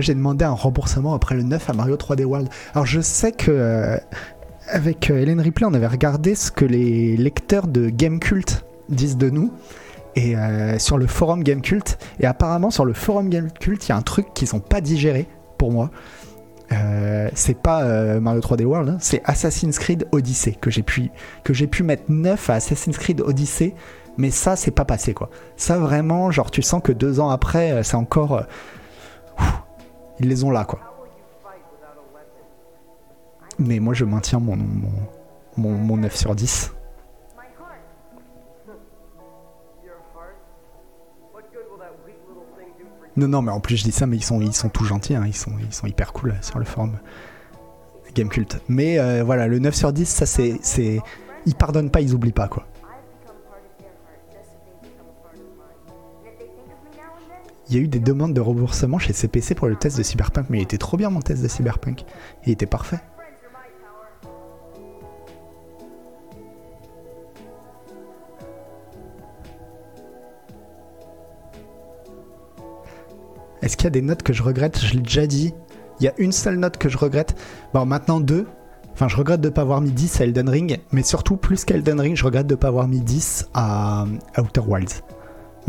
J'ai 0.00 0.14
demandé 0.14 0.44
un 0.44 0.52
remboursement 0.52 1.14
après 1.14 1.34
le 1.34 1.42
9 1.42 1.70
à 1.70 1.72
Mario 1.72 1.96
3D 1.96 2.24
World. 2.24 2.48
Alors, 2.74 2.86
je 2.86 3.00
sais 3.00 3.32
que. 3.32 3.50
euh, 3.50 3.96
avec 4.68 5.10
euh, 5.10 5.18
Hélène 5.18 5.40
Ripley, 5.40 5.66
on 5.68 5.74
avait 5.74 5.86
regardé 5.86 6.34
ce 6.34 6.50
que 6.50 6.64
les 6.64 7.16
lecteurs 7.16 7.66
de 7.66 7.88
Game 7.88 8.20
Cult 8.20 8.64
disent 8.88 9.16
de 9.16 9.28
nous. 9.30 9.52
Et 10.16 10.36
euh, 10.36 10.78
sur 10.78 10.98
le 10.98 11.06
forum 11.06 11.42
Game 11.42 11.60
Cult, 11.60 11.98
et 12.20 12.26
apparemment 12.26 12.70
sur 12.70 12.84
le 12.84 12.92
forum 12.92 13.28
Game 13.28 13.50
Cult, 13.52 13.86
il 13.86 13.88
y 13.90 13.92
a 13.92 13.96
un 13.96 14.02
truc 14.02 14.32
qu'ils 14.34 14.48
n'ont 14.52 14.60
pas 14.60 14.80
digéré 14.80 15.28
pour 15.58 15.72
moi. 15.72 15.90
C'est 17.34 17.60
pas 17.60 17.82
Mario 18.20 18.40
3D 18.40 18.64
World, 18.64 18.90
hein, 18.90 18.96
c'est 19.00 19.22
Assassin's 19.24 19.76
Creed 19.76 20.06
Odyssey 20.12 20.52
que 20.52 20.70
j'ai 20.70 20.82
pu, 20.82 21.10
pu 21.42 21.82
mettre 21.82 22.04
9 22.08 22.48
à 22.48 22.54
Assassin's 22.54 22.96
Creed 22.96 23.20
Odyssey, 23.20 23.74
mais 24.18 24.30
ça 24.30 24.54
c'est 24.54 24.70
pas 24.70 24.84
passé 24.84 25.12
quoi. 25.12 25.30
Ça 25.56 25.78
vraiment, 25.78 26.30
genre 26.30 26.52
tu 26.52 26.62
sens 26.62 26.80
que 26.80 26.92
deux 26.92 27.18
ans 27.18 27.30
après, 27.30 27.82
c'est 27.82 27.96
encore. 27.96 28.44
Ils 30.20 30.28
les 30.28 30.44
ont 30.44 30.50
là 30.50 30.64
quoi. 30.64 30.78
Mais 33.58 33.78
moi 33.78 33.92
je 33.94 34.04
maintiens 34.04 34.38
mon, 34.38 34.56
mon, 34.56 34.90
mon, 35.56 35.70
mon 35.72 35.96
9 35.98 36.14
sur 36.16 36.34
10. 36.34 36.72
My 37.36 37.42
heart. 37.58 37.80
Your 39.84 39.94
heart? 40.14 40.36
What 41.34 41.42
good 41.52 41.64
will 41.70 41.78
that 41.78 41.92
weak 42.06 42.16
little 42.28 42.44
thing 42.56 42.68
do 42.78 42.84
for 42.98 43.06
you? 43.06 43.12
Non, 43.16 43.28
non, 43.28 43.42
mais 43.42 43.52
en 43.52 43.60
plus 43.60 43.76
je 43.76 43.84
dis 43.84 43.92
ça, 43.92 44.06
mais 44.06 44.16
ils 44.16 44.24
sont, 44.24 44.40
ils 44.40 44.54
sont 44.54 44.70
tout 44.70 44.84
gentils, 44.84 45.14
hein, 45.14 45.24
ils, 45.26 45.34
sont, 45.36 45.52
ils 45.60 45.74
sont 45.74 45.86
hyper 45.86 46.12
cool 46.14 46.34
sur 46.40 46.58
le 46.58 46.64
forum 46.64 46.96
Gamecult. 48.14 48.60
Mais 48.68 48.98
euh, 48.98 49.22
voilà, 49.24 49.46
le 49.46 49.58
9 49.58 49.74
sur 49.74 49.92
10, 49.92 50.06
ça 50.08 50.26
c'est- 50.26 51.00
Ils 51.46 51.54
pardonnent 51.54 51.90
pas, 51.90 52.00
ils 52.00 52.14
oublient 52.14 52.32
pas 52.32 52.48
quoi. 52.48 52.64
Il 57.70 57.76
y 57.76 57.78
a 57.78 57.82
eu 57.84 57.88
des 57.88 58.00
demandes 58.00 58.34
de 58.34 58.40
remboursement 58.40 58.98
chez 58.98 59.12
CPC 59.12 59.54
pour 59.54 59.68
le 59.68 59.76
test 59.76 59.96
de 59.96 60.02
Cyberpunk, 60.02 60.46
mais 60.50 60.58
il 60.58 60.62
était 60.62 60.76
trop 60.76 60.96
bien 60.96 61.08
mon 61.08 61.20
test 61.20 61.40
de 61.40 61.46
Cyberpunk. 61.46 62.04
Il 62.44 62.50
était 62.50 62.66
parfait. 62.66 62.98
Est-ce 73.62 73.76
qu'il 73.76 73.84
y 73.84 73.86
a 73.86 73.90
des 73.90 74.02
notes 74.02 74.24
que 74.24 74.32
je 74.32 74.42
regrette? 74.42 74.80
Je 74.80 74.94
l'ai 74.94 75.02
déjà 75.02 75.28
dit. 75.28 75.54
Il 76.00 76.04
y 76.06 76.08
a 76.08 76.14
une 76.18 76.32
seule 76.32 76.56
note 76.56 76.76
que 76.76 76.88
je 76.88 76.98
regrette. 76.98 77.36
Bon, 77.72 77.86
maintenant 77.86 78.18
deux. 78.18 78.48
Enfin, 78.94 79.06
je 79.06 79.16
regrette 79.16 79.40
de 79.42 79.48
ne 79.48 79.54
pas 79.54 79.62
avoir 79.62 79.80
mis 79.80 79.92
10 79.92 80.20
à 80.20 80.24
Elden 80.24 80.48
Ring, 80.48 80.80
mais 80.90 81.04
surtout, 81.04 81.36
plus 81.36 81.64
qu'Elden 81.64 82.00
Ring, 82.00 82.16
je 82.16 82.24
regrette 82.24 82.48
de 82.48 82.54
ne 82.54 82.58
pas 82.58 82.68
avoir 82.68 82.88
mis 82.88 83.00
10 83.00 83.48
à 83.54 84.06
Outer 84.38 84.62
Wilds. 84.66 85.02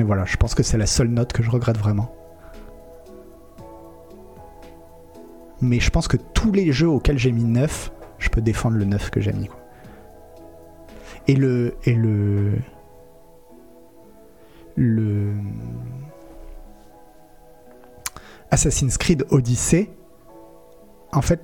Mais 0.01 0.07
voilà, 0.07 0.25
je 0.25 0.35
pense 0.35 0.55
que 0.55 0.63
c'est 0.63 0.79
la 0.79 0.87
seule 0.87 1.09
note 1.09 1.31
que 1.31 1.43
je 1.43 1.51
regrette 1.51 1.77
vraiment. 1.77 2.11
Mais 5.61 5.79
je 5.79 5.91
pense 5.91 6.07
que 6.07 6.17
tous 6.17 6.51
les 6.51 6.71
jeux 6.71 6.89
auxquels 6.89 7.19
j'ai 7.19 7.31
mis 7.31 7.43
9, 7.43 7.91
je 8.17 8.29
peux 8.29 8.41
défendre 8.41 8.77
le 8.77 8.85
9 8.85 9.11
que 9.11 9.21
j'ai 9.21 9.31
mis. 9.31 9.47
Et 11.27 11.35
le. 11.35 11.75
Et 11.83 11.93
le. 11.93 12.53
Le. 14.75 15.35
Assassin's 18.49 18.97
Creed 18.97 19.27
Odyssey, 19.29 19.91
en 21.11 21.21
fait, 21.21 21.43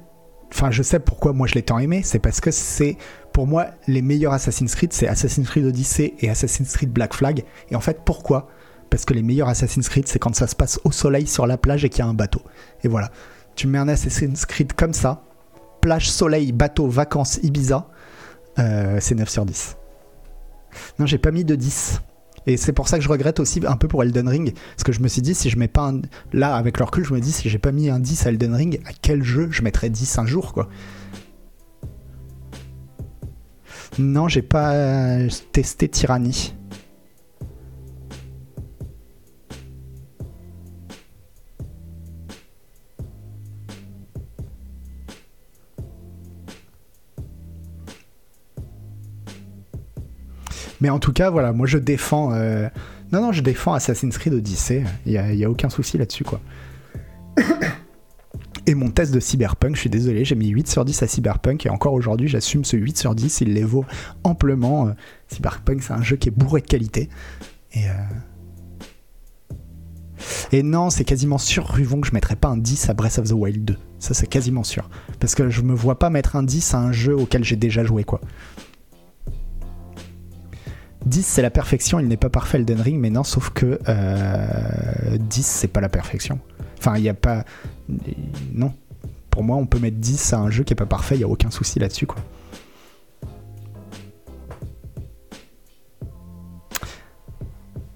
enfin, 0.52 0.72
je 0.72 0.84
sais 0.84 1.00
pourquoi 1.00 1.34
moi 1.34 1.48
je 1.48 1.56
l'ai 1.56 1.62
tant 1.62 1.80
aimé, 1.80 2.02
c'est 2.04 2.20
parce 2.20 2.42
que 2.42 2.52
c'est, 2.52 2.98
pour 3.34 3.48
moi, 3.48 3.68
les 3.88 4.02
meilleurs 4.02 4.34
Assassin's 4.34 4.74
Creed, 4.76 4.94
c'est 4.94 5.08
Assassin's 5.08 5.48
Creed 5.48 5.66
Odyssey 5.66 6.14
et 6.20 6.30
Assassin's 6.30 6.72
Creed 6.74 6.92
Black 6.92 7.14
Flag. 7.14 7.44
Et 7.70 7.76
en 7.76 7.82
fait, 7.82 8.02
pourquoi? 8.06 8.50
Parce 8.90 9.06
que 9.06 9.14
les 9.14 9.24
meilleurs 9.24 9.50
Assassin's 9.50 9.90
Creed, 9.90 10.08
c'est 10.08 10.20
quand 10.20 10.34
ça 10.36 10.48
se 10.48 10.56
passe 10.56 10.80
au 10.84 10.92
soleil 10.92 11.28
sur 11.28 11.46
la 11.46 11.58
plage 11.58 11.84
et 11.84 11.90
qu'il 11.90 12.00
y 12.00 12.02
a 12.02 12.08
un 12.08 12.14
bateau. 12.14 12.42
Et 12.84 12.88
voilà. 12.88 13.12
Tu 13.56 13.68
mets 13.68 13.78
un 13.78 13.88
Assassin's 13.88 14.46
Creed 14.46 14.74
comme 14.74 14.94
ça, 14.94 15.24
plage, 15.82 16.10
soleil, 16.10 16.52
bateau, 16.52 16.88
vacances, 16.88 17.40
Ibiza, 17.44 17.88
euh, 18.60 18.98
c'est 19.02 19.16
9 19.16 19.28
sur 19.30 19.46
10. 19.46 19.78
Non, 21.00 21.06
j'ai 21.06 21.18
pas 21.18 21.32
mis 21.32 21.44
de 21.44 21.56
10. 21.56 22.02
Et 22.48 22.56
c'est 22.56 22.72
pour 22.72 22.88
ça 22.88 22.98
que 22.98 23.04
je 23.04 23.10
regrette 23.10 23.42
aussi 23.42 23.62
un 23.68 23.76
peu 23.76 23.90
pour 23.90 24.02
Elden 24.04 24.28
Ring. 24.28 24.54
Parce 24.54 24.84
que 24.86 24.94
je 24.94 25.02
me 25.02 25.10
suis 25.10 25.22
dit, 25.22 25.36
si 25.36 25.50
je 25.50 25.60
mets 25.60 25.68
pas 25.68 25.90
un. 25.90 26.02
Là, 26.32 26.56
avec 26.56 26.80
le 26.80 26.86
recul, 26.86 27.04
je 27.04 27.14
me 27.14 27.20
dis, 27.20 27.34
si 27.34 27.50
j'ai 27.50 27.60
pas 27.60 27.74
mis 27.74 27.90
un 27.90 28.00
10 28.00 28.26
à 28.26 28.30
Elden 28.30 28.56
Ring, 28.56 28.82
à 28.86 28.92
quel 29.02 29.22
jeu 29.22 29.50
je 29.52 29.62
mettrais 29.62 29.90
10 29.90 30.18
un 30.18 30.26
jour, 30.26 30.54
quoi? 30.54 30.70
Non, 34.00 34.30
j'ai 34.30 34.42
pas 34.42 34.74
euh, 34.74 35.30
testé 35.52 35.90
Tyranny. 35.90 36.56
Mais 50.82 50.90
en 50.90 51.00
tout 51.00 51.14
cas, 51.14 51.30
voilà, 51.30 51.54
moi 51.54 51.68
je 51.68 51.78
défends. 51.78 52.34
euh, 52.34 52.68
Non, 53.12 53.22
non, 53.22 53.32
je 53.32 53.42
défends 53.42 53.74
Assassin's 53.74 54.18
Creed 54.18 54.34
Odyssey. 54.34 54.84
Il 55.06 55.12
n'y 55.14 55.18
a, 55.18 55.34
y 55.34 55.44
a 55.46 55.50
aucun 55.50 55.70
souci 55.70 55.98
là-dessus, 55.98 56.24
quoi. 56.24 56.40
Et 58.66 58.76
mon 58.76 58.90
test 58.92 59.14
de 59.14 59.20
Cyberpunk, 59.22 59.76
je 59.76 59.80
suis 59.82 59.90
désolé, 59.90 60.26
j'ai 60.26 60.36
mis 60.36 60.50
8 60.50 60.68
sur 60.68 60.84
10 60.84 61.02
à 61.04 61.08
Cyberpunk 61.08 61.66
et 61.66 61.70
encore 61.70 61.94
aujourd'hui, 61.94 62.28
j'assume 62.28 62.66
ce 62.66 62.76
8 62.76 62.98
sur 62.98 63.16
10, 63.16 63.42
il 63.42 63.54
les 63.54 63.64
vaut 63.64 63.86
amplement. 64.26 64.88
Euh, 64.88 64.92
Cyberpunk, 65.30 65.82
c'est 65.84 65.94
un 65.94 66.02
jeu 66.02 66.18
qui 66.18 66.28
est 66.28 66.34
bourré 66.34 66.60
de 66.62 66.68
qualité. 66.68 67.08
Et. 67.74 67.88
euh, 67.88 67.94
Et 70.52 70.64
non, 70.64 70.90
c'est 70.90 71.06
quasiment 71.06 71.38
sûr, 71.38 71.66
Ruvon, 71.66 72.02
que 72.02 72.08
je 72.08 72.14
mettrais 72.14 72.36
pas 72.36 72.50
un 72.50 72.58
10 72.58 72.90
à 72.90 72.94
Breath 72.94 73.20
of 73.20 73.30
the 73.30 73.34
Wild 73.34 73.64
2. 73.64 73.78
Ça, 74.00 74.14
c'est 74.14 74.28
quasiment 74.28 74.64
sûr. 74.66 74.90
Parce 75.20 75.34
que 75.34 75.50
je 75.50 75.62
me 75.62 75.74
vois 75.74 75.98
pas 75.98 76.10
mettre 76.10 76.36
un 76.36 76.44
10 76.44 76.74
à 76.74 76.80
un 76.80 76.92
jeu 76.92 77.16
auquel 77.16 77.44
j'ai 77.46 77.56
déjà 77.56 77.84
joué, 77.86 78.04
quoi. 78.04 78.20
10 81.08 81.24
c'est 81.24 81.42
la 81.42 81.50
perfection, 81.50 82.00
il 82.00 82.08
n'est 82.08 82.18
pas 82.18 82.30
parfait 82.30 82.58
Elden 82.58 82.82
Ring, 82.82 83.00
mais 83.00 83.10
non, 83.10 83.24
sauf 83.24 83.50
que 83.52 83.80
euh, 83.88 85.18
10 85.18 85.46
c'est 85.46 85.68
pas 85.68 85.82
la 85.82 85.90
perfection. 85.90 86.40
Enfin, 86.78 86.98
il 86.98 87.02
n'y 87.02 87.10
a 87.10 87.14
pas. 87.14 87.46
Non. 88.54 88.74
Pour 89.30 89.44
moi, 89.44 89.56
on 89.58 89.66
peut 89.66 89.80
mettre 89.80 89.98
10 89.98 90.34
à 90.34 90.40
un 90.40 90.50
jeu 90.50 90.64
qui 90.64 90.74
est 90.74 90.76
pas 90.76 90.86
parfait, 90.86 91.16
il 91.16 91.20
n'y 91.20 91.24
a 91.24 91.28
aucun 91.28 91.50
souci 91.50 91.80
là-dessus, 91.80 92.08
quoi. 92.08 92.18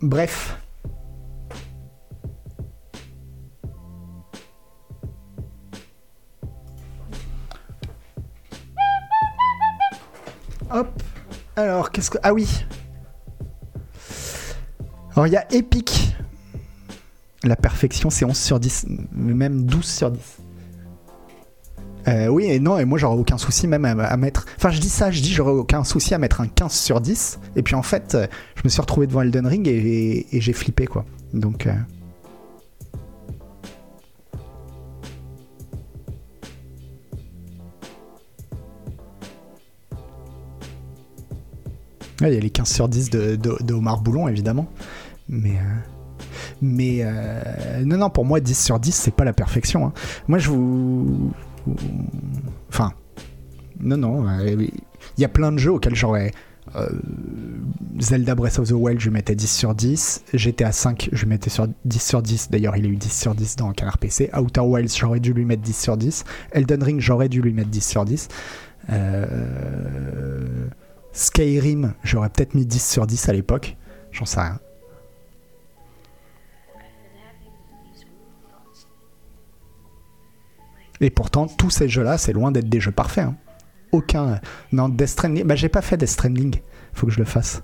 Bref. 0.02 0.58
Hop. 10.72 10.88
Alors, 11.56 11.92
qu'est-ce 11.92 12.10
que. 12.10 12.18
Ah 12.24 12.34
oui. 12.34 12.66
Alors, 15.14 15.28
il 15.28 15.34
y 15.34 15.38
a 15.38 15.46
Epic. 15.54 16.16
La 17.44 17.56
perfection, 17.56 18.10
c'est 18.10 18.24
11 18.24 18.38
sur 18.38 18.60
10, 18.60 18.86
mais 19.12 19.34
même 19.34 19.66
12 19.66 19.86
sur 19.86 20.12
10. 20.12 20.20
Euh, 22.08 22.28
oui, 22.28 22.46
et 22.46 22.60
non, 22.60 22.80
et 22.80 22.86
moi 22.86 22.98
j'aurais 22.98 23.18
aucun 23.18 23.38
souci 23.38 23.68
même 23.68 23.86
à, 23.86 24.18
mettre. 24.18 24.46
Enfin, 24.58 24.70
je 24.70 24.80
dis 24.80 24.90
ça, 24.90 25.12
je 25.12 25.22
dis 25.22 25.32
j'aurais 25.32 25.52
aucun 25.52 25.84
souci 25.84 26.14
à 26.14 26.18
mettre 26.18 26.42
un 26.42 26.48
15 26.48 26.72
sur 26.72 27.02
10. 27.02 27.40
Et 27.56 27.62
puis 27.62 27.76
en 27.76 27.84
fait, 27.84 28.16
euh, 28.16 28.28
je 28.56 28.62
me 28.64 28.70
suis 28.70 28.82
retrouvé 28.82 29.08
devant 29.08 29.22
Elden 29.22 29.46
Ring 29.46 29.68
et, 29.68 30.26
j'ai 30.32 30.54
flippé 30.54 30.88
quoi. 30.88 31.06
Donc. 31.34 31.68
euh, 31.68 31.74
Il 42.24 42.34
y 42.36 42.38
a 42.38 42.40
les 42.40 42.52
15 42.52 42.70
sur 42.70 42.88
10 42.88 43.10
de, 43.10 43.36
de, 43.36 43.58
de 43.64 43.74
Omar 43.74 44.00
Boulon 44.02 44.28
évidemment. 44.28 44.68
Mais. 45.32 45.58
euh, 45.58 46.24
mais 46.62 47.00
euh, 47.02 47.84
non, 47.84 47.98
non, 47.98 48.10
pour 48.12 48.26
moi, 48.26 48.40
10 48.40 48.54
sur 48.64 48.80
10, 48.80 48.92
c'est 48.94 49.16
pas 49.16 49.24
la 49.24 49.34
perfection. 49.34 49.88
hein. 49.88 49.94
Moi, 50.28 50.38
je 50.38 50.50
vous. 50.52 51.32
Enfin. 52.70 52.92
Non, 53.80 53.98
non. 53.98 54.28
euh, 54.30 54.52
Il 55.18 55.22
y 55.22 55.26
a 55.26 55.30
plein 55.30 55.52
de 55.52 55.58
jeux 55.58 55.72
auxquels 55.72 55.96
j'aurais. 55.96 56.32
euh, 56.76 56.88
Zelda 58.00 58.36
Breath 58.36 58.60
of 58.60 58.68
the 58.70 58.74
Wild, 58.74 59.00
je 59.00 59.06
lui 59.10 59.14
mettais 59.14 59.34
10 59.34 59.48
sur 59.52 59.74
10. 59.74 60.24
GTA 60.34 60.72
5, 60.72 61.10
je 61.12 61.24
lui 61.24 61.30
mettais 61.30 61.50
sur 61.50 61.68
10 61.86 62.00
sur 62.00 62.22
10. 62.22 62.50
D'ailleurs, 62.52 62.78
il 62.78 62.86
a 62.86 62.90
eu 62.90 62.96
10 62.98 63.10
sur 63.12 63.34
10 63.34 63.56
dans 63.56 63.72
Canard 63.72 63.98
PC. 63.98 64.30
Outer 64.38 64.62
Wilds, 64.62 64.96
j'aurais 64.96 65.20
dû 65.20 65.34
lui 65.34 65.46
mettre 65.46 65.64
10 65.64 65.76
sur 65.82 65.98
10. 65.98 66.24
Elden 66.52 66.84
Ring, 66.84 67.00
j'aurais 67.02 67.30
dû 67.30 67.42
lui 67.42 67.54
mettre 67.54 67.70
10 67.70 67.82
sur 67.84 68.06
10. 68.06 68.28
Euh, 68.92 70.68
Skyrim, 71.14 71.94
j'aurais 72.04 72.30
peut-être 72.30 72.54
mis 72.54 72.66
10 72.66 72.88
sur 72.92 73.08
10 73.08 73.30
à 73.30 73.34
l'époque. 73.34 73.76
J'en 74.12 74.26
sais 74.26 74.40
rien. 74.42 74.60
Et 81.02 81.10
pourtant, 81.10 81.48
tous 81.48 81.70
ces 81.70 81.90
jeux-là, 81.90 82.18
c'est 82.18 82.32
loin 82.34 82.52
d'être 82.52 82.70
des 82.70 82.80
jeux 82.80 82.92
parfaits. 82.92 83.26
hein. 83.26 83.36
Aucun. 83.92 84.40
Non, 84.72 84.88
Death 84.88 85.10
Stranding. 85.10 85.44
Bah, 85.44 85.56
j'ai 85.56 85.68
pas 85.70 85.82
fait 85.82 85.98
Death 85.98 86.10
Stranding. 86.10 86.56
Faut 86.94 87.08
que 87.08 87.12
je 87.12 87.20
le 87.20 87.26
fasse. 87.26 87.62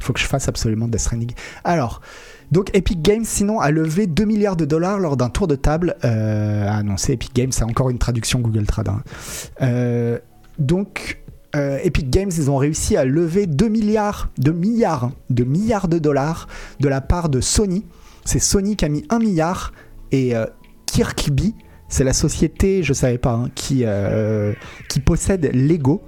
Faut 0.00 0.12
que 0.12 0.18
je 0.20 0.26
fasse 0.26 0.48
absolument 0.48 0.88
Death 0.88 1.00
Stranding. 1.00 1.30
Alors, 1.64 2.00
Donc 2.50 2.70
Epic 2.74 3.00
Games 3.00 3.24
sinon 3.24 3.60
a 3.60 3.70
levé 3.70 4.06
2 4.06 4.24
milliards 4.24 4.56
de 4.56 4.64
dollars 4.64 4.98
lors 4.98 5.16
d'un 5.16 5.30
tour 5.30 5.46
de 5.46 5.54
table. 5.54 5.96
Euh, 6.04 6.82
non, 6.82 6.96
c'est 6.96 7.12
Epic 7.14 7.34
Games, 7.34 7.52
c'est 7.52 7.64
encore 7.64 7.88
une 7.88 7.98
traduction 7.98 8.40
Google 8.40 8.66
Trad. 8.66 8.88
hein. 8.88 9.02
Euh, 9.62 10.18
donc 10.58 11.22
euh, 11.54 11.78
Epic 11.82 12.10
Games, 12.10 12.30
ils 12.36 12.50
ont 12.50 12.56
réussi 12.56 12.96
à 12.96 13.04
lever 13.04 13.46
2 13.46 13.68
milliards, 13.68 14.30
de 14.38 14.50
milliards, 14.50 15.04
hein, 15.04 15.12
milliards 15.30 15.88
de 15.88 15.98
dollars 15.98 16.46
de 16.80 16.88
la 16.88 17.00
part 17.00 17.28
de 17.28 17.40
Sony. 17.40 17.86
C'est 18.24 18.38
Sony 18.40 18.76
qui 18.76 18.84
a 18.84 18.88
mis 18.88 19.04
1 19.08 19.18
milliard 19.18 19.72
et 20.10 20.34
euh, 20.36 20.44
Kirkby, 20.92 21.54
c'est 21.88 22.04
la 22.04 22.12
société, 22.12 22.82
je 22.82 22.92
savais 22.92 23.16
pas, 23.16 23.32
hein, 23.32 23.50
qui, 23.54 23.84
euh, 23.86 24.52
qui 24.90 25.00
possède 25.00 25.50
Lego, 25.54 26.02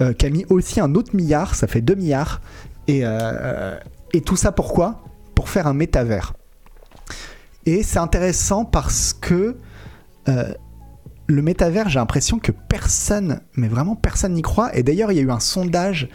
euh, 0.00 0.12
qui 0.12 0.24
a 0.24 0.30
mis 0.30 0.46
aussi 0.48 0.78
un 0.78 0.94
autre 0.94 1.16
milliard, 1.16 1.56
ça 1.56 1.66
fait 1.66 1.80
2 1.80 1.96
milliards. 1.96 2.40
Et, 2.86 3.00
euh, 3.02 3.76
et 4.12 4.20
tout 4.20 4.36
ça 4.36 4.52
pourquoi? 4.52 5.02
Pour 5.34 5.48
faire 5.48 5.66
un 5.66 5.74
métavers. 5.74 6.34
Et 7.66 7.82
c'est 7.82 7.98
intéressant 7.98 8.64
parce 8.64 9.12
que 9.12 9.56
le 10.26 11.42
métavers, 11.42 11.88
j'ai 11.88 11.98
l'impression 11.98 12.38
que 12.38 12.52
personne, 12.52 13.40
mais 13.56 13.66
vraiment 13.66 13.96
personne 13.96 14.34
n'y 14.34 14.42
croit. 14.42 14.76
Et 14.76 14.84
d'ailleurs, 14.84 15.10
il 15.10 15.16
y 15.16 15.18
a 15.18 15.22
eu 15.22 15.30
un 15.32 15.40
sondage, 15.40 16.08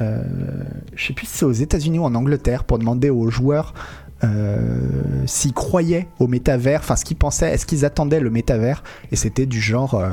je 0.00 1.06
sais 1.06 1.14
plus 1.14 1.24
si 1.24 1.38
c'est 1.38 1.44
aux 1.46 1.52
États-Unis 1.52 1.98
ou 1.98 2.04
en 2.04 2.14
Angleterre, 2.14 2.64
pour 2.64 2.78
demander 2.78 3.08
aux 3.08 3.30
joueurs 3.30 3.72
euh, 4.22 4.78
s'ils 5.26 5.52
croyaient 5.52 6.08
au 6.18 6.26
métavers, 6.26 6.80
enfin 6.80 6.96
ce 6.96 7.04
qu'ils 7.04 7.16
pensaient, 7.16 7.50
est-ce 7.52 7.66
qu'ils 7.66 7.84
attendaient 7.84 8.20
le 8.20 8.30
métavers? 8.30 8.82
Et 9.12 9.16
c'était 9.16 9.46
du 9.46 9.60
genre 9.60 9.94
euh, 9.94 10.10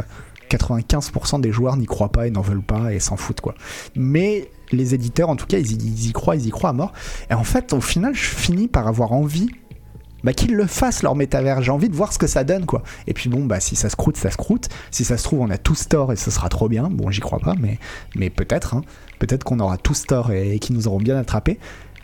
95% 0.50 1.40
des 1.42 1.52
joueurs 1.52 1.78
n'y 1.78 1.86
croient 1.86 2.12
pas 2.12 2.28
et 2.28 2.32
n'en 2.32 2.42
veulent 2.42 2.64
pas 2.64 2.94
et 2.94 3.00
s'en 3.00 3.16
foutent 3.16 3.42
quoi. 3.42 3.56
Mais 3.96 4.50
les 4.72 4.94
éditeurs, 4.94 5.30
en 5.30 5.36
tout 5.36 5.48
cas, 5.48 5.58
ils 5.58 6.08
y, 6.08 6.12
croient, 6.14 6.36
ils 6.36 6.46
y 6.48 6.50
croient 6.50 6.70
à 6.70 6.74
mort. 6.74 6.94
Et 7.30 7.34
en 7.34 7.44
fait, 7.44 7.74
au 7.74 7.82
final, 7.82 8.16
je 8.16 8.24
finis 8.24 8.70
par 8.70 8.88
avoir 8.88 9.12
envie 9.12 9.50
bah, 10.24 10.32
qu'ils 10.32 10.54
le 10.56 10.66
fassent 10.66 11.04
leur 11.04 11.16
métavers. 11.16 11.62
J'ai 11.62 11.72
envie 11.72 11.90
de 11.90 11.96
voir 11.96 12.14
ce 12.14 12.18
que 12.20 12.28
ça 12.28 12.46
donne, 12.46 12.66
quoi. 12.66 12.82
Et 13.06 13.14
puis 13.14 13.30
bon, 13.30 13.44
bah, 13.44 13.60
si 13.60 13.76
ça 13.76 13.90
se 13.90 13.98
croûte, 13.98 14.16
ça 14.16 14.32
se 14.32 14.38
croûte. 14.38 14.70
Si 14.90 15.04
ça 15.04 15.18
se 15.18 15.24
trouve, 15.24 15.42
on 15.42 15.50
a 15.50 15.58
tout 15.58 15.76
store 15.76 16.14
et 16.14 16.16
ce 16.16 16.32
sera 16.32 16.48
trop 16.48 16.70
bien. 16.70 16.90
Bon, 16.90 17.12
j'y 17.12 17.20
crois 17.20 17.40
pas, 17.40 17.56
mais, 17.60 17.80
mais 18.16 18.30
peut-être. 18.30 18.76
hein. 18.76 18.82
Peut-être 19.20 19.44
qu'on 19.44 19.60
aura 19.60 19.78
tout 19.78 19.94
store 19.94 20.32
et, 20.32 20.56
et 20.56 20.60
qu'ils 20.60 20.76
nous 20.76 20.88
auront 20.88 21.00
bien 21.00 21.18
attrapés. 21.18 21.60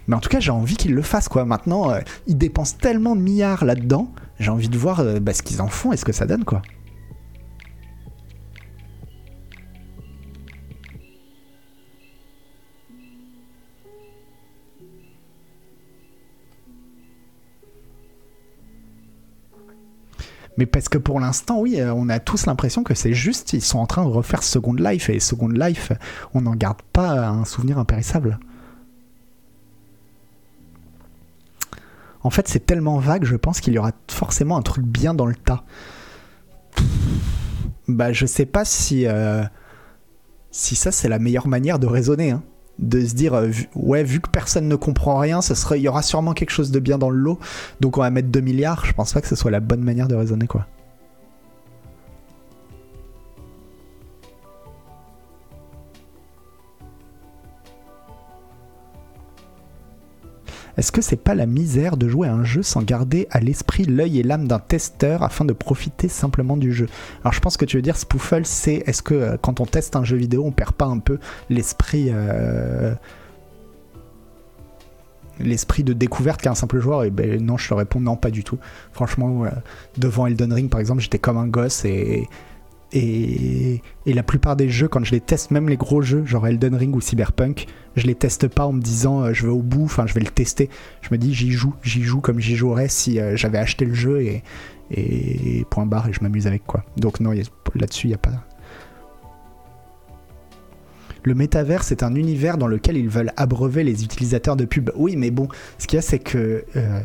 Mais 0.08 0.16
en 0.16 0.20
tout 0.20 0.30
cas, 0.30 0.39
j'ai 0.39 0.51
envie 0.51 0.78
qu'ils 0.78 0.93
le 0.93 1.01
fassent, 1.01 1.28
quoi. 1.28 1.45
Maintenant, 1.45 1.91
euh, 1.91 1.99
ils 2.28 2.38
dépensent 2.38 2.78
tellement 2.80 3.16
de 3.16 3.22
milliards 3.22 3.66
là-dedans. 3.66 4.12
J'ai 4.39 4.51
envie 4.51 4.70
de 4.70 4.78
voir 4.78 5.01
euh, 5.01 5.20
bah, 5.20 5.34
ce 5.34 5.43
qu'ils 5.43 5.62
en 5.62 5.68
font 5.68 5.91
et 5.91 5.97
ce 5.97 6.05
que 6.05 6.14
ça 6.14 6.26
donne, 6.26 6.45
quoi. 6.45 6.62
Mais 20.58 20.66
parce 20.66 20.89
que 20.89 20.97
pour 20.97 21.20
l'instant, 21.20 21.60
oui, 21.60 21.80
euh, 21.80 21.93
on 21.93 22.10
a 22.10 22.20
tous 22.20 22.47
l'impression 22.47 22.84
que 22.84 22.95
c'est 22.95 23.14
juste, 23.14 23.53
ils 23.53 23.62
sont 23.62 23.78
en 23.78 23.86
train 23.86 24.03
de 24.03 24.10
refaire 24.10 24.41
Second 24.41 24.74
Life, 24.74 25.10
et 25.10 25.20
Second 25.20 25.49
Life, 25.49 25.91
on 26.34 26.41
n'en 26.41 26.55
garde 26.55 26.82
pas 26.93 27.28
un 27.28 27.45
souvenir 27.45 27.78
impérissable. 27.78 28.39
En 32.28 32.30
fait, 32.30 32.49
c'est 32.49 32.65
tellement 32.65 32.97
vague, 32.99 33.23
je 33.23 33.38
pense 33.38 33.61
qu'il 33.61 33.71
y 33.71 33.78
aura 33.80 33.93
forcément 34.11 34.57
un 34.57 34.61
truc 34.61 34.84
bien 34.86 35.13
dans 35.13 35.28
le 35.28 35.34
tas. 35.34 35.63
Bah, 37.88 38.11
je 38.11 38.25
sais 38.25 38.45
pas 38.45 38.65
si, 38.65 39.07
euh, 39.07 39.45
si 40.51 40.75
ça, 40.75 40.91
c'est 40.91 41.07
la 41.07 41.19
meilleure 41.19 41.47
manière 41.47 41.80
de 41.80 41.88
raisonner. 41.88 42.32
hein. 42.32 42.43
De 42.80 42.99
se 42.99 43.13
dire, 43.13 43.34
euh, 43.34 43.49
ouais, 43.75 44.03
vu 44.03 44.19
que 44.19 44.30
personne 44.30 44.67
ne 44.67 44.75
comprend 44.75 45.17
rien, 45.19 45.39
il 45.71 45.78
y 45.82 45.88
aura 45.88 46.01
sûrement 46.01 46.34
quelque 46.34 46.49
chose 46.49 46.69
de 46.69 46.82
bien 46.82 46.97
dans 46.97 47.09
le 47.09 47.17
lot, 47.17 47.39
donc 47.80 47.97
on 47.97 48.01
va 48.01 48.09
mettre 48.09 48.28
2 48.28 48.41
milliards. 48.41 48.86
Je 48.86 48.91
pense 48.91 49.13
pas 49.13 49.21
que 49.21 49.28
ce 49.28 49.38
soit 49.38 49.49
la 49.49 49.61
bonne 49.61 49.82
manière 49.82 50.09
de 50.09 50.15
raisonner, 50.15 50.47
quoi. 50.47 50.67
Est-ce 60.78 60.91
que 60.91 61.01
c'est 61.01 61.15
pas 61.15 61.34
la 61.34 61.47
misère 61.47 61.97
de 61.97 62.07
jouer 62.07 62.28
à 62.28 62.34
un 62.34 62.43
jeu 62.43 62.61
sans 62.61 62.84
garder 62.84 63.28
à 63.32 63.39
l'esprit 63.39 63.84
l'œil 63.84 64.19
et 64.19 64.23
l'âme 64.23 64.47
d'un 64.47 64.59
testeur 64.59 65.23
afin 65.23 65.43
de 65.43 65.53
profiter 65.53 66.07
simplement 66.07 66.55
du 66.55 66.71
jeu? 66.71 66.88
Alors 67.23 67.34
je 67.34 67.39
pense 67.39 67.57
que 67.57 67.65
tu 67.65 67.78
veux 67.78 67.82
dire 67.82 67.97
spoofle, 67.97 68.45
c'est 68.45 68.84
est-ce 68.86 69.01
que 69.01 69.15
euh, 69.15 69.38
quand 69.41 69.59
on 69.59 69.65
teste 69.65 69.95
un 69.95 70.03
jeu 70.03 70.17
vidéo, 70.17 70.43
on 70.45 70.51
perd 70.51 70.73
pas 70.73 70.86
un 70.86 70.99
peu 70.99 71.17
l'esprit 71.49 72.09
euh, 72.11 72.93
l'esprit 75.39 75.84
de 75.84 75.93
découverte 75.93 76.41
qu'un 76.41 76.55
simple 76.55 76.80
joueur? 76.80 77.03
Et 77.03 77.09
ben 77.09 77.43
non, 77.43 77.57
je 77.57 77.67
te 77.67 77.73
réponds 77.73 77.99
non, 77.99 78.15
pas 78.15 78.30
du 78.30 78.43
tout. 78.43 78.59
Franchement, 78.93 79.45
euh, 79.45 79.49
devant 79.97 80.28
Elden 80.28 80.53
Ring 80.53 80.69
par 80.69 80.80
exemple, 80.80 81.01
j'étais 81.01 81.19
comme 81.19 81.38
un 81.38 81.47
gosse 81.47 81.86
et 81.86 82.28
et, 82.93 83.81
la 84.05 84.23
plupart 84.23 84.55
des 84.55 84.69
jeux, 84.69 84.88
quand 84.88 85.03
je 85.03 85.11
les 85.11 85.19
teste, 85.19 85.51
même 85.51 85.67
les 85.69 85.77
gros 85.77 86.01
jeux, 86.01 86.25
genre 86.25 86.47
Elden 86.47 86.75
Ring 86.75 86.95
ou 86.95 87.01
Cyberpunk, 87.01 87.67
je 87.95 88.07
les 88.07 88.15
teste 88.15 88.47
pas 88.47 88.65
en 88.65 88.73
me 88.73 88.81
disant 88.81 89.23
euh, 89.23 89.33
je 89.33 89.45
vais 89.45 89.51
au 89.51 89.61
bout, 89.61 89.83
enfin 89.83 90.07
je 90.07 90.13
vais 90.13 90.21
le 90.21 90.27
tester. 90.27 90.69
Je 91.01 91.09
me 91.11 91.17
dis 91.17 91.33
j'y 91.33 91.51
joue, 91.51 91.73
j'y 91.83 92.03
joue 92.03 92.21
comme 92.21 92.39
j'y 92.39 92.55
jouerais 92.55 92.88
si 92.88 93.19
euh, 93.19 93.35
j'avais 93.35 93.57
acheté 93.57 93.85
le 93.85 93.93
jeu 93.93 94.21
et, 94.21 94.43
point 95.69 95.85
barre 95.85 96.07
et 96.07 96.13
je 96.13 96.21
m'amuse 96.21 96.47
avec 96.47 96.65
quoi. 96.65 96.85
Donc 96.95 97.19
non, 97.19 97.31
là-dessus 97.75 98.07
il 98.07 98.11
n'y 98.11 98.15
a 98.15 98.19
pas. 98.19 98.31
Le 101.23 101.35
métavers, 101.35 101.83
c'est 101.83 102.03
un 102.03 102.15
univers 102.15 102.57
dans 102.57 102.67
lequel 102.67 102.95
ils 102.95 103.09
veulent 103.09 103.33
abreuver 103.35 103.83
les 103.83 104.05
utilisateurs 104.05 104.55
de 104.55 104.63
pub. 104.63 104.91
Oui, 104.95 105.17
mais 105.17 105.29
bon, 105.29 105.49
ce 105.77 105.85
qu'il 105.85 105.97
y 105.97 105.99
a, 105.99 106.01
c'est 106.01 106.19
que 106.19 106.63
euh, 106.77 107.01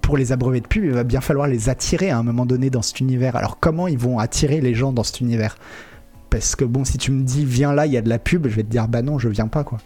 pour 0.00 0.16
les 0.16 0.32
abreuver 0.32 0.60
de 0.60 0.66
pub, 0.66 0.84
il 0.84 0.92
va 0.92 1.04
bien 1.04 1.20
falloir 1.20 1.46
les 1.46 1.68
attirer 1.68 2.10
à 2.10 2.18
un 2.18 2.22
moment 2.22 2.46
donné 2.46 2.70
dans 2.70 2.82
cet 2.82 3.00
univers. 3.00 3.36
Alors 3.36 3.58
comment 3.58 3.88
ils 3.88 3.98
vont 3.98 4.18
attirer 4.18 4.60
les 4.60 4.74
gens 4.74 4.92
dans 4.92 5.04
cet 5.04 5.20
univers? 5.20 5.56
Parce 6.30 6.56
que 6.56 6.64
bon, 6.64 6.84
si 6.84 6.98
tu 6.98 7.10
me 7.10 7.22
dis 7.22 7.44
viens 7.44 7.72
là, 7.72 7.86
il 7.86 7.92
y 7.92 7.96
a 7.96 8.02
de 8.02 8.08
la 8.08 8.18
pub, 8.18 8.46
je 8.48 8.54
vais 8.54 8.62
te 8.62 8.68
dire 8.68 8.88
bah 8.88 9.02
non, 9.02 9.18
je 9.18 9.28
viens 9.28 9.48
pas 9.48 9.64
quoi. 9.64 9.78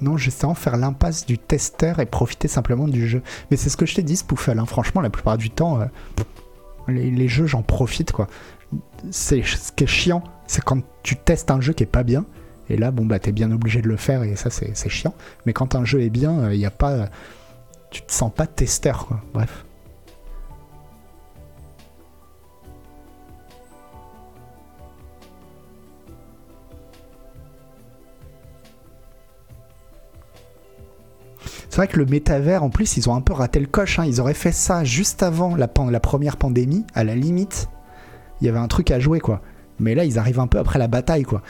Non, 0.00 0.16
justement, 0.16 0.54
faire 0.54 0.76
l'impasse 0.76 1.26
du 1.26 1.38
testeur 1.38 1.98
et 2.00 2.06
profiter 2.06 2.48
simplement 2.48 2.88
du 2.88 3.06
jeu. 3.08 3.22
Mais 3.50 3.56
c'est 3.56 3.68
ce 3.70 3.76
que 3.76 3.86
je 3.86 3.94
t'ai 3.94 4.02
dit, 4.02 4.16
Spoofle. 4.16 4.58
hein. 4.58 4.66
Franchement, 4.66 5.00
la 5.00 5.10
plupart 5.10 5.36
du 5.38 5.50
temps, 5.50 5.80
euh, 5.80 5.86
les, 6.88 7.28
jeux, 7.28 7.46
j'en 7.46 7.62
profite, 7.62 8.12
quoi. 8.12 8.26
C'est 9.10 9.42
ce 9.42 9.72
qui 9.72 9.84
est 9.84 9.88
chiant, 9.88 10.22
c'est 10.46 10.62
quand 10.62 10.80
tu 11.02 11.16
testes 11.16 11.50
un 11.50 11.60
jeu 11.60 11.72
qui 11.72 11.82
est 11.82 11.86
pas 11.86 12.02
bien. 12.02 12.24
Et 12.68 12.76
là, 12.76 12.90
bon, 12.92 13.04
bah, 13.04 13.18
t'es 13.18 13.32
bien 13.32 13.50
obligé 13.50 13.82
de 13.82 13.88
le 13.88 13.96
faire 13.96 14.22
et 14.22 14.36
ça, 14.36 14.48
c'est 14.50 14.88
chiant. 14.88 15.14
Mais 15.44 15.52
quand 15.52 15.74
un 15.74 15.84
jeu 15.84 16.02
est 16.02 16.10
bien, 16.10 16.52
il 16.52 16.58
y 16.60 16.66
a 16.66 16.70
pas. 16.70 16.90
euh, 16.92 17.06
tu 17.90 18.02
te 18.02 18.12
sens 18.12 18.32
pas 18.32 18.46
testeur, 18.46 19.06
quoi. 19.06 19.20
Bref. 19.34 19.64
Vrai 31.80 31.88
que 31.88 31.98
le 31.98 32.04
métavers, 32.04 32.62
en 32.62 32.68
plus, 32.68 32.98
ils 32.98 33.08
ont 33.08 33.14
un 33.14 33.22
peu 33.22 33.32
raté 33.32 33.58
le 33.58 33.66
coche. 33.66 33.98
hein. 33.98 34.04
Ils 34.04 34.20
auraient 34.20 34.34
fait 34.34 34.52
ça 34.52 34.84
juste 34.84 35.22
avant 35.22 35.56
la, 35.56 35.66
première 35.66 36.36
pandémie. 36.36 36.84
À 36.94 37.04
la 37.04 37.14
limite, 37.14 37.68
il 38.40 38.46
y 38.46 38.50
avait 38.50 38.58
un 38.58 38.68
truc 38.68 38.90
à 38.90 39.00
jouer, 39.00 39.18
quoi. 39.18 39.40
Mais 39.78 39.94
là, 39.94 40.04
ils 40.04 40.18
arrivent 40.18 40.40
un 40.40 40.46
peu 40.46 40.58
après 40.58 40.78
la 40.78 40.88
bataille, 40.88 41.22
quoi. 41.22 41.42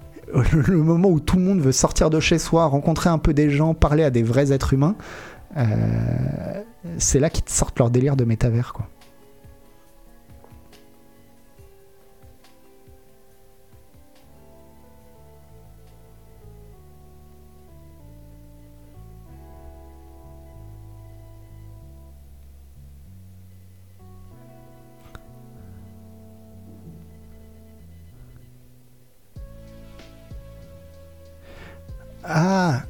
Le 0.34 0.76
moment 0.76 1.08
où 1.08 1.20
tout 1.20 1.36
le 1.36 1.42
monde 1.42 1.60
veut 1.60 1.72
sortir 1.72 2.10
de 2.10 2.20
chez 2.20 2.38
soi, 2.38 2.66
rencontrer 2.66 3.08
un 3.08 3.16
peu 3.16 3.32
des 3.32 3.48
gens, 3.48 3.72
parler 3.72 4.04
à 4.04 4.10
des 4.10 4.22
vrais 4.22 4.52
êtres 4.52 4.74
humains, 4.74 4.94
euh, 5.56 5.64
c'est 6.98 7.18
là 7.18 7.30
qu'ils 7.30 7.44
te 7.44 7.50
sortent 7.50 7.78
leur 7.78 7.88
délire 7.90 8.14
de 8.14 8.24
métavers, 8.24 8.74
quoi. 8.74 8.88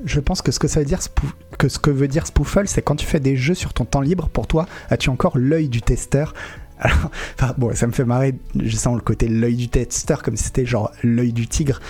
Je 0.09 0.21
pense 0.21 0.43
que 0.43 0.53
ce 0.53 0.59
que 0.59 0.67
veut 0.67 0.85
dire, 0.85 2.25
que 2.25 2.29
spoofle, 2.29 2.67
c'est 2.67 2.83
quand 2.83 2.97
tu 2.97 3.07
fais 3.07 3.21
des 3.21 3.37
jeux 3.37 3.55
sur 3.55 3.73
ton 3.73 3.85
temps 3.85 4.01
libre, 4.01 4.29
pour 4.29 4.47
toi, 4.47 4.67
as-tu 4.91 5.11
encore 5.11 5.39
l'œil 5.39 5.69
du 5.69 5.83
testeur? 5.83 6.35
Enfin, 6.85 7.55
bon, 7.59 7.75
ça 7.75 7.89
me 7.89 7.93
fait 7.93 8.05
marrer, 8.05 8.39
je 8.55 8.77
sens 8.77 8.95
le 8.95 9.01
côté 9.01 9.27
l'œil 9.27 9.57
du 9.57 9.69
testeur, 9.69 10.23
comme 10.23 10.37
c'était 10.37 10.65
genre 10.65 10.93
l'œil 11.03 11.33
du 11.33 11.49
tigre. 11.49 11.81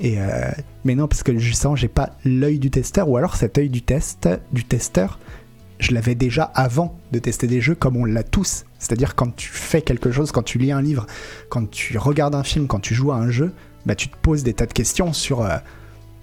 Et 0.00 0.20
euh, 0.20 0.50
mais 0.84 0.94
non, 0.94 1.08
parce 1.08 1.22
que 1.22 1.38
justement, 1.38 1.76
j'ai 1.76 1.88
pas 1.88 2.10
l'œil 2.24 2.58
du 2.58 2.70
testeur, 2.70 3.08
ou 3.08 3.16
alors 3.16 3.36
cet 3.36 3.58
œil 3.58 3.70
du 3.70 3.82
test, 3.82 4.28
du 4.52 4.64
testeur, 4.64 5.18
je 5.78 5.92
l'avais 5.92 6.14
déjà 6.14 6.44
avant 6.44 6.98
de 7.12 7.18
tester 7.18 7.46
des 7.46 7.60
jeux, 7.60 7.74
comme 7.74 7.96
on 7.96 8.04
l'a 8.04 8.22
tous. 8.22 8.64
C'est-à-dire 8.78 9.14
quand 9.14 9.34
tu 9.34 9.48
fais 9.48 9.82
quelque 9.82 10.10
chose, 10.10 10.30
quand 10.30 10.42
tu 10.42 10.58
lis 10.58 10.72
un 10.72 10.82
livre, 10.82 11.06
quand 11.48 11.70
tu 11.70 11.96
regardes 11.98 12.34
un 12.34 12.44
film, 12.44 12.66
quand 12.66 12.80
tu 12.80 12.94
joues 12.94 13.12
à 13.12 13.16
un 13.16 13.30
jeu, 13.30 13.52
bah 13.86 13.94
tu 13.94 14.08
te 14.08 14.16
poses 14.16 14.42
des 14.42 14.54
tas 14.54 14.66
de 14.66 14.72
questions 14.72 15.12
sur 15.12 15.42
euh, 15.42 15.56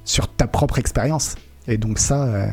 sur 0.03 0.27
ta 0.27 0.47
propre 0.47 0.79
expérience. 0.79 1.35
Et 1.67 1.77
donc 1.77 1.99
ça, 1.99 2.23
euh, 2.23 2.47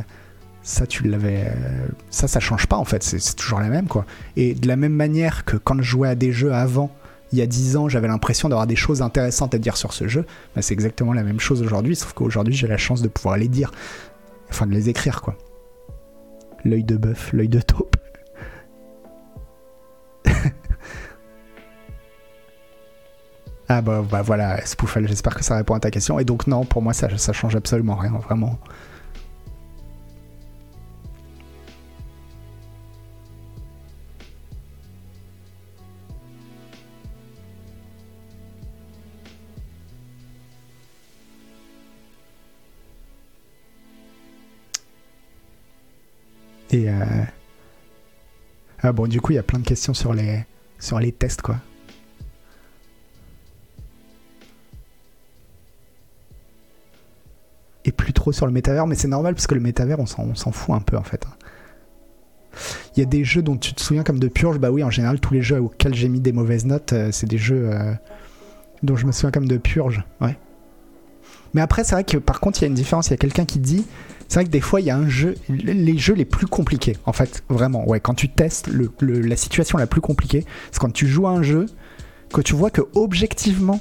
ça 0.62 0.86
tu 0.86 1.08
l'avais, 1.08 1.46
euh, 1.46 1.88
ça 2.10 2.28
ça 2.28 2.40
change 2.40 2.66
pas 2.66 2.76
en 2.76 2.84
fait, 2.84 3.02
c'est 3.02 3.36
toujours 3.36 3.60
la 3.60 3.68
même 3.68 3.88
quoi. 3.88 4.04
Et 4.36 4.54
de 4.54 4.68
la 4.68 4.76
même 4.76 4.92
manière 4.92 5.44
que 5.44 5.56
quand 5.56 5.76
je 5.78 5.82
jouais 5.82 6.08
à 6.08 6.14
des 6.14 6.32
jeux 6.32 6.52
avant, 6.52 6.90
il 7.32 7.38
y 7.38 7.42
a 7.42 7.46
10 7.46 7.76
ans, 7.76 7.88
j'avais 7.88 8.08
l'impression 8.08 8.48
d'avoir 8.48 8.66
des 8.66 8.76
choses 8.76 9.02
intéressantes 9.02 9.54
à 9.54 9.58
dire 9.58 9.76
sur 9.76 9.92
ce 9.92 10.08
jeu, 10.08 10.24
bah, 10.54 10.62
c'est 10.62 10.72
exactement 10.72 11.12
la 11.12 11.22
même 11.22 11.40
chose 11.40 11.62
aujourd'hui, 11.62 11.94
sauf 11.94 12.12
qu'aujourd'hui 12.12 12.54
j'ai 12.54 12.66
la 12.66 12.78
chance 12.78 13.02
de 13.02 13.08
pouvoir 13.08 13.36
les 13.36 13.48
dire, 13.48 13.70
enfin 14.50 14.66
de 14.66 14.72
les 14.72 14.88
écrire 14.88 15.20
quoi. 15.20 15.36
L'œil 16.64 16.84
de 16.84 16.96
bœuf, 16.96 17.30
l'œil 17.32 17.48
de 17.48 17.60
taupe. 17.60 17.97
Ah 23.68 23.82
bah, 23.82 24.02
bah 24.02 24.22
voilà, 24.22 24.64
Spoofel, 24.64 25.06
j'espère 25.08 25.34
que 25.34 25.44
ça 25.44 25.56
répond 25.56 25.74
à 25.74 25.80
ta 25.80 25.90
question. 25.90 26.18
Et 26.18 26.24
donc 26.24 26.46
non, 26.46 26.64
pour 26.64 26.82
moi 26.82 26.92
ça, 26.94 27.16
ça 27.18 27.32
change 27.32 27.56
absolument 27.56 27.96
rien, 27.96 28.12
vraiment. 28.12 28.58
Et 46.70 46.88
euh... 46.90 46.94
ah 48.82 48.92
bon, 48.92 49.06
du 49.06 49.20
coup, 49.20 49.32
il 49.32 49.36
y 49.36 49.38
a 49.38 49.42
plein 49.42 49.58
de 49.58 49.64
questions 49.66 49.94
sur 49.94 50.12
les 50.14 50.44
sur 50.78 50.98
les 51.00 51.12
tests 51.12 51.42
quoi. 51.42 51.56
Plus 57.92 58.12
trop 58.12 58.32
sur 58.32 58.46
le 58.46 58.52
métavers, 58.52 58.86
mais 58.86 58.94
c'est 58.94 59.08
normal 59.08 59.34
parce 59.34 59.46
que 59.46 59.54
le 59.54 59.60
métavers, 59.60 59.98
on 59.98 60.06
s'en 60.06 60.52
fout 60.52 60.74
un 60.74 60.80
peu 60.80 60.96
en 60.96 61.02
fait. 61.02 61.24
hein. 61.26 61.34
Il 62.96 63.00
y 63.00 63.02
a 63.02 63.06
des 63.06 63.24
jeux 63.24 63.42
dont 63.42 63.56
tu 63.56 63.74
te 63.74 63.80
souviens 63.80 64.02
comme 64.02 64.18
de 64.18 64.28
Purge, 64.28 64.58
bah 64.58 64.70
oui, 64.70 64.82
en 64.82 64.90
général, 64.90 65.20
tous 65.20 65.34
les 65.34 65.42
jeux 65.42 65.60
auxquels 65.60 65.94
j'ai 65.94 66.08
mis 66.08 66.20
des 66.20 66.32
mauvaises 66.32 66.64
notes, 66.64 66.92
euh, 66.92 67.10
c'est 67.12 67.28
des 67.28 67.38
jeux 67.38 67.70
euh, 67.72 67.92
dont 68.82 68.96
je 68.96 69.06
me 69.06 69.12
souviens 69.12 69.30
comme 69.30 69.46
de 69.46 69.56
Purge, 69.56 70.02
ouais. 70.20 70.36
Mais 71.54 71.60
après, 71.60 71.84
c'est 71.84 71.94
vrai 71.94 72.04
que 72.04 72.16
par 72.18 72.40
contre, 72.40 72.60
il 72.60 72.62
y 72.62 72.64
a 72.64 72.68
une 72.68 72.74
différence. 72.74 73.08
Il 73.08 73.10
y 73.12 73.14
a 73.14 73.18
quelqu'un 73.18 73.44
qui 73.44 73.58
dit 73.58 73.86
c'est 74.28 74.34
vrai 74.40 74.44
que 74.44 74.50
des 74.50 74.60
fois, 74.60 74.80
il 74.82 74.86
y 74.86 74.90
a 74.90 74.96
un 74.96 75.08
jeu, 75.08 75.36
les 75.48 75.96
jeux 75.96 76.12
les 76.12 76.26
plus 76.26 76.46
compliqués, 76.46 76.96
en 77.06 77.14
fait, 77.14 77.42
vraiment. 77.48 77.88
Ouais, 77.88 78.00
quand 78.00 78.14
tu 78.14 78.28
testes, 78.28 78.68
la 79.00 79.36
situation 79.36 79.78
la 79.78 79.86
plus 79.86 80.02
compliquée, 80.02 80.44
c'est 80.70 80.78
quand 80.78 80.92
tu 80.92 81.06
joues 81.06 81.26
à 81.26 81.30
un 81.30 81.42
jeu, 81.42 81.64
que 82.32 82.42
tu 82.42 82.54
vois 82.54 82.70
que 82.70 82.82
objectivement, 82.94 83.80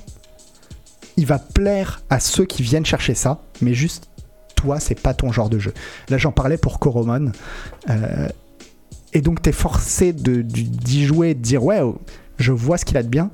il 1.17 1.25
va 1.25 1.39
plaire 1.39 2.01
à 2.09 2.19
ceux 2.19 2.45
qui 2.45 2.63
viennent 2.63 2.85
chercher 2.85 3.15
ça, 3.15 3.41
mais 3.61 3.73
juste 3.73 4.09
toi, 4.55 4.79
c'est 4.79 4.99
pas 4.99 5.13
ton 5.13 5.31
genre 5.31 5.49
de 5.49 5.59
jeu. 5.59 5.73
Là, 6.09 6.17
j'en 6.17 6.31
parlais 6.31 6.57
pour 6.57 6.79
Coromon. 6.79 7.31
euh, 7.89 8.27
et 9.13 9.21
donc, 9.21 9.41
t'es 9.41 9.51
forcé 9.51 10.13
d'y 10.13 11.05
jouer 11.05 11.33
de 11.33 11.39
dire, 11.41 11.63
ouais, 11.63 11.81
oh, 11.81 11.99
je 12.37 12.51
vois 12.51 12.77
ce 12.77 12.85
qu'il 12.85 12.97
a 12.97 13.03
de 13.03 13.07
bien, 13.07 13.31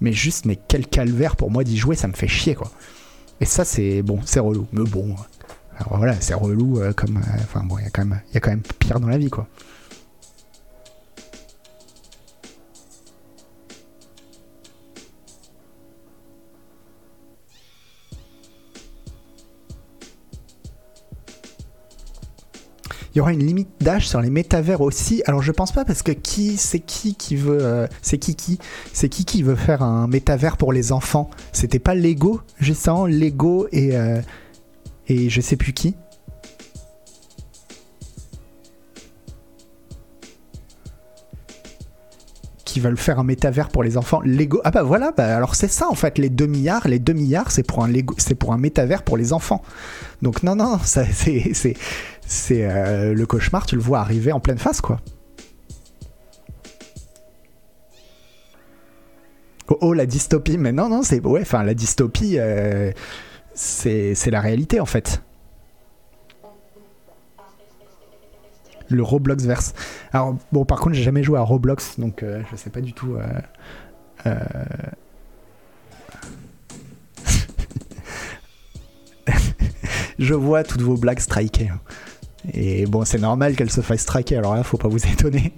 mais 0.00 0.12
juste, 0.12 0.46
mais 0.46 0.58
quel 0.68 0.86
calvaire 0.86 1.36
pour 1.36 1.50
moi 1.50 1.64
d'y 1.64 1.76
jouer, 1.78 1.94
ça 1.96 2.08
me 2.08 2.12
fait 2.12 2.28
chier, 2.28 2.54
quoi. 2.54 2.70
Et 3.40 3.44
ça, 3.44 3.64
c'est 3.64 4.02
bon, 4.02 4.20
c'est 4.24 4.40
relou. 4.40 4.66
Mais 4.72 4.84
bon, 4.84 5.14
alors 5.78 5.98
voilà, 5.98 6.14
c'est 6.20 6.34
relou 6.34 6.80
euh, 6.80 6.92
comme. 6.92 7.16
euh, 7.18 7.40
Enfin 7.42 7.62
bon, 7.64 7.78
il 7.78 7.82
y 7.82 7.84
y 7.84 8.36
a 8.36 8.40
quand 8.40 8.50
même 8.50 8.62
pire 8.78 9.00
dans 9.00 9.08
la 9.08 9.18
vie, 9.18 9.30
quoi. 9.30 9.46
Il 23.14 23.18
y 23.18 23.20
aura 23.20 23.32
une 23.32 23.44
limite 23.44 23.68
d'âge 23.80 24.08
sur 24.08 24.20
les 24.20 24.30
métavers 24.30 24.80
aussi. 24.80 25.22
Alors 25.26 25.42
je 25.42 25.52
pense 25.52 25.72
pas 25.72 25.84
parce 25.84 26.02
que 26.02 26.12
qui, 26.12 26.56
c'est 26.56 26.80
qui 26.80 27.14
qui 27.14 27.36
veut, 27.36 27.58
euh, 27.60 27.86
c'est 28.00 28.18
qui 28.18 28.34
qui, 28.34 28.58
c'est 28.92 29.08
qui 29.08 29.42
veut 29.42 29.54
faire 29.54 29.82
un 29.82 30.06
métavers 30.06 30.56
pour 30.56 30.72
les 30.72 30.92
enfants? 30.92 31.28
C'était 31.52 31.78
pas 31.78 31.94
Lego, 31.94 32.40
justement, 32.58 33.06
Lego 33.06 33.68
et 33.70 33.96
euh, 33.96 34.20
et 35.08 35.28
je 35.28 35.40
sais 35.40 35.56
plus 35.56 35.72
qui. 35.72 35.94
Qui 42.72 42.80
veulent 42.80 42.96
faire 42.96 43.18
un 43.18 43.24
métavers 43.24 43.68
pour 43.68 43.82
les 43.82 43.98
enfants. 43.98 44.22
Lego. 44.24 44.62
Ah 44.64 44.70
bah 44.70 44.82
voilà, 44.82 45.12
bah 45.14 45.36
alors 45.36 45.56
c'est 45.56 45.68
ça 45.68 45.90
en 45.90 45.94
fait, 45.94 46.16
les 46.16 46.30
2 46.30 46.46
milliards. 46.46 46.88
Les 46.88 46.98
2 46.98 47.12
milliards, 47.12 47.50
c'est 47.50 47.62
pour 47.62 47.84
un 47.84 47.86
Lego, 47.86 48.14
c'est 48.16 48.34
pour 48.34 48.54
un 48.54 48.56
métavers 48.56 49.02
pour 49.02 49.18
les 49.18 49.34
enfants. 49.34 49.60
Donc 50.22 50.42
non, 50.42 50.56
non, 50.56 50.78
c'est, 50.82 51.76
euh, 52.50 53.12
le 53.12 53.26
cauchemar, 53.26 53.66
tu 53.66 53.76
le 53.76 53.82
vois 53.82 53.98
arriver 53.98 54.32
en 54.32 54.40
pleine 54.40 54.56
face, 54.56 54.80
quoi. 54.80 55.00
Oh, 59.68 59.76
oh, 59.82 59.92
la 59.92 60.06
dystopie, 60.06 60.56
mais 60.56 60.72
non, 60.72 60.88
non, 60.88 61.02
c'est 61.02 61.20
ouais, 61.20 61.42
enfin 61.42 61.64
la 61.64 61.74
dystopie, 61.74 62.38
euh, 62.38 62.90
c'est 63.52 64.30
la 64.30 64.40
réalité 64.40 64.80
en 64.80 64.86
fait. 64.86 65.20
Le 68.92 69.02
Roblox 69.02 69.44
verse. 69.44 69.74
Alors 70.12 70.36
bon, 70.52 70.64
par 70.64 70.80
contre, 70.80 70.94
j'ai 70.94 71.02
jamais 71.02 71.22
joué 71.22 71.38
à 71.38 71.42
Roblox, 71.42 71.98
donc 71.98 72.22
euh, 72.22 72.42
je 72.50 72.56
sais 72.56 72.70
pas 72.70 72.80
du 72.80 72.92
tout. 72.92 73.16
euh, 73.16 73.24
euh, 74.26 74.38
je 80.18 80.34
vois 80.34 80.64
toutes 80.64 80.82
vos 80.82 80.96
blagues 80.96 81.20
striker. 81.20 81.68
hein. 81.68 81.80
Et 82.52 82.86
bon, 82.86 83.04
c'est 83.04 83.18
normal 83.20 83.54
qu'elles 83.54 83.70
se 83.70 83.80
fassent 83.80 84.00
striker, 84.00 84.36
alors 84.36 84.54
là, 84.56 84.62
faut 84.64 84.78
pas 84.78 84.88
vous 84.88 85.04
étonner. 85.12 85.52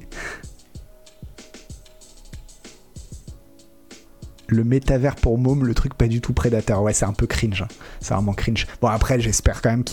Le 4.46 4.62
métavers 4.64 5.16
pour 5.16 5.38
môme, 5.38 5.64
le 5.64 5.74
truc 5.74 5.94
pas 5.94 6.06
du 6.06 6.20
tout 6.20 6.32
prédateur. 6.32 6.82
Ouais, 6.82 6.92
c'est 6.92 7.06
un 7.06 7.12
peu 7.12 7.26
cringe. 7.26 7.62
hein. 7.62 7.68
C'est 8.00 8.14
vraiment 8.14 8.34
cringe. 8.34 8.66
Bon, 8.80 8.88
après, 8.88 9.18
j'espère 9.20 9.62
quand 9.62 9.70
même 9.70 9.84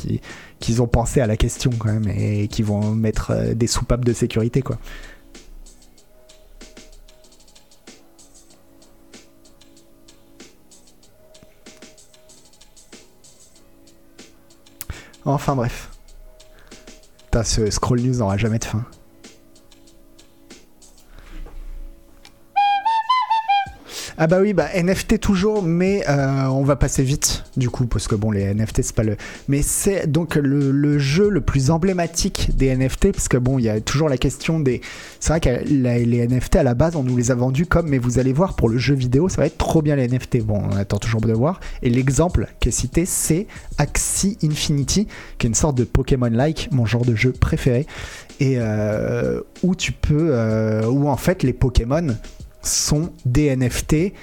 qu'ils 0.59 0.81
ont 0.81 0.87
pensé 0.87 1.21
à 1.21 1.27
la 1.27 1.37
question 1.37 1.71
quand 1.77 1.91
même 1.91 2.07
et 2.07 2.47
qu'ils 2.47 2.65
vont 2.65 2.93
mettre 2.93 3.31
euh, 3.31 3.53
des 3.53 3.67
soupapes 3.67 4.03
de 4.05 4.13
sécurité, 4.13 4.61
quoi. 4.61 4.77
Enfin 15.25 15.55
bref. 15.55 15.89
Putain, 17.25 17.43
ce 17.43 17.69
scroll 17.69 18.01
news 18.01 18.17
n'aura 18.17 18.37
jamais 18.37 18.59
de 18.59 18.65
fin. 18.65 18.83
Ah 24.17 24.27
bah 24.27 24.39
oui, 24.41 24.53
bah 24.53 24.67
NFT 24.75 25.19
toujours, 25.19 25.63
mais 25.63 26.03
euh, 26.09 26.45
on 26.47 26.63
va 26.63 26.75
passer 26.75 27.03
vite 27.03 27.43
du 27.57 27.69
coup, 27.69 27.85
parce 27.85 28.07
que 28.07 28.15
bon, 28.15 28.31
les 28.31 28.53
NFT 28.53 28.81
c'est 28.81 28.95
pas 28.95 29.03
le. 29.03 29.17
Mais 29.47 29.61
c'est 29.61 30.07
donc 30.07 30.35
le, 30.35 30.99
jeu 30.99 31.29
le 31.29 31.41
plus 31.41 31.71
emblématique 31.71 32.49
des 32.55 32.75
NFT, 32.75 33.11
parce 33.11 33.27
que 33.27 33.37
bon, 33.37 33.59
il 33.59 33.65
y 33.65 33.69
a 33.69 33.79
toujours 33.79 34.09
la 34.09 34.17
question 34.17 34.59
des. 34.59 34.81
C'est 35.19 35.29
vrai 35.29 35.39
que 35.39 35.63
les 35.65 36.27
NFT 36.27 36.57
à 36.57 36.63
la 36.63 36.73
base, 36.73 36.95
on 36.95 37.03
nous 37.03 37.17
les 37.17 37.31
a 37.31 37.35
vendus 37.35 37.65
comme, 37.65 37.89
mais 37.89 37.97
vous 37.97 38.19
allez 38.19 38.33
voir 38.33 38.55
pour 38.55 38.69
le 38.69 38.77
jeu 38.77 38.95
vidéo, 38.95 39.29
ça 39.29 39.37
va 39.37 39.47
être 39.47 39.57
trop 39.57 39.81
bien 39.81 39.95
les 39.95 40.07
NFT. 40.07 40.43
Bon, 40.43 40.61
on 40.71 40.75
attend 40.75 40.97
toujours 40.97 41.21
de 41.21 41.33
voir. 41.33 41.59
Et 41.81 41.89
l'exemple 41.89 42.47
qui 42.59 42.69
est 42.69 42.71
cité, 42.71 43.05
c'est 43.05 43.47
Axie 43.77 44.37
Infinity, 44.43 45.07
qui 45.37 45.47
est 45.47 45.49
une 45.49 45.55
sorte 45.55 45.77
de 45.77 45.83
Pokémon-like, 45.83 46.69
mon 46.71 46.85
genre 46.85 47.05
de 47.05 47.15
jeu 47.15 47.31
préféré, 47.31 47.85
et 48.39 48.55
euh, 48.57 49.41
où 49.63 49.75
tu 49.75 49.91
peux, 49.91 50.29
euh, 50.31 50.85
où 50.87 51.07
en 51.07 51.17
fait 51.17 51.43
les 51.43 51.53
Pokémon 51.53 52.15
sont 52.61 53.11
des 53.25 53.55
NFT 53.55 54.13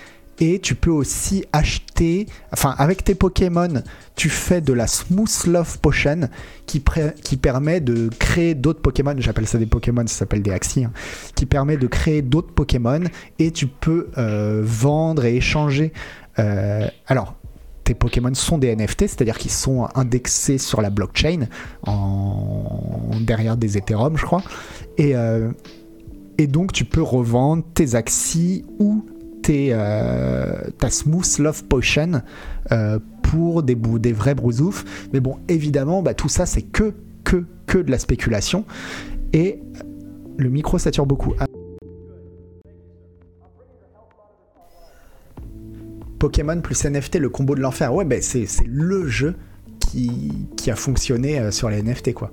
et 0.41 0.61
tu 0.61 0.75
peux 0.75 0.91
aussi 0.91 1.45
acheter, 1.53 2.27
enfin 2.53 2.75
avec 2.79 3.03
tes 3.03 3.15
Pokémon, 3.15 3.83
tu 4.15 4.29
fais 4.29 4.61
de 4.61 4.73
la 4.73 4.87
Smooth 4.87 5.47
Love 5.47 5.79
Potion 5.81 6.29
qui, 6.67 6.81
permet 6.81 7.81
de 7.81 8.09
créer 8.19 8.55
d'autres 8.55 8.81
Pokémon, 8.81 9.15
j'appelle 9.19 9.47
ça 9.47 9.59
des 9.59 9.67
Pokémon, 9.67 10.07
ça 10.07 10.19
s'appelle 10.19 10.43
des 10.43 10.53
Axis, 10.53 10.85
hein, 10.85 10.93
qui 11.35 11.47
permet 11.47 11.77
de 11.77 11.87
créer 11.87 12.23
d'autres 12.23 12.53
Pokémon 12.53 13.01
et 13.39 13.51
tu 13.51 13.67
peux 13.67 14.09
euh, 14.19 14.63
vendre 14.65 15.25
et 15.25 15.37
échanger. 15.37 15.93
euh, 16.39 16.87
alors, 17.07 17.35
tes 17.83 17.95
Pokémon 17.95 18.35
sont 18.35 18.59
des 18.59 18.77
NFT, 18.77 19.07
c'est-à-dire 19.07 19.39
qu'ils 19.39 19.51
sont 19.51 19.89
indexés 19.95 20.59
sur 20.59 20.83
la 20.83 20.91
blockchain 20.91 21.47
en 21.87 23.11
derrière 23.21 23.57
des 23.57 23.79
Ethereum, 23.79 24.19
je 24.19 24.27
crois. 24.27 24.43
Et, 24.99 25.17
euh, 25.17 25.51
Et 26.39 26.47
donc 26.47 26.73
tu 26.73 26.85
peux 26.85 27.03
revendre 27.03 27.65
tes 27.75 27.97
Axi 27.97 28.65
ou 28.79 29.05
tes, 29.43 29.71
euh, 29.73 30.71
ta 30.79 30.89
Smooth 30.89 31.39
Love 31.39 31.65
Potion 31.65 32.23
euh, 32.71 32.99
pour 33.23 33.65
des, 33.65 33.75
des 33.75 34.13
vrais 34.13 34.37
brousoufs. 34.37 34.85
Mais 35.13 35.21
bon, 35.21 35.39
évidemment, 35.49 36.03
bah, 36.03 36.15
tout 36.15 36.29
ça 36.29 36.47
c'est 36.47 36.63
que, 36.63 36.95
que, 37.25 37.45
que 37.67 37.79
de 37.79 37.91
la 37.91 37.99
spéculation. 37.99 38.65
Et 39.33 39.61
le 40.37 40.49
micro 40.49 40.79
sature 40.79 41.07
beaucoup. 41.07 41.35
Ah. 41.41 41.47
Pokémon 46.21 46.61
plus 46.61 46.85
NFT, 46.85 47.17
le 47.17 47.29
combo 47.29 47.55
de 47.55 47.61
l'enfer. 47.61 47.95
Ouais, 47.95 48.21
c'est 48.21 48.47
c'est 48.47 48.67
le 48.67 49.07
jeu 49.09 49.35
qui, 49.81 50.49
qui 50.57 50.71
a 50.71 50.77
fonctionné 50.77 51.39
euh, 51.39 51.51
sur 51.51 51.69
les 51.69 51.83
NFT, 51.83 52.13
quoi. 52.13 52.33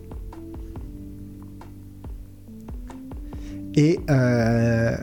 Et. 3.75 3.99
euh, 4.09 4.95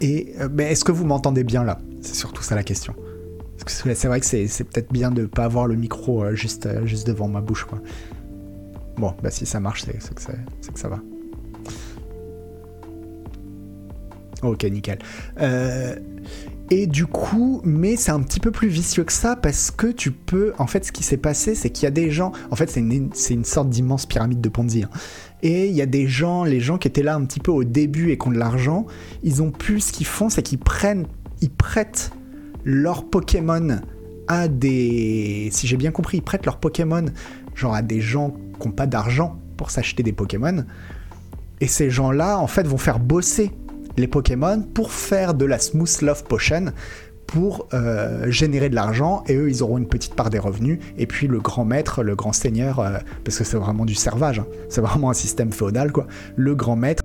Et. 0.00 0.34
euh, 0.40 0.48
ben, 0.48 0.66
Est-ce 0.68 0.84
que 0.84 0.92
vous 0.92 1.04
m'entendez 1.04 1.44
bien 1.44 1.64
là? 1.64 1.78
C'est 2.00 2.14
surtout 2.14 2.42
ça 2.42 2.54
la 2.54 2.62
question. 2.62 2.94
C'est 3.66 4.06
vrai 4.08 4.20
que 4.20 4.26
c'est 4.26 4.64
peut-être 4.64 4.90
bien 4.92 5.10
de 5.10 5.26
pas 5.26 5.44
avoir 5.44 5.66
le 5.66 5.74
micro 5.74 6.24
euh, 6.24 6.34
juste, 6.34 6.68
juste 6.86 7.06
devant 7.06 7.28
ma 7.28 7.40
bouche. 7.42 7.66
Bon, 8.96 9.14
bah 9.22 9.30
si 9.30 9.44
ça 9.44 9.60
marche, 9.60 9.84
c'est 9.84 9.92
que, 10.14 10.72
que 10.72 10.78
ça 10.80 10.88
va. 10.88 11.00
Ok, 14.42 14.64
nickel. 14.64 14.98
Et 16.70 16.86
du 16.86 17.06
coup, 17.06 17.62
mais 17.64 17.96
c'est 17.96 18.10
un 18.10 18.20
petit 18.20 18.40
peu 18.40 18.50
plus 18.50 18.68
vicieux 18.68 19.04
que 19.04 19.12
ça 19.12 19.36
parce 19.36 19.70
que 19.70 19.86
tu 19.86 20.10
peux. 20.12 20.52
En 20.58 20.66
fait, 20.66 20.84
ce 20.84 20.92
qui 20.92 21.02
s'est 21.02 21.16
passé, 21.16 21.54
c'est 21.54 21.70
qu'il 21.70 21.84
y 21.84 21.86
a 21.86 21.90
des 21.90 22.10
gens. 22.10 22.32
En 22.50 22.56
fait, 22.56 22.68
c'est 22.68 22.80
une, 22.80 23.10
une 23.30 23.44
sorte 23.44 23.70
d'immense 23.70 24.04
pyramide 24.04 24.40
de 24.42 24.48
Ponzi. 24.50 24.84
hein. 24.84 24.90
Et 25.42 25.68
il 25.68 25.74
y 25.74 25.82
a 25.82 25.86
des 25.86 26.06
gens, 26.06 26.44
les 26.44 26.60
gens 26.60 26.78
qui 26.78 26.88
étaient 26.88 27.02
là 27.02 27.14
un 27.14 27.24
petit 27.24 27.40
peu 27.40 27.52
au 27.52 27.64
début 27.64 28.10
et 28.10 28.18
qui 28.18 28.28
ont 28.28 28.32
de 28.32 28.38
l'argent, 28.38 28.86
ils 29.22 29.42
ont 29.42 29.50
pu. 29.50 29.80
Ce 29.80 29.92
qu'ils 29.92 30.06
font, 30.06 30.28
c'est 30.28 30.42
qu'ils 30.42 30.58
prennent. 30.58 31.06
Ils 31.40 31.50
prêtent 31.50 32.10
leurs 32.64 33.08
Pokémon 33.08 33.80
à 34.26 34.48
des. 34.48 35.48
Si 35.52 35.66
j'ai 35.66 35.76
bien 35.76 35.90
compris, 35.90 36.18
ils 36.18 36.22
prêtent 36.22 36.46
leurs 36.46 36.58
Pokémon, 36.58 37.06
genre 37.54 37.74
à 37.74 37.82
des 37.82 38.00
gens 38.00 38.34
qui 38.60 38.68
n'ont 38.68 38.74
pas 38.74 38.86
d'argent 38.86 39.38
pour 39.56 39.70
s'acheter 39.70 40.02
des 40.02 40.12
Pokémon. 40.12 40.64
Et 41.60 41.66
ces 41.66 41.90
gens-là, 41.90 42.38
en 42.38 42.46
fait, 42.46 42.66
vont 42.66 42.78
faire 42.78 42.98
bosser 42.98 43.52
les 43.96 44.06
Pokémon 44.06 44.62
pour 44.74 44.92
faire 44.92 45.34
de 45.34 45.44
la 45.44 45.58
Smooth 45.58 46.02
Love 46.02 46.24
Potion 46.24 46.66
pour 47.28 47.68
euh, 47.74 48.28
générer 48.30 48.70
de 48.70 48.74
l'argent 48.74 49.22
et 49.28 49.36
eux 49.36 49.48
ils 49.50 49.62
auront 49.62 49.76
une 49.78 49.86
petite 49.86 50.14
part 50.14 50.30
des 50.30 50.38
revenus 50.40 50.78
et 50.96 51.06
puis 51.06 51.28
le 51.28 51.38
grand 51.40 51.64
maître, 51.64 52.02
le 52.02 52.16
grand 52.16 52.32
seigneur, 52.32 52.80
euh, 52.80 52.98
parce 53.22 53.38
que 53.38 53.44
c'est 53.44 53.58
vraiment 53.58 53.84
du 53.84 53.94
servage, 53.94 54.40
hein, 54.40 54.46
c'est 54.70 54.80
vraiment 54.80 55.10
un 55.10 55.14
système 55.14 55.52
féodal 55.52 55.92
quoi, 55.92 56.06
le 56.36 56.54
grand 56.56 56.74
maître 56.74 57.02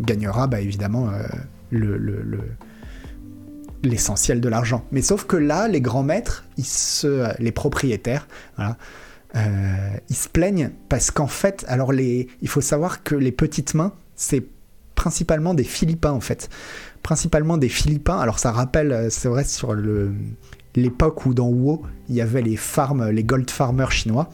gagnera 0.00 0.46
bah, 0.46 0.60
évidemment 0.60 1.08
euh, 1.10 1.22
le- 1.70 1.96
le- 1.96 2.22
le, 2.22 2.40
l'essentiel 3.82 4.40
de 4.40 4.48
l'argent. 4.48 4.84
Mais 4.92 5.00
sauf 5.02 5.24
que 5.24 5.36
là, 5.36 5.68
les 5.68 5.80
grands 5.80 6.02
maîtres, 6.02 6.44
ils 6.56 6.64
se, 6.64 7.26
les 7.40 7.52
propriétaires, 7.52 8.28
ils 8.58 10.14
se 10.16 10.28
plaignent 10.28 10.70
parce 10.88 11.10
qu'en 11.10 11.26
fait, 11.26 11.64
alors 11.68 11.92
les, 11.92 12.28
il 12.42 12.48
faut 12.48 12.60
savoir 12.60 13.02
que 13.02 13.14
les 13.14 13.32
petites 13.32 13.74
mains, 13.74 13.92
c'est 14.14 14.44
principalement 14.94 15.54
des 15.54 15.64
Philippins 15.64 16.12
en 16.12 16.20
fait, 16.20 16.48
principalement 17.02 17.58
des 17.58 17.68
Philippins. 17.68 18.18
Alors 18.18 18.38
ça 18.38 18.52
rappelle, 18.52 18.92
euh, 18.92 19.10
c'est 19.10 19.28
vrai 19.28 19.44
sur 19.44 19.74
l'époque 20.74 21.26
où 21.26 21.34
dans 21.34 21.48
WoW 21.48 21.82
il 22.08 22.14
y 22.14 22.20
avait 22.20 22.42
les 22.42 22.56
farms, 22.56 23.10
les 23.10 23.24
gold 23.24 23.50
farmers 23.50 23.92
chinois. 23.92 24.30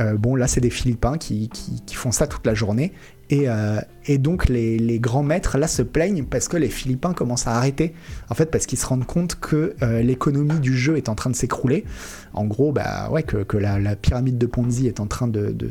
Euh, 0.00 0.16
bon 0.16 0.34
là 0.34 0.48
c'est 0.48 0.60
des 0.60 0.70
Philippins 0.70 1.18
qui, 1.18 1.48
qui, 1.48 1.94
font 1.94 2.10
ça 2.10 2.26
toute 2.26 2.44
la 2.46 2.54
journée 2.54 2.92
et, 3.30 3.48
euh, 3.48 3.80
et 4.06 4.18
donc 4.18 4.48
les, 4.48 4.76
les 4.76 4.98
grands 4.98 5.22
maîtres 5.22 5.56
là 5.56 5.68
se 5.68 5.82
plaignent 5.82 6.24
parce 6.24 6.48
que 6.48 6.56
les 6.56 6.68
Philippins 6.68 7.12
commencent 7.12 7.46
à 7.46 7.52
arrêter. 7.52 7.94
En 8.28 8.34
fait 8.34 8.50
parce 8.50 8.66
qu'ils 8.66 8.78
se 8.78 8.86
rendent 8.86 9.06
compte 9.06 9.36
que 9.36 9.76
l'économie 10.02 10.58
du 10.58 10.76
jeu 10.76 10.96
est 10.96 11.08
en 11.08 11.14
train 11.14 11.30
de 11.30 11.36
s'écrouler. 11.36 11.84
En 12.32 12.44
gros 12.44 12.72
bah 12.72 13.08
ouais 13.12 13.22
que, 13.22 13.44
que 13.44 13.56
la, 13.56 13.94
pyramide 13.94 14.36
de 14.36 14.46
Ponzi 14.46 14.88
est 14.88 14.98
en 14.98 15.06
train 15.06 15.28
de, 15.28 15.52
de, 15.52 15.70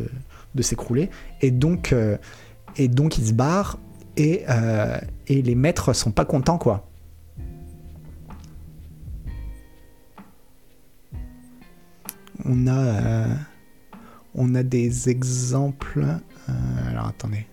de 0.56 0.62
s'écrouler 0.62 1.10
et 1.42 1.52
donc 1.52 1.94
et 2.78 2.88
donc 2.88 3.18
ils 3.18 3.28
se 3.28 3.34
barrent 3.34 3.78
et, 4.18 4.44
euh, 4.50 4.98
et 5.28 5.42
les 5.42 5.56
maîtres 5.56 5.94
sont 5.94 6.12
pas 6.12 6.26
contents 6.26 6.58
quoi. 6.58 6.90
On 12.46 12.68
a 12.68 12.78
euh, 12.78 13.28
des 14.64 15.10
exemples. 15.10 16.06
euh, 16.50 16.90
alors 16.90 17.08
attendez. 17.08 17.48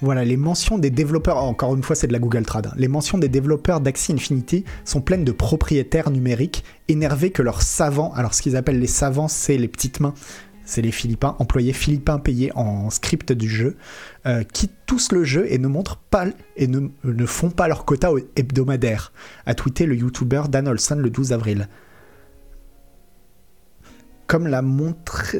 Voilà, 0.00 0.26
les 0.26 0.36
mentions 0.36 0.76
des 0.76 0.90
développeurs, 0.90 1.38
encore 1.38 1.74
une 1.74 1.82
fois 1.82 1.96
c'est 1.96 2.06
de 2.06 2.12
la 2.12 2.18
Google 2.18 2.44
Trad, 2.44 2.66
hein. 2.66 2.74
les 2.76 2.86
mentions 2.86 3.16
des 3.16 3.30
développeurs 3.30 3.80
d'Axie 3.80 4.12
Infinity 4.12 4.62
sont 4.84 5.00
pleines 5.00 5.24
de 5.24 5.32
propriétaires 5.32 6.10
numériques 6.10 6.64
énervés 6.88 7.30
que 7.30 7.40
leurs 7.40 7.62
savants, 7.62 8.12
alors 8.12 8.34
ce 8.34 8.42
qu'ils 8.42 8.56
appellent 8.56 8.78
les 8.78 8.86
savants 8.86 9.26
c'est 9.26 9.56
les 9.56 9.68
petites 9.68 10.00
mains, 10.00 10.12
c'est 10.66 10.82
les 10.82 10.92
Philippins, 10.92 11.36
employés 11.38 11.72
philippins 11.72 12.18
payés 12.18 12.52
en 12.54 12.90
script 12.90 13.32
du 13.32 13.48
jeu, 13.48 13.76
euh, 14.26 14.42
quittent 14.44 14.76
tous 14.84 15.12
le 15.12 15.24
jeu 15.24 15.46
et 15.48 15.58
ne 15.58 15.68
montrent 15.68 15.96
pas 15.96 16.26
et 16.56 16.66
ne, 16.66 16.88
ne 17.04 17.26
font 17.26 17.50
pas 17.50 17.68
leur 17.68 17.86
quota 17.86 18.10
hebdomadaire, 18.36 19.12
a 19.46 19.54
tweeté 19.54 19.86
le 19.86 19.96
YouTuber 19.96 20.42
Dan 20.50 20.68
Olson 20.68 20.96
le 20.96 21.08
12 21.08 21.32
avril. 21.32 21.68
Comme 24.26 24.48
l'a 24.48 24.60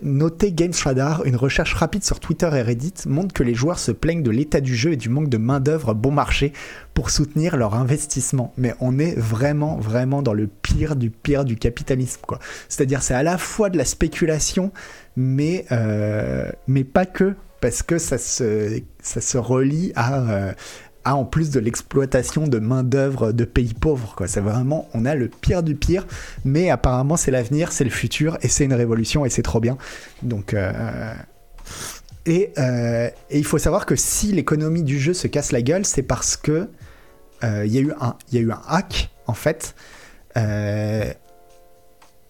noté 0.04 0.52
Games 0.52 0.72
Radar, 0.84 1.24
une 1.24 1.34
recherche 1.34 1.74
rapide 1.74 2.04
sur 2.04 2.20
Twitter 2.20 2.48
et 2.54 2.62
Reddit 2.62 2.92
montre 3.06 3.34
que 3.34 3.42
les 3.42 3.54
joueurs 3.54 3.80
se 3.80 3.90
plaignent 3.90 4.22
de 4.22 4.30
l'état 4.30 4.60
du 4.60 4.76
jeu 4.76 4.92
et 4.92 4.96
du 4.96 5.08
manque 5.08 5.28
de 5.28 5.38
main-d'œuvre 5.38 5.92
bon 5.92 6.12
marché 6.12 6.52
pour 6.94 7.10
soutenir 7.10 7.56
leur 7.56 7.74
investissement. 7.74 8.52
Mais 8.56 8.74
on 8.78 9.00
est 9.00 9.18
vraiment, 9.18 9.76
vraiment 9.76 10.22
dans 10.22 10.34
le 10.34 10.46
pire 10.46 10.94
du 10.94 11.10
pire 11.10 11.44
du 11.44 11.56
capitalisme. 11.56 12.20
C'est-à-dire, 12.68 13.02
c'est 13.02 13.14
à 13.14 13.24
la 13.24 13.38
fois 13.38 13.70
de 13.70 13.76
la 13.76 13.84
spéculation, 13.84 14.70
mais, 15.16 15.64
euh, 15.72 16.50
mais 16.66 16.84
pas 16.84 17.06
que, 17.06 17.34
parce 17.60 17.82
que 17.82 17.98
ça 17.98 18.18
se, 18.18 18.80
ça 19.02 19.20
se 19.20 19.38
relie 19.38 19.92
à, 19.96 20.20
euh, 20.20 20.52
à 21.04 21.16
en 21.16 21.24
plus 21.24 21.50
de 21.50 21.60
l'exploitation 21.60 22.46
de 22.48 22.58
main-d'œuvre 22.58 23.32
de 23.32 23.44
pays 23.44 23.74
pauvres. 23.74 24.14
C'est 24.26 24.40
vraiment, 24.40 24.88
on 24.94 25.04
a 25.04 25.14
le 25.14 25.28
pire 25.28 25.62
du 25.62 25.74
pire, 25.74 26.06
mais 26.44 26.70
apparemment 26.70 27.16
c'est 27.16 27.30
l'avenir, 27.30 27.72
c'est 27.72 27.84
le 27.84 27.90
futur, 27.90 28.38
et 28.42 28.48
c'est 28.48 28.64
une 28.64 28.74
révolution, 28.74 29.24
et 29.24 29.30
c'est 29.30 29.42
trop 29.42 29.60
bien. 29.60 29.78
Donc. 30.22 30.54
euh, 30.54 31.14
Et, 32.28 32.50
et 32.58 33.38
il 33.38 33.44
faut 33.44 33.58
savoir 33.58 33.86
que 33.86 33.94
si 33.94 34.32
l'économie 34.32 34.82
du 34.82 34.98
jeu 34.98 35.14
se 35.14 35.28
casse 35.28 35.52
la 35.52 35.62
gueule, 35.62 35.84
c'est 35.86 36.02
parce 36.02 36.36
que 36.36 36.68
il 37.44 37.70
y, 37.72 37.76
y 37.76 38.38
a 38.38 38.40
eu 38.40 38.50
un 38.50 38.62
hack, 38.66 39.10
en 39.28 39.34
fait. 39.34 39.76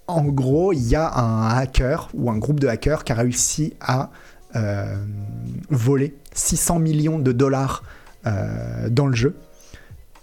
En 0.08 0.24
gros, 0.24 0.72
il 0.72 0.86
y 0.86 0.94
a 0.94 1.12
un 1.18 1.48
hacker 1.56 2.08
ou 2.14 2.30
un 2.30 2.38
groupe 2.38 2.60
de 2.60 2.68
hackers 2.68 3.04
qui 3.04 3.12
a 3.12 3.16
réussi 3.16 3.74
à 3.80 4.10
euh, 4.54 4.96
voler 5.68 6.14
600 6.32 6.78
millions 6.78 7.18
de 7.18 7.32
dollars 7.32 7.82
euh, 8.26 8.88
dans 8.88 9.06
le 9.06 9.14
jeu. 9.14 9.36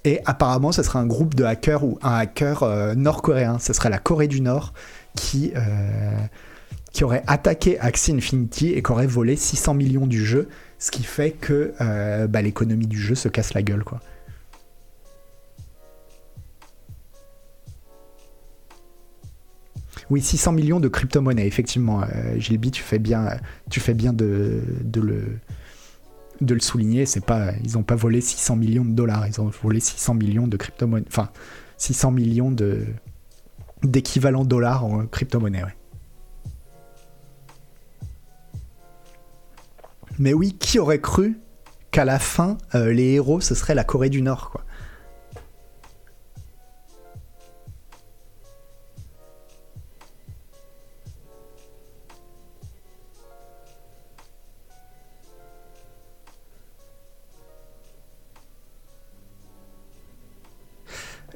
Et 0.06 0.20
apparemment, 0.26 0.72
ce 0.72 0.84
serait 0.84 1.00
un 1.00 1.06
groupe 1.06 1.36
de 1.36 1.44
hackers 1.44 1.84
ou 1.84 1.98
un 2.02 2.16
hacker 2.16 2.64
euh, 2.64 2.96
nord-coréen. 2.96 3.60
Ce 3.60 3.74
serait 3.74 3.90
la 3.90 4.00
Corée 4.00 4.28
du 4.28 4.42
Nord 4.42 4.74
qui, 5.16 5.54
aurait 7.02 7.24
attaqué 7.28 7.80
Axie 7.80 8.14
Infinity 8.14 8.72
et 8.72 8.82
qui 8.82 8.92
aurait 8.92 9.08
volé 9.08 9.36
600 9.36 9.74
millions 9.74 10.08
du 10.08 10.24
jeu. 10.24 10.48
Ce 10.80 10.92
qui 10.92 11.04
fait 11.04 11.32
que 11.32 11.74
bah, 12.28 12.42
l'économie 12.42 12.88
du 12.88 13.00
jeu 13.00 13.16
se 13.16 13.30
casse 13.30 13.54
la 13.54 13.62
gueule. 13.62 13.84
Oui, 20.14 20.22
600 20.22 20.52
millions 20.52 20.80
de 20.80 20.90
crypto-monnaies, 20.90 21.48
effectivement. 21.48 22.04
Euh, 22.04 22.38
Gilby, 22.38 22.70
tu 22.70 22.84
fais 22.84 23.00
bien, 23.00 23.36
tu 23.72 23.80
fais 23.80 23.96
bien 23.96 24.14
de, 24.14 24.62
le, 24.94 26.60
souligner. 26.60 27.08
C'est 27.08 27.26
pas, 27.26 27.52
ils 27.64 27.74
n'ont 27.74 27.82
pas 27.82 27.96
volé 27.96 28.22
600 28.22 28.58
millions 28.58 28.86
de 28.86 28.92
dollars, 28.92 29.26
ils 29.26 29.42
ont 29.42 29.50
volé 29.64 29.80
600 29.80 30.14
millions 30.14 30.46
de 30.48 30.56
crypto-monnaies. 30.56 31.08
Enfin, 31.08 31.30
600 31.78 32.12
millions 32.12 32.52
de 32.52 32.86
dollars 33.82 34.86
en 34.86 35.08
crypto-monnaie. 35.08 35.64
Mais 40.20 40.36
oui, 40.36 40.54
qui 40.60 40.78
aurait 40.78 41.02
cru 41.02 41.40
qu'à 41.90 42.06
la 42.06 42.20
fin, 42.20 42.60
euh, 42.76 42.94
les 42.94 43.14
héros, 43.14 43.42
ce 43.42 43.56
serait 43.56 43.74
la 43.74 43.84
Corée 43.84 44.12
du 44.12 44.22
Nord, 44.22 44.52
quoi? 44.52 44.63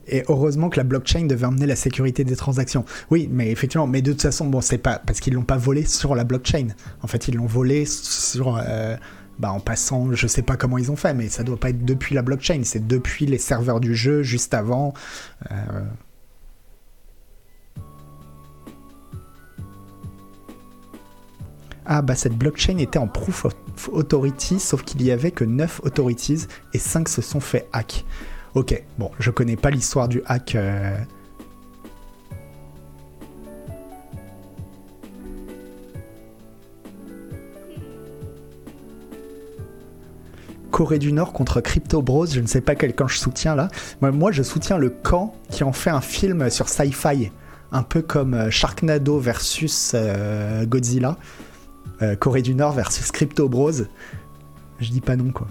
Et 0.10 0.24
heureusement 0.28 0.70
que 0.70 0.78
la 0.78 0.84
blockchain 0.84 1.26
devait 1.26 1.46
emmener 1.46 1.66
la 1.66 1.76
sécurité 1.76 2.24
des 2.24 2.36
transactions. 2.36 2.86
Oui, 3.12 3.30
mais 3.32 3.52
effectivement, 3.52 3.88
mais 3.88 4.02
de 4.02 4.12
toute 4.12 4.22
façon, 4.22 4.46
bon, 4.46 4.62
c'est 4.62 4.78
pas 4.78 5.00
parce 5.06 5.20
qu'ils 5.20 5.34
l'ont 5.34 5.44
pas 5.44 5.58
volé 5.58 5.86
sur 5.86 6.16
la 6.16 6.24
blockchain. 6.24 6.68
En 7.02 7.08
fait, 7.08 7.28
ils 7.28 7.36
l'ont 7.36 7.46
volé 7.46 7.86
sur, 7.86 8.58
euh, 8.58 8.96
bah, 9.40 9.52
en 9.52 9.60
passant, 9.60 10.14
je 10.14 10.28
sais 10.28 10.42
pas 10.42 10.56
comment 10.58 10.78
ils 10.78 10.92
ont 10.92 10.96
fait, 10.96 11.14
mais 11.14 11.30
ça 11.30 11.44
doit 11.44 11.60
pas 11.60 11.70
être 11.70 11.84
depuis 11.84 12.16
la 12.16 12.22
blockchain, 12.22 12.62
c'est 12.64 12.88
depuis 12.88 13.26
les 13.26 13.38
serveurs 13.38 13.80
du 13.80 13.96
jeu, 13.96 14.24
juste 14.24 14.54
avant. 14.54 14.94
Euh, 15.52 15.84
Ah 21.90 22.02
bah 22.02 22.16
cette 22.16 22.38
blockchain 22.38 22.80
était 22.80 23.00
en 23.00 23.08
proof 23.08 23.46
of 23.46 23.56
authority, 23.94 24.60
sauf 24.60 24.84
qu'il 24.84 25.02
y 25.04 25.10
avait 25.10 25.32
que 25.32 25.46
9 25.46 25.80
authorities 25.86 26.46
et 26.74 26.80
5 26.80 27.08
se 27.08 27.22
sont 27.22 27.40
fait 27.40 27.70
hack. 27.72 28.04
Ok, 28.58 28.84
bon, 28.98 29.12
je 29.20 29.30
connais 29.30 29.56
pas 29.56 29.70
l'histoire 29.70 30.08
du 30.08 30.24
hack. 30.26 30.56
euh. 30.56 30.98
Corée 40.72 40.98
du 40.98 41.14
Nord 41.14 41.34
contre 41.34 41.62
Crypto 41.62 42.02
Bros, 42.02 42.26
je 42.26 42.40
ne 42.40 42.48
sais 42.48 42.62
pas 42.62 42.74
quel 42.74 42.96
camp 42.96 43.08
je 43.08 43.20
soutiens 43.20 43.54
là. 43.54 43.68
Moi, 44.02 44.32
je 44.32 44.42
soutiens 44.42 44.80
le 44.80 44.90
camp 44.90 45.36
qui 45.52 45.64
en 45.64 45.72
fait 45.72 45.92
un 45.92 46.02
film 46.02 46.50
sur 46.50 46.68
sci-fi, 46.68 47.32
un 47.72 47.84
peu 47.84 48.02
comme 48.02 48.34
euh, 48.34 48.50
Sharknado 48.50 49.20
versus 49.20 49.92
euh, 49.94 50.66
Godzilla. 50.66 51.18
Corée 52.20 52.42
du 52.42 52.56
Nord 52.56 52.74
versus 52.74 53.12
Crypto 53.12 53.48
Bros. 53.50 53.72
Je 54.80 54.90
dis 54.90 55.02
pas 55.02 55.16
non 55.16 55.32
quoi. 55.32 55.48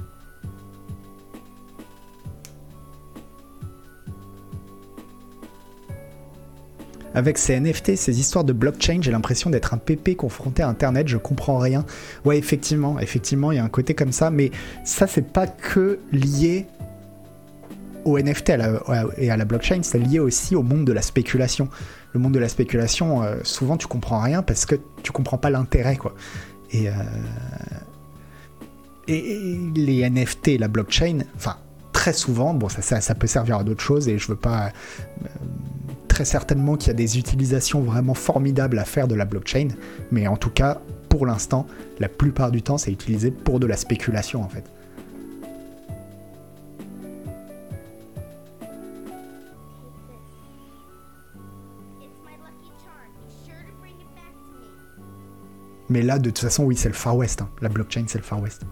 Avec 7.16 7.38
ces 7.38 7.58
NFT, 7.58 7.96
ces 7.96 8.20
histoires 8.20 8.44
de 8.44 8.52
blockchain, 8.52 8.98
j'ai 9.00 9.10
l'impression 9.10 9.48
d'être 9.48 9.72
un 9.72 9.78
pépé 9.78 10.16
confronté 10.16 10.62
à 10.62 10.68
Internet, 10.68 11.08
je 11.08 11.16
comprends 11.16 11.56
rien. 11.56 11.86
Ouais, 12.26 12.36
effectivement, 12.36 13.00
effectivement, 13.00 13.52
il 13.52 13.56
y 13.56 13.58
a 13.58 13.64
un 13.64 13.70
côté 13.70 13.94
comme 13.94 14.12
ça, 14.12 14.30
mais 14.30 14.50
ça, 14.84 15.06
c'est 15.06 15.32
pas 15.32 15.46
que 15.46 15.98
lié 16.12 16.66
au 18.04 18.18
NFT 18.18 18.52
et 19.16 19.30
à 19.30 19.36
la 19.38 19.44
blockchain, 19.46 19.78
c'est 19.82 19.98
lié 19.98 20.18
aussi 20.18 20.54
au 20.54 20.62
monde 20.62 20.84
de 20.84 20.92
la 20.92 21.00
spéculation. 21.00 21.70
Le 22.12 22.20
monde 22.20 22.32
de 22.32 22.38
la 22.38 22.50
spéculation, 22.50 23.22
euh, 23.22 23.36
souvent, 23.44 23.78
tu 23.78 23.86
comprends 23.86 24.20
rien 24.20 24.42
parce 24.42 24.66
que 24.66 24.74
tu 25.02 25.10
comprends 25.10 25.38
pas 25.38 25.48
l'intérêt, 25.48 25.96
quoi. 25.96 26.14
Et, 26.70 26.90
euh, 26.90 26.92
les 29.08 30.02
NFT 30.10 30.48
et 30.48 30.58
la 30.58 30.68
blockchain, 30.68 31.20
enfin, 31.34 31.56
très 31.94 32.12
souvent, 32.12 32.52
bon, 32.52 32.68
ça 32.68 33.14
peut 33.14 33.26
servir 33.26 33.56
à 33.56 33.64
d'autres 33.64 33.82
choses 33.82 34.06
et 34.06 34.18
je 34.18 34.28
veux 34.28 34.36
pas. 34.36 34.66
euh, 34.66 35.28
certainement 36.24 36.76
qu'il 36.76 36.88
y 36.88 36.90
a 36.90 36.94
des 36.94 37.18
utilisations 37.18 37.80
vraiment 37.80 38.14
formidables 38.14 38.78
à 38.78 38.84
faire 38.84 39.08
de 39.08 39.14
la 39.14 39.24
blockchain, 39.24 39.68
mais 40.10 40.26
en 40.26 40.36
tout 40.36 40.50
cas, 40.50 40.80
pour 41.08 41.26
l'instant, 41.26 41.66
la 41.98 42.08
plupart 42.08 42.50
du 42.50 42.62
temps, 42.62 42.78
c'est 42.78 42.92
utilisé 42.92 43.30
pour 43.30 43.60
de 43.60 43.66
la 43.66 43.76
spéculation 43.76 44.42
en 44.42 44.48
fait. 44.48 44.64
Mais 55.88 56.02
là, 56.02 56.18
de 56.18 56.30
toute 56.30 56.40
façon, 56.40 56.64
oui, 56.64 56.76
c'est 56.76 56.88
le 56.88 56.94
Far 56.94 57.16
West. 57.16 57.42
hein. 57.42 57.48
La 57.60 57.68
blockchain, 57.68 58.04
c'est 58.08 58.18
le 58.18 58.24
Far 58.24 58.40
West. 58.40 58.62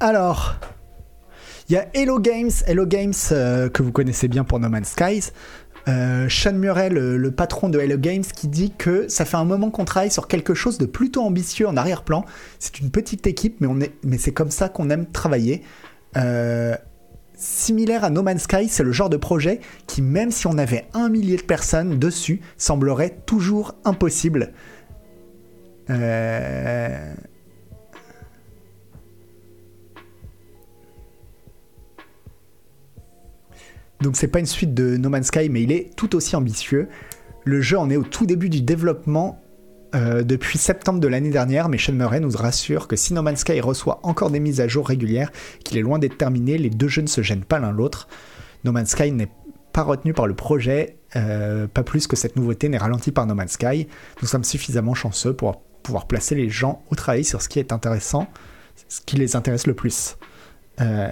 Alors. 0.00 0.56
Il 1.68 1.74
y 1.74 1.76
a 1.76 1.86
Hello 1.92 2.18
Games, 2.18 2.50
Hello 2.66 2.86
Games 2.86 3.12
euh, 3.30 3.68
que 3.68 3.82
vous 3.82 3.92
connaissez 3.92 4.26
bien 4.26 4.42
pour 4.42 4.58
No 4.58 4.70
Man's 4.70 4.88
Skies. 4.88 5.32
Euh, 5.86 6.28
Sean 6.28 6.54
Murray, 6.54 6.88
le, 6.90 7.30
patron 7.30 7.68
de 7.68 7.78
Hello 7.78 7.98
Games, 7.98 8.24
qui 8.24 8.48
dit 8.48 8.72
que 8.76 9.08
ça 9.08 9.24
fait 9.24 9.36
un 9.36 9.44
moment 9.44 9.70
qu'on 9.70 9.84
travaille 9.84 10.10
sur 10.10 10.28
quelque 10.28 10.54
chose 10.54 10.78
de 10.78 10.86
plutôt 10.86 11.22
ambitieux 11.22 11.68
en 11.68 11.76
arrière-plan. 11.76 12.24
C'est 12.58 12.80
une 12.80 12.90
petite 12.90 13.26
équipe, 13.26 13.60
mais 13.60 14.18
c'est 14.18 14.32
comme 14.32 14.50
ça 14.50 14.68
qu'on 14.68 14.90
aime 14.90 15.06
travailler. 15.06 15.62
Euh, 16.16 16.74
similaire 17.34 18.04
à 18.04 18.10
No 18.10 18.22
Man's 18.22 18.42
Sky, 18.42 18.68
c'est 18.68 18.82
le 18.82 18.92
genre 18.92 19.10
de 19.10 19.16
projet 19.16 19.60
qui, 19.86 20.02
même 20.02 20.30
si 20.30 20.46
on 20.46 20.58
avait 20.58 20.86
un 20.94 21.08
millier 21.08 21.36
de 21.36 21.42
personnes 21.42 21.98
dessus, 21.98 22.40
semblerait 22.56 23.18
toujours 23.26 23.74
impossible. 23.84 24.52
Euh, 25.90 27.14
Donc 34.00 34.16
c'est 34.16 34.28
pas 34.28 34.38
une 34.38 34.46
suite 34.46 34.74
de 34.74 34.96
No 34.96 35.08
Man's 35.08 35.26
Sky, 35.26 35.48
mais 35.48 35.62
il 35.62 35.72
est 35.72 35.94
tout 35.96 36.14
aussi 36.14 36.36
ambitieux. 36.36 36.88
Le 37.44 37.60
jeu 37.60 37.78
en 37.78 37.90
est 37.90 37.96
au 37.96 38.02
tout 38.02 38.26
début 38.26 38.48
du 38.48 38.62
développement 38.62 39.42
euh, 39.94 40.22
depuis 40.22 40.58
septembre 40.58 41.00
de 41.00 41.08
l'année 41.08 41.30
dernière, 41.30 41.68
mais 41.68 41.78
Sean 41.78 41.94
Murray 41.94 42.20
nous 42.20 42.30
rassure 42.30 42.88
que 42.88 42.96
si 42.96 43.14
No 43.14 43.22
Man's 43.22 43.40
Sky 43.40 43.60
reçoit 43.60 44.00
encore 44.02 44.30
des 44.30 44.40
mises 44.40 44.60
à 44.60 44.68
jour 44.68 44.86
régulières, 44.86 45.32
qu'il 45.64 45.78
est 45.78 45.82
loin 45.82 45.98
d'être 45.98 46.18
terminé, 46.18 46.58
les 46.58 46.70
deux 46.70 46.88
jeux 46.88 47.02
ne 47.02 47.06
se 47.06 47.22
gênent 47.22 47.44
pas 47.44 47.58
l'un 47.58 47.72
l'autre. 47.72 48.06
No 48.64 48.72
Man's 48.72 48.90
Sky 48.90 49.10
n'est 49.12 49.30
pas 49.72 49.82
retenu 49.82 50.12
par 50.12 50.26
le 50.26 50.34
projet, 50.34 50.98
euh, 51.16 51.66
pas 51.66 51.82
plus 51.82 52.06
que 52.06 52.16
cette 52.16 52.36
nouveauté 52.36 52.68
n'est 52.68 52.78
ralentie 52.78 53.12
par 53.12 53.26
No 53.26 53.34
Man's 53.34 53.52
Sky. 53.52 53.88
Nous 54.20 54.28
sommes 54.28 54.44
suffisamment 54.44 54.94
chanceux 54.94 55.32
pour 55.32 55.62
pouvoir 55.82 56.06
placer 56.06 56.34
les 56.34 56.50
gens 56.50 56.82
au 56.90 56.94
travail 56.94 57.24
sur 57.24 57.40
ce 57.40 57.48
qui 57.48 57.58
est 57.58 57.72
intéressant, 57.72 58.28
ce 58.88 59.00
qui 59.00 59.16
les 59.16 59.36
intéresse 59.36 59.66
le 59.66 59.74
plus. 59.74 60.18
Euh, 60.80 61.10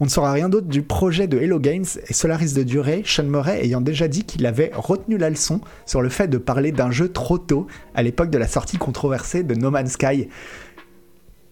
on 0.00 0.04
ne 0.04 0.10
saura 0.10 0.32
rien 0.32 0.48
d'autre 0.48 0.66
du 0.66 0.82
projet 0.82 1.26
de 1.26 1.38
Hello 1.38 1.58
Games 1.58 1.84
et 2.08 2.12
cela 2.12 2.36
risque 2.36 2.56
de 2.56 2.62
durer, 2.62 3.02
Sean 3.04 3.24
Murray 3.24 3.64
ayant 3.64 3.80
déjà 3.80 4.08
dit 4.08 4.24
qu'il 4.24 4.46
avait 4.46 4.70
retenu 4.74 5.18
la 5.18 5.30
leçon 5.30 5.60
sur 5.86 6.02
le 6.02 6.08
fait 6.08 6.28
de 6.28 6.38
parler 6.38 6.72
d'un 6.72 6.90
jeu 6.90 7.08
trop 7.08 7.38
tôt 7.38 7.66
à 7.94 8.02
l'époque 8.02 8.30
de 8.30 8.38
la 8.38 8.48
sortie 8.48 8.78
controversée 8.78 9.42
de 9.42 9.54
No 9.54 9.70
Man's 9.70 9.92
Sky. 9.92 10.28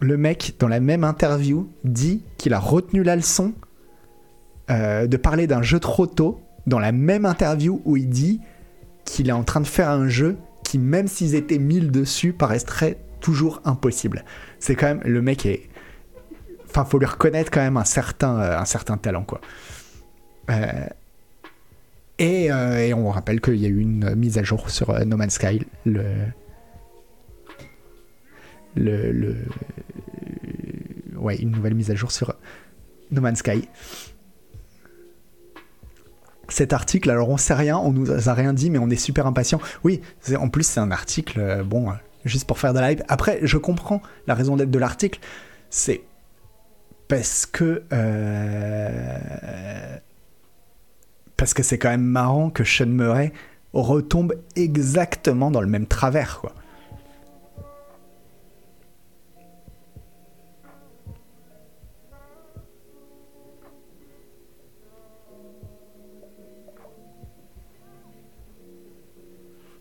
Le 0.00 0.16
mec, 0.16 0.54
dans 0.58 0.68
la 0.68 0.80
même 0.80 1.04
interview, 1.04 1.68
dit 1.84 2.22
qu'il 2.38 2.54
a 2.54 2.58
retenu 2.58 3.02
la 3.02 3.16
leçon 3.16 3.52
euh, 4.70 5.06
de 5.06 5.16
parler 5.16 5.46
d'un 5.46 5.62
jeu 5.62 5.78
trop 5.78 6.06
tôt, 6.06 6.40
dans 6.66 6.78
la 6.78 6.92
même 6.92 7.26
interview 7.26 7.82
où 7.84 7.96
il 7.96 8.08
dit 8.08 8.40
qu'il 9.04 9.28
est 9.28 9.32
en 9.32 9.42
train 9.42 9.60
de 9.60 9.66
faire 9.66 9.90
un 9.90 10.08
jeu 10.08 10.36
qui, 10.64 10.78
même 10.78 11.08
s'ils 11.08 11.34
étaient 11.34 11.58
1000 11.58 11.90
dessus, 11.90 12.32
paraîtrait 12.32 12.98
toujours 13.20 13.60
impossible. 13.64 14.24
C'est 14.58 14.74
quand 14.74 14.86
même, 14.86 15.00
le 15.04 15.20
mec 15.20 15.44
est, 15.44 15.68
enfin, 16.70 16.84
faut 16.84 16.98
lui 16.98 17.06
reconnaître 17.06 17.50
quand 17.50 17.60
même 17.60 17.76
un 17.76 17.84
certain, 17.84 18.40
euh, 18.40 18.58
un 18.58 18.64
certain 18.64 18.96
talent, 18.96 19.24
quoi. 19.24 19.40
Euh, 20.50 20.86
et, 22.18 22.50
euh, 22.50 22.78
et 22.78 22.94
on 22.94 23.10
rappelle 23.10 23.40
qu'il 23.40 23.56
y 23.56 23.66
a 23.66 23.68
eu 23.68 23.78
une 23.78 24.14
mise 24.14 24.38
à 24.38 24.42
jour 24.42 24.70
sur 24.70 24.92
No 25.06 25.16
Man's 25.16 25.34
Sky, 25.34 25.66
le, 25.84 26.02
le, 28.76 29.36
ouais, 31.16 31.36
une 31.36 31.50
nouvelle 31.50 31.74
mise 31.74 31.90
à 31.90 31.94
jour 31.94 32.12
sur 32.12 32.34
No 33.10 33.20
Man's 33.20 33.38
Sky. 33.38 33.68
Cet 36.48 36.72
article, 36.72 37.10
alors 37.10 37.28
on 37.28 37.36
sait 37.36 37.54
rien, 37.54 37.78
on 37.78 37.92
nous 37.92 38.10
a 38.28 38.34
rien 38.34 38.52
dit, 38.52 38.70
mais 38.70 38.78
on 38.78 38.90
est 38.90 38.96
super 38.96 39.26
impatient. 39.26 39.60
Oui, 39.84 40.00
en 40.36 40.48
plus 40.48 40.64
c'est 40.64 40.80
un 40.80 40.90
article, 40.90 41.62
bon, 41.64 41.92
juste 42.24 42.46
pour 42.46 42.58
faire 42.58 42.74
de 42.74 42.80
la 42.80 42.92
hype. 42.92 43.02
Après, 43.08 43.38
je 43.42 43.56
comprends 43.56 44.02
la 44.26 44.34
raison 44.34 44.56
d'être 44.56 44.70
de 44.70 44.78
l'article, 44.78 45.20
c'est 45.70 46.02
parce 47.10 47.44
que 47.44 47.82
euh, 47.92 49.18
parce 51.36 51.54
que 51.54 51.64
c'est 51.64 51.76
quand 51.76 51.90
même 51.90 52.04
marrant 52.04 52.50
que 52.50 52.62
Sean 52.62 52.86
Murray 52.86 53.32
retombe 53.72 54.34
exactement 54.54 55.50
dans 55.50 55.60
le 55.60 55.66
même 55.66 55.86
travers, 55.86 56.38
quoi. 56.40 56.54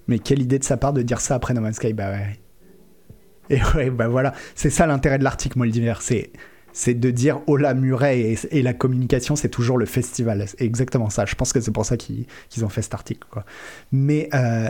Mais 0.07 0.17
quelle 0.17 0.41
idée 0.41 0.57
de 0.57 0.63
sa 0.63 0.77
part 0.77 0.93
de 0.93 1.03
dire 1.03 1.21
ça 1.21 1.35
après 1.35 1.53
No 1.53 1.61
Man's 1.61 1.75
Sky, 1.75 1.93
bah 1.93 2.09
ouais. 2.09 2.39
Et 3.51 3.59
ouais, 3.75 3.91
bah 3.91 4.07
voilà, 4.07 4.33
c'est 4.55 4.71
ça 4.71 4.87
l'intérêt 4.87 5.19
de 5.19 5.23
l'article 5.23 5.59
Moldiver, 5.59 5.93
c'est 5.99 6.31
c'est 6.79 6.93
de 6.93 7.11
dire 7.11 7.41
oh 7.47 7.57
la 7.57 7.73
Murray 7.73 8.37
et, 8.51 8.61
la 8.61 8.73
communication 8.73 9.35
c'est 9.35 9.49
toujours 9.49 9.77
le 9.77 9.85
festival, 9.85 10.45
c'est 10.47 10.61
exactement 10.61 11.09
ça. 11.09 11.25
Je 11.25 11.35
pense 11.35 11.51
que 11.51 11.59
c'est 11.59 11.71
pour 11.71 11.85
ça 11.85 11.97
qu'ils 11.97 12.25
ont 12.63 12.69
fait 12.69 12.81
cet 12.81 12.93
article. 12.93 13.27
Mais 13.91 14.29
euh, 14.33 14.69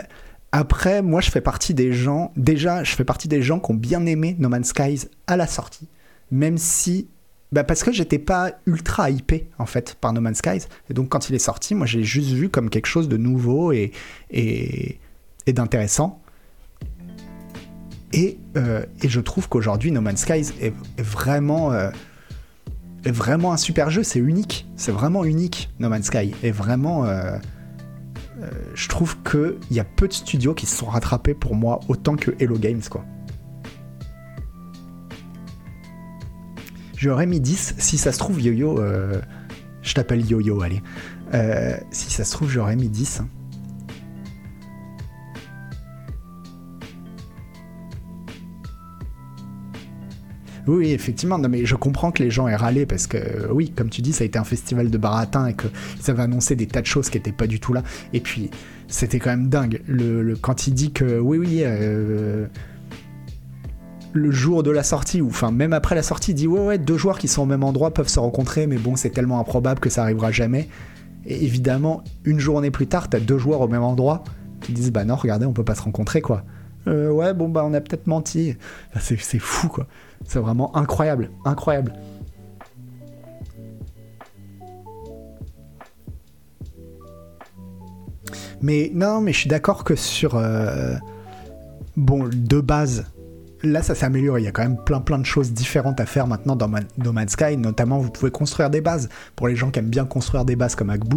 Après, 0.50 1.02
moi, 1.02 1.20
je 1.20 1.30
fais 1.30 1.40
partie 1.40 1.72
des 1.72 1.92
gens. 1.92 2.32
Déjà, 2.36 2.82
je 2.82 2.96
fais 2.96 3.04
partie 3.04 3.28
des 3.28 3.42
gens 3.42 3.60
qui 3.60 3.70
ont 3.70 3.74
bien 3.74 4.04
aimé 4.06 4.34
No 4.40 4.48
Man's 4.48 4.68
Skies 4.70 5.06
à 5.28 5.36
la 5.36 5.46
sortie, 5.46 5.86
même 6.32 6.58
si. 6.58 7.08
Bah 7.52 7.62
parce 7.62 7.84
que 7.84 7.92
j'étais 7.92 8.18
pas 8.18 8.52
ultra 8.66 9.10
hypé 9.10 9.48
en 9.58 9.66
fait 9.66 9.96
par 10.00 10.12
No 10.12 10.20
Man's 10.20 10.38
Skies. 10.38 10.66
Et 10.88 10.94
donc 10.94 11.10
quand 11.10 11.30
il 11.30 11.36
est 11.36 11.40
sorti, 11.40 11.76
moi 11.76 11.86
j'ai 11.86 12.02
juste 12.02 12.30
vu 12.30 12.48
comme 12.48 12.70
quelque 12.70 12.86
chose 12.86 13.08
de 13.08 13.16
nouveau 13.16 13.72
et 13.72 13.92
d'intéressant. 15.46 16.19
Et, 18.12 18.38
euh, 18.56 18.84
et 19.02 19.08
je 19.08 19.20
trouve 19.20 19.48
qu'aujourd'hui 19.48 19.92
No 19.92 20.00
Man's 20.00 20.20
Skies 20.20 20.52
est, 20.60 20.74
est 20.98 21.02
vraiment, 21.02 21.72
euh, 21.72 21.90
est 23.04 23.12
vraiment 23.12 23.52
un 23.52 23.56
super 23.56 23.90
jeu. 23.90 24.02
C'est 24.02 24.18
unique. 24.18 24.66
C'est 24.76 24.92
vraiment 24.92 25.24
unique 25.24 25.70
No 25.78 25.88
Man's 25.88 26.06
Sky. 26.06 26.34
Et 26.42 26.50
vraiment. 26.50 27.04
euh, 27.04 27.38
je 28.74 28.88
trouve 28.88 29.16
qu'il 29.22 29.58
y 29.70 29.80
a 29.80 29.84
peu 29.84 30.08
de 30.08 30.12
studios 30.14 30.54
qui 30.54 30.64
se 30.64 30.74
sont 30.74 30.86
rattrapés 30.86 31.34
pour 31.34 31.54
moi 31.54 31.80
autant 31.88 32.16
que 32.16 32.30
Hello 32.40 32.56
Games 32.56 32.80
quoi. 32.88 33.04
J'aurais 36.96 37.26
mis 37.26 37.38
10, 37.40 37.74
si 37.78 37.98
ça 37.98 38.12
se 38.12 38.18
trouve 38.18 38.40
Yo-Yo, 38.40 38.78
je 39.82 39.94
t'appelle 39.94 40.24
Yo-Yo, 40.24 40.62
allez. 40.62 40.82
Si 41.90 42.10
ça 42.10 42.24
se 42.24 42.32
trouve 42.32 42.48
j'aurais 42.48 42.76
mis 42.76 42.88
10. 42.88 43.22
Oui, 50.66 50.90
effectivement, 50.92 51.38
mais 51.38 51.64
je 51.64 51.74
comprends 51.74 52.10
que 52.12 52.22
les 52.22 52.30
gens 52.30 52.46
aient 52.46 52.56
râlé 52.56 52.86
parce 52.86 53.06
que, 53.06 53.16
euh, 53.16 53.48
oui, 53.50 53.70
comme 53.74 53.88
tu 53.88 54.02
dis, 54.02 54.12
ça 54.12 54.24
a 54.24 54.26
été 54.26 54.38
un 54.38 54.44
festival 54.44 54.90
de 54.90 54.98
baratin 54.98 55.46
et 55.46 55.54
qu'ils 55.54 56.10
avaient 56.10 56.22
annoncé 56.22 56.54
des 56.56 56.66
tas 56.66 56.80
de 56.80 56.86
choses 56.86 57.08
qui 57.10 57.16
n'étaient 57.18 57.32
pas 57.32 57.46
du 57.46 57.60
tout 57.60 57.72
là. 57.72 57.82
Et 58.12 58.20
puis, 58.20 58.50
c'était 58.88 59.18
quand 59.18 59.30
même 59.30 59.48
dingue. 59.48 59.80
Le, 59.86 60.22
le- 60.22 60.36
quand 60.36 60.66
il 60.66 60.74
dit 60.74 60.92
que, 60.92 61.18
oui, 61.18 61.38
oui, 61.38 61.62
euh, 61.64 62.46
le 64.12 64.30
jour 64.30 64.62
de 64.62 64.70
la 64.70 64.82
sortie, 64.82 65.20
ou 65.20 65.28
enfin, 65.28 65.50
même 65.50 65.72
après 65.72 65.94
la 65.94 66.02
sortie, 66.02 66.32
il 66.32 66.34
dit, 66.34 66.46
ouais, 66.46 66.60
ouais, 66.60 66.78
deux 66.78 66.96
joueurs 66.96 67.18
qui 67.18 67.28
sont 67.28 67.42
au 67.42 67.46
même 67.46 67.62
endroit 67.64 67.92
peuvent 67.94 68.08
se 68.08 68.18
rencontrer, 68.20 68.66
mais 68.66 68.76
bon, 68.76 68.96
c'est 68.96 69.10
tellement 69.10 69.40
improbable 69.40 69.80
que 69.80 69.88
ça 69.90 70.02
arrivera 70.02 70.30
jamais. 70.30 70.68
Et 71.26 71.44
évidemment, 71.44 72.02
une 72.24 72.40
journée 72.40 72.70
plus 72.70 72.86
tard, 72.86 73.08
t'as 73.08 73.20
deux 73.20 73.38
joueurs 73.38 73.60
au 73.60 73.68
même 73.68 73.82
endroit 73.82 74.24
qui 74.60 74.72
disent, 74.72 74.90
bah 74.92 75.04
non, 75.04 75.16
regardez, 75.16 75.46
on 75.46 75.52
peut 75.52 75.64
pas 75.64 75.74
se 75.74 75.82
rencontrer, 75.82 76.20
quoi. 76.20 76.44
Euh, 76.86 77.10
ouais, 77.10 77.34
bon, 77.34 77.48
bah, 77.48 77.62
on 77.64 77.74
a 77.74 77.80
peut-être 77.80 78.06
menti. 78.06 78.56
C'est 79.00 79.20
c'est 79.20 79.38
fou, 79.38 79.68
quoi. 79.68 79.86
C'est 80.26 80.38
vraiment 80.38 80.76
incroyable, 80.76 81.30
incroyable. 81.44 81.92
Mais 88.62 88.90
non, 88.94 89.20
mais 89.20 89.32
je 89.32 89.38
suis 89.38 89.48
d'accord 89.48 89.84
que 89.84 89.94
sur 89.96 90.36
euh, 90.36 90.94
bon 91.96 92.28
de 92.32 92.60
base, 92.60 93.06
là 93.62 93.82
ça 93.82 93.94
s'améliore. 93.94 94.38
Il 94.38 94.44
y 94.44 94.48
a 94.48 94.52
quand 94.52 94.62
même 94.62 94.76
plein 94.84 95.00
plein 95.00 95.18
de 95.18 95.24
choses 95.24 95.52
différentes 95.52 96.00
à 96.00 96.06
faire 96.06 96.26
maintenant 96.26 96.56
dans 96.56 96.68
No 96.98 97.12
Man's 97.12 97.32
Sky. 97.32 97.56
Notamment, 97.56 97.98
vous 97.98 98.10
pouvez 98.10 98.30
construire 98.30 98.68
des 98.70 98.80
bases. 98.80 99.08
Pour 99.34 99.48
les 99.48 99.56
gens 99.56 99.70
qui 99.70 99.78
aiment 99.78 99.88
bien 99.88 100.04
construire 100.04 100.44
des 100.44 100.56
bases 100.56 100.74
comme 100.74 100.90
Agbu, 100.90 101.16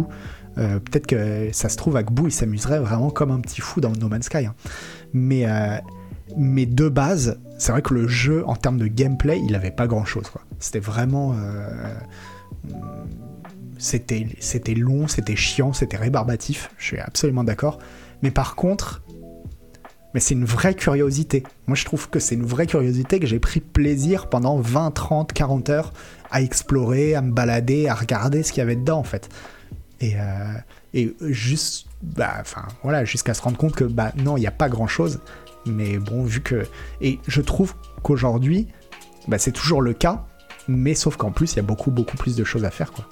euh, 0.56 0.78
peut-être 0.78 1.06
que 1.06 1.50
ça 1.52 1.68
se 1.68 1.76
trouve 1.76 1.96
Agbu 1.96 2.24
il 2.26 2.32
s'amuserait 2.32 2.78
vraiment 2.78 3.10
comme 3.10 3.30
un 3.30 3.40
petit 3.40 3.60
fou 3.60 3.80
dans 3.80 3.92
No 3.92 4.08
Man's 4.08 4.26
Sky. 4.26 4.46
hein. 4.46 4.54
Mais 5.14 5.46
euh, 5.46 5.78
mais 6.36 6.66
de 6.66 6.88
base, 6.88 7.40
c'est 7.58 7.72
vrai 7.72 7.80
que 7.82 7.94
le 7.94 8.08
jeu, 8.08 8.44
en 8.46 8.56
termes 8.56 8.78
de 8.78 8.86
gameplay, 8.86 9.40
il 9.46 9.54
avait 9.54 9.70
pas 9.70 9.86
grand 9.86 10.04
chose. 10.04 10.24
C'était 10.58 10.80
vraiment. 10.80 11.34
euh, 11.38 11.94
c'était 13.78 14.74
long, 14.74 15.08
c'était 15.08 15.36
chiant, 15.36 15.72
c'était 15.72 15.96
rébarbatif. 15.96 16.70
Je 16.78 16.84
suis 16.84 16.98
absolument 16.98 17.44
d'accord. 17.44 17.78
Mais 18.22 18.30
par 18.30 18.54
contre, 18.56 19.02
mais 20.14 20.20
c'est 20.20 20.34
une 20.34 20.44
vraie 20.44 20.74
curiosité. 20.74 21.42
Moi, 21.66 21.74
je 21.74 21.84
trouve 21.84 22.08
que 22.08 22.20
c'est 22.20 22.36
une 22.36 22.46
vraie 22.46 22.66
curiosité 22.66 23.18
que 23.18 23.26
j'ai 23.26 23.40
pris 23.40 23.60
plaisir 23.60 24.28
pendant 24.28 24.58
20, 24.58 24.92
30, 24.92 25.32
40 25.32 25.70
heures 25.70 25.92
à 26.30 26.40
explorer, 26.40 27.14
à 27.14 27.20
me 27.20 27.32
balader, 27.32 27.88
à 27.88 27.94
regarder 27.94 28.42
ce 28.44 28.52
qu'il 28.52 28.60
y 28.60 28.62
avait 28.62 28.76
dedans, 28.76 28.98
en 28.98 29.04
fait. 29.04 29.28
Et, 30.00 30.14
euh, 30.16 30.54
et 30.94 31.14
juste, 31.20 31.86
bah, 32.02 32.34
enfin, 32.40 32.62
voilà, 32.84 33.04
jusqu'à 33.04 33.34
se 33.34 33.42
rendre 33.42 33.56
compte 33.56 33.74
que, 33.74 33.84
bah, 33.84 34.12
non, 34.16 34.36
il 34.36 34.40
n'y 34.40 34.46
a 34.46 34.52
pas 34.52 34.68
grand 34.68 34.86
chose. 34.86 35.20
Mais 35.66 35.98
bon, 35.98 36.22
vu 36.22 36.40
que. 36.40 36.66
Et 37.00 37.18
je 37.26 37.40
trouve 37.40 37.74
qu'aujourd'hui, 38.02 38.68
bah, 39.26 39.38
c'est 39.38 39.50
toujours 39.50 39.82
le 39.82 39.92
cas, 39.92 40.24
mais 40.68 40.94
sauf 40.94 41.16
qu'en 41.16 41.32
plus, 41.32 41.52
il 41.52 41.56
y 41.56 41.58
a 41.58 41.62
beaucoup, 41.62 41.90
beaucoup 41.90 42.16
plus 42.16 42.36
de 42.36 42.44
choses 42.44 42.64
à 42.64 42.70
faire, 42.70 42.92
quoi. 42.92 43.06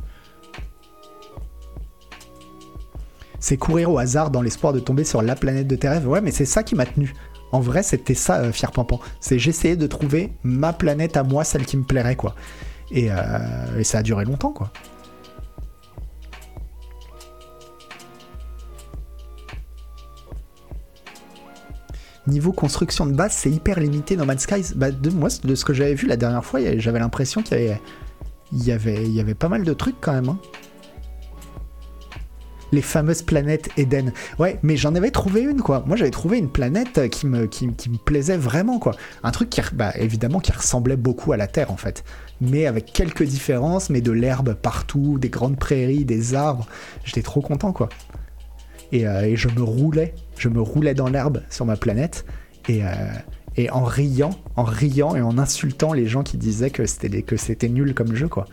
C'est 3.41 3.57
courir 3.57 3.91
au 3.91 3.99
hasard 3.99 4.31
dans 4.31 4.43
l'espoir 4.43 4.73
de 4.73 4.79
tomber 4.79 5.03
sur 5.03 5.21
la 5.21 5.35
planète 5.35 5.67
de 5.67 5.75
tes 5.75 5.89
rêves. 5.89 6.07
Ouais, 6.07 6.21
mais 6.21 6.31
c'est 6.31 6.45
ça 6.45 6.63
qui 6.63 6.77
m'a 6.77 6.87
tenu. 6.87 7.13
En 7.51 7.59
vrai, 7.59 7.83
c'était 7.83 8.15
ça, 8.15 8.37
euh, 8.39 8.53
Fier 8.53 8.71
Pampan. 8.71 9.01
C'est 9.19 9.41
j'essayais 9.41 9.75
de 9.75 9.89
trouver 9.89 10.33
ma 10.45 10.73
planète 10.73 11.17
à 11.17 11.25
moi, 11.25 11.43
celle 11.43 11.67
qui 11.67 11.77
me 11.77 11.83
plairait, 11.83 12.15
quoi. 12.15 12.37
Et, 12.93 13.11
euh, 13.11 13.79
et 13.79 13.83
ça 13.83 13.99
a 13.99 14.03
duré 14.05 14.25
longtemps, 14.25 14.53
quoi. 14.53 14.73
Niveau 22.29 22.53
construction 22.53 23.05
de 23.07 23.13
base, 23.15 23.33
c'est 23.33 23.51
hyper 23.51 23.81
limité 23.81 24.15
dans 24.15 24.27
Mad 24.27 24.39
Skies. 24.39 24.75
Bah, 24.77 24.93
de, 24.93 25.11
moi, 25.11 25.29
de 25.43 25.55
ce 25.55 25.65
que 25.65 25.73
j'avais 25.75 25.95
vu 25.95 26.07
la 26.07 26.17
dernière 26.17 26.45
fois, 26.45 26.61
j'avais 26.79 27.01
l'impression 27.01 27.43
qu'il 27.43 27.59
y 27.59 27.65
avait, 27.65 27.81
y, 28.53 28.71
avait, 28.71 29.09
y 29.09 29.21
avait 29.21 29.35
pas 29.35 29.49
mal 29.49 29.65
de 29.65 29.73
trucs 29.73 29.97
quand 30.01 30.13
même. 30.13 30.29
hein. 30.29 30.39
Les 32.71 32.81
fameuses 32.81 33.21
planètes 33.23 33.69
Eden. 33.77 34.13
Ouais, 34.39 34.59
mais 34.63 34.77
j'en 34.79 34.95
avais 34.95 35.11
trouvé 35.11 35.43
une, 35.43 35.61
quoi. 35.61 35.83
Moi, 35.87 35.97
j'avais 35.97 36.11
trouvé 36.13 36.39
une 36.39 36.49
planète 36.49 36.97
euh, 36.97 37.09
qui 37.09 37.27
me, 37.27 37.47
qui, 37.47 37.67
me 37.67 37.99
plaisait 37.99 38.39
vraiment, 38.39 38.79
quoi. 38.79 38.95
Un 39.23 39.31
truc 39.31 39.51
qui, 39.51 39.61
bah, 39.75 39.93
évidemment, 39.99 40.41
qui 40.41 40.53
ressemblait 40.53 40.97
beaucoup 40.97 41.33
à 41.33 41.37
la 41.37 41.49
Terre, 41.49 41.71
en 41.71 41.77
fait. 41.77 42.03
Mais 42.41 42.65
avec 42.67 42.93
quelques 42.93 43.25
différences, 43.25 43.91
mais 43.91 44.01
de 44.01 44.11
l'herbe 44.13 44.55
partout, 44.55 45.19
des 45.19 45.29
grandes 45.29 45.59
prairies, 45.59 46.07
des 46.07 46.35
arbres. 46.35 46.67
J'étais 47.05 47.21
trop 47.23 47.43
content, 47.43 47.73
quoi. 47.73 47.91
Et, 48.91 49.07
euh, 49.07 49.23
et 49.27 49.37
je 49.37 49.49
me 49.49 49.63
roulais, 49.63 50.15
je 50.39 50.49
me 50.49 50.61
roulais 50.61 50.95
dans 50.95 51.09
l'herbe 51.09 51.43
sur 51.51 51.65
ma 51.67 51.77
planète. 51.77 52.25
Et, 52.69 52.85
euh, 52.85 52.89
et 53.57 53.69
en 53.71 53.85
riant, 53.85 54.31
en 54.57 54.65
riant 54.65 55.15
et 55.17 55.21
en 55.21 55.37
insultant 55.39 55.93
les 55.93 56.07
gens 56.07 56.23
qui 56.23 56.37
disaient 56.39 56.71
que 56.71 56.87
c'était 56.87 57.23
que 57.23 57.37
c'était 57.37 57.69
nul 57.69 57.93
comme 57.95 58.15
jeu, 58.15 58.29
quoi. 58.29 58.47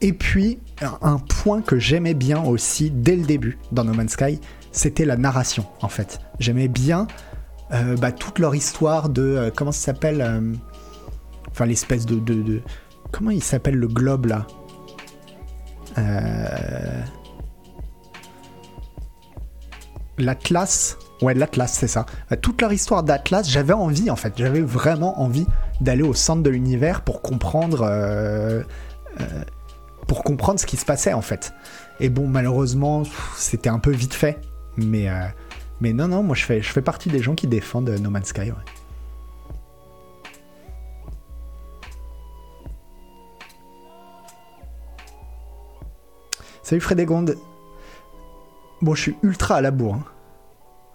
Et 0.00 0.12
puis, 0.12 0.58
un- 1.02 1.18
point 1.18 1.62
que 1.62 1.78
j'aimais 1.78 2.14
bien 2.14 2.42
aussi 2.42 2.90
dès 2.90 3.16
le 3.16 3.24
début 3.24 3.58
dans 3.72 3.84
No 3.84 3.92
Man's 3.94 4.12
Sky, 4.12 4.40
c'était 4.72 5.04
la 5.04 5.16
narration, 5.16 5.66
en 5.82 5.88
fait. 5.88 6.20
J'aimais 6.40 6.68
bien 6.68 7.06
euh, 7.72 7.96
bah, 7.96 8.12
toute 8.12 8.38
leur 8.38 8.54
histoire 8.54 9.08
de. 9.08 9.22
euh, 9.22 9.50
comment 9.54 9.72
ça 9.72 9.86
s'appelle 9.86 10.52
Enfin, 11.50 11.66
l'espèce 11.66 12.04
de- 12.04 12.60
Comment 13.16 13.30
il 13.30 13.42
s'appelle 13.44 13.76
le 13.76 13.86
globe 13.86 14.26
là 14.26 14.44
Euh, 15.98 17.00
L'Atlas 20.18 20.96
Ouais, 21.22 21.32
l'Atlas, 21.32 21.72
c'est 21.72 21.86
ça. 21.86 22.06
Euh, 22.32 22.36
Toute 22.36 22.60
leur 22.60 22.72
histoire 22.72 23.04
d'Atlas, 23.04 23.48
j'avais 23.48 23.72
envie 23.72 24.10
en 24.10 24.16
fait. 24.16 24.32
J'avais 24.36 24.60
vraiment 24.62 25.20
envie 25.20 25.46
d'aller 25.80 26.02
au 26.02 26.12
centre 26.12 26.42
de 26.42 26.50
l'univers 26.50 27.02
pour 27.02 27.22
comprendre. 27.22 27.82
euh, 27.82 28.62
pour 30.08 30.24
comprendre 30.24 30.58
ce 30.58 30.66
qui 30.66 30.76
se 30.76 30.84
passait 30.84 31.12
en 31.12 31.22
fait. 31.22 31.54
Et 32.00 32.08
bon, 32.08 32.26
malheureusement, 32.26 33.04
c'était 33.36 33.70
un 33.70 33.78
peu 33.78 33.92
vite 33.92 34.12
fait. 34.12 34.40
Mais, 34.76 35.08
mais 35.80 35.92
non, 35.92 36.08
non, 36.08 36.22
moi 36.24 36.34
je 36.34 36.44
fais, 36.44 36.60
je 36.60 36.68
fais 36.72 36.82
partie 36.82 37.08
des 37.10 37.22
gens 37.22 37.36
qui 37.36 37.46
défendent 37.46 37.88
No 37.90 38.10
Man's 38.10 38.26
Sky. 38.26 38.52
Salut 46.64 46.80
Frédégonde. 46.80 47.36
Bon, 48.80 48.94
je 48.94 49.02
suis 49.02 49.16
ultra 49.22 49.56
à 49.56 49.60
la 49.60 49.70
bourre. 49.70 49.96
hein. 49.96 50.04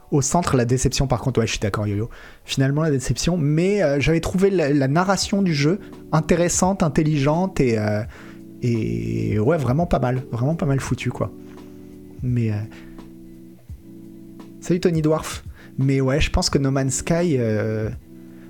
Au 0.09 0.24
centre, 0.24 0.57
la 0.57 0.65
déception, 0.65 1.05
par 1.05 1.22
contre, 1.22 1.39
ouais, 1.39 1.45
je 1.45 1.51
suis 1.51 1.59
d'accord, 1.59 1.86
Yo-Yo. 1.86 2.09
Finalement, 2.43 2.82
la 2.82 2.89
déception, 2.89 3.38
mais 3.38 3.84
euh, 3.84 3.99
j'avais 3.99 4.20
trouvé 4.20 4.49
la, 4.49 4.88
narration 4.88 5.43
du 5.43 5.53
jeu 5.53 5.80
intéressante, 6.11 6.82
intelligente 6.82 7.59
et, 7.59 7.78
euh, 7.78 8.01
et 8.63 9.38
ouais, 9.38 9.57
vraiment 9.57 9.86
pas 9.86 9.99
mal, 9.99 10.24
vraiment 10.32 10.55
pas 10.55 10.65
mal 10.65 10.80
foutu, 10.80 11.11
quoi. 11.11 11.32
Mais 12.24 12.51
euh, 12.51 12.55
salut 14.61 14.80
Tony 14.80 15.03
Dwarf. 15.03 15.43
Mais 15.78 16.01
ouais, 16.01 16.20
je 16.20 16.32
pense 16.32 16.49
que 16.49 16.57
No 16.57 16.72
Man's 16.72 16.95
Sky, 16.95 17.38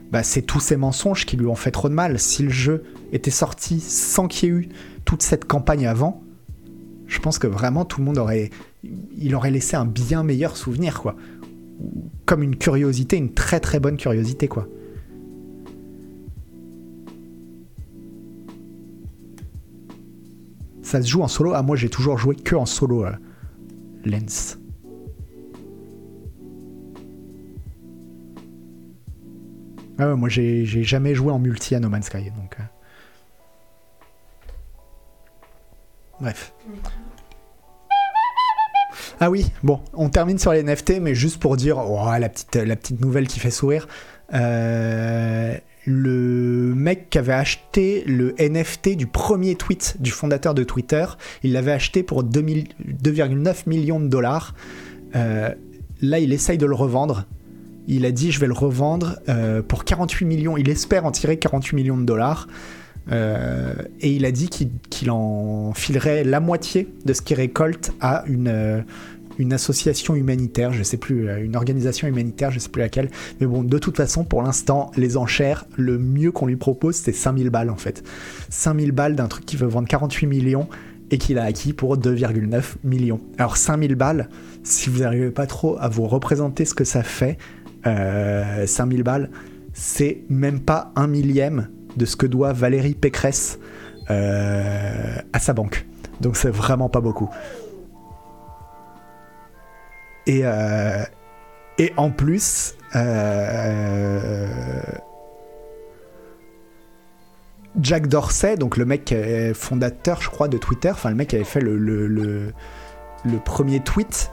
bah, 0.10 0.24
c'est 0.24 0.42
tous 0.42 0.62
ces 0.62 0.78
mensonges 0.78 1.26
qui 1.26 1.36
lui 1.36 1.46
ont 1.48 1.56
fait 1.56 1.72
trop 1.72 1.90
de 1.90 1.94
mal. 1.94 2.18
Si 2.18 2.44
le 2.44 2.50
jeu 2.50 2.86
était 3.12 3.30
sorti 3.30 3.82
sans 3.82 4.30
qu'il 4.30 4.50
y 4.50 4.52
ait 4.52 4.56
eu 4.56 4.70
toute 5.04 5.22
cette 5.22 5.46
campagne 5.46 5.86
avant, 5.86 6.24
je 7.20 7.22
pense 7.22 7.38
que 7.38 7.48
vraiment 7.48 7.84
tout 7.84 8.00
le 8.00 8.06
monde 8.06 8.18
aurait, 8.18 8.50
il 8.82 9.36
aurait 9.36 9.52
laissé 9.52 9.76
un 9.76 9.84
bien 9.84 10.24
meilleur 10.24 10.56
souvenir, 10.56 11.02
quoi. 11.02 11.18
Comme 12.26 12.44
une 12.44 12.56
curiosité, 12.56 13.18
une 13.18 13.34
très 13.34 13.60
très 13.60 13.82
bonne 13.82 13.98
curiosité, 13.98 14.48
quoi. 14.48 14.70
Ça 20.82 21.02
se 21.02 21.10
joue 21.10 21.22
en 21.22 21.28
solo. 21.28 21.52
Ah, 21.54 21.62
moi, 21.62 21.76
j'ai 21.76 21.90
toujours 21.90 22.18
joué 22.18 22.38
que 22.38 22.56
en 22.56 22.66
solo. 22.66 23.04
euh, 23.04 23.12
Lens. 24.06 24.58
Ah 29.98 30.08
ouais, 30.08 30.16
moi, 30.16 30.30
j'ai 30.30 30.64
jamais 30.66 31.16
joué 31.16 31.34
en 31.34 31.40
multi 31.40 31.76
à 31.76 31.82
No 31.82 31.90
Man's 31.90 32.06
Sky. 32.06 32.32
Donc, 32.32 32.56
euh. 32.62 32.64
Bref. 36.22 36.54
Ah 39.22 39.30
oui, 39.30 39.52
bon, 39.64 39.82
on 39.94 40.10
termine 40.10 40.40
sur 40.40 40.54
les 40.54 40.64
NFT, 40.64 41.02
mais 41.02 41.14
juste 41.14 41.42
pour 41.42 41.58
dire, 41.58 41.78
oh, 41.78 42.08
la, 42.18 42.30
petite, 42.30 43.02
nouvelle 43.02 43.28
qui 43.28 43.40
fait 43.40 43.52
sourire. 43.52 43.88
Euh, 44.34 45.58
le 45.86 46.74
mec 46.76 47.10
qui 47.10 47.18
avait 47.18 47.34
acheté 47.34 48.04
le 48.06 48.34
NFT 48.40 48.96
du 48.96 49.08
premier 49.08 49.56
tweet 49.56 49.98
du 50.00 50.12
fondateur 50.12 50.54
de 50.54 50.64
Twitter, 50.64 51.06
il 51.44 51.52
l'avait 51.52 51.72
acheté 51.72 52.04
pour 52.04 52.24
2000 52.24 52.68
2,9 53.04 53.68
millions 53.68 54.00
de 54.00 54.08
dollars. 54.08 54.54
Euh, 55.16 55.54
là, 56.02 56.20
il 56.20 56.32
essaye 56.32 56.58
de 56.58 56.66
le 56.66 56.76
revendre. 56.76 57.26
Il 57.88 58.06
a 58.06 58.12
dit, 58.12 58.32
je 58.32 58.40
vais 58.40 58.48
le 58.48 58.54
revendre 58.54 59.20
euh, 59.28 59.62
pour 59.62 59.84
48 59.84 60.26
millions. 60.26 60.56
Il 60.56 60.70
espère 60.70 61.06
en 61.06 61.12
tirer 61.12 61.38
48 61.38 61.76
millions 61.76 61.98
de 61.98 62.06
dollars. 62.06 62.48
Euh, 63.12 63.74
et 64.02 64.12
il 64.12 64.26
a 64.26 64.32
dit 64.32 64.50
qu'il 64.50 64.70
qu'il 64.90 65.12
en 65.12 65.74
filerait 65.74 66.24
la 66.24 66.40
moitié 66.40 66.88
de 67.06 67.14
ce 67.14 67.22
qu'il 67.22 67.38
récolte 67.38 67.92
à 68.02 68.24
une, 68.28 68.48
euh, 68.48 68.82
association 69.52 70.16
humanitaire, 70.16 70.74
je 70.74 70.84
sais 70.84 70.98
plus, 70.98 71.30
euh, 71.30 71.42
une 71.42 71.56
organisation 71.56 72.10
humanitaire, 72.10 72.52
je 72.52 72.60
sais 72.60 72.68
plus 72.68 72.82
laquelle. 72.82 73.10
Mais 73.40 73.48
bon, 73.48 73.64
de 73.64 73.78
toute 73.78 73.96
façon, 73.96 74.26
pour 74.26 74.44
l'instant, 74.44 74.92
les 74.98 75.16
enchères, 75.16 75.66
le 75.78 75.98
mieux 75.98 76.32
qu'on 76.34 76.46
lui 76.46 76.58
propose, 76.58 76.96
c'est 76.96 77.14
5000 77.14 77.50
balles 77.50 77.70
en 77.70 77.78
fait. 77.78 78.04
5000 78.50 78.92
balles 78.92 79.16
d'un 79.16 79.28
truc 79.28 79.46
qui 79.46 79.56
veut 79.56 79.68
vendre 79.68 79.88
48 79.88 80.28
millions 80.28 80.68
et 81.12 81.18
qu'il 81.18 81.40
a 81.40 81.44
acquis 81.44 81.74
pour 81.74 81.98
2,9 81.98 82.76
millions. 82.84 83.22
Alors 83.38 83.58
5000 83.58 83.96
balles, 83.96 84.30
si 84.64 84.90
vous 84.90 85.00
n'arrivez 85.00 85.32
pas 85.32 85.48
trop 85.48 85.78
à 85.80 85.88
vous 85.88 86.06
représenter 86.06 86.66
ce 86.66 86.74
que 86.74 86.84
ça 86.84 87.02
fait, 87.02 87.38
euh, 87.88 88.68
5000 88.68 89.04
balles, 89.04 89.30
c'est 89.74 90.24
même 90.30 90.60
pas 90.60 90.92
un 90.96 91.08
millième 91.08 91.70
de 91.98 92.06
ce 92.06 92.16
que 92.16 92.26
doit 92.26 92.54
Valérie 92.54 92.96
Pécresse 92.96 93.60
euh, 94.10 95.18
à 95.34 95.40
sa 95.40 95.54
banque. 95.54 95.86
Donc 96.20 96.36
c'est 96.36 96.50
vraiment 96.50 96.90
pas 96.90 97.00
beaucoup. 97.00 97.30
Et, 100.26 100.42
euh, 100.44 101.04
et 101.78 101.94
en 101.96 102.10
plus, 102.10 102.76
euh, 102.96 104.48
Jack 107.80 108.08
Dorsey, 108.08 108.58
donc 108.58 108.78
le 108.78 108.86
mec 108.86 109.14
fondateur, 109.54 110.22
je 110.22 110.30
crois, 110.30 110.48
de 110.48 110.58
Twitter, 110.58 110.90
enfin 110.90 111.10
le 111.10 111.16
mec 111.16 111.30
qui 111.30 111.36
avait 111.36 111.46
fait 111.46 111.62
le, 111.62 112.52
premier 113.46 113.80
tweet, 113.80 114.32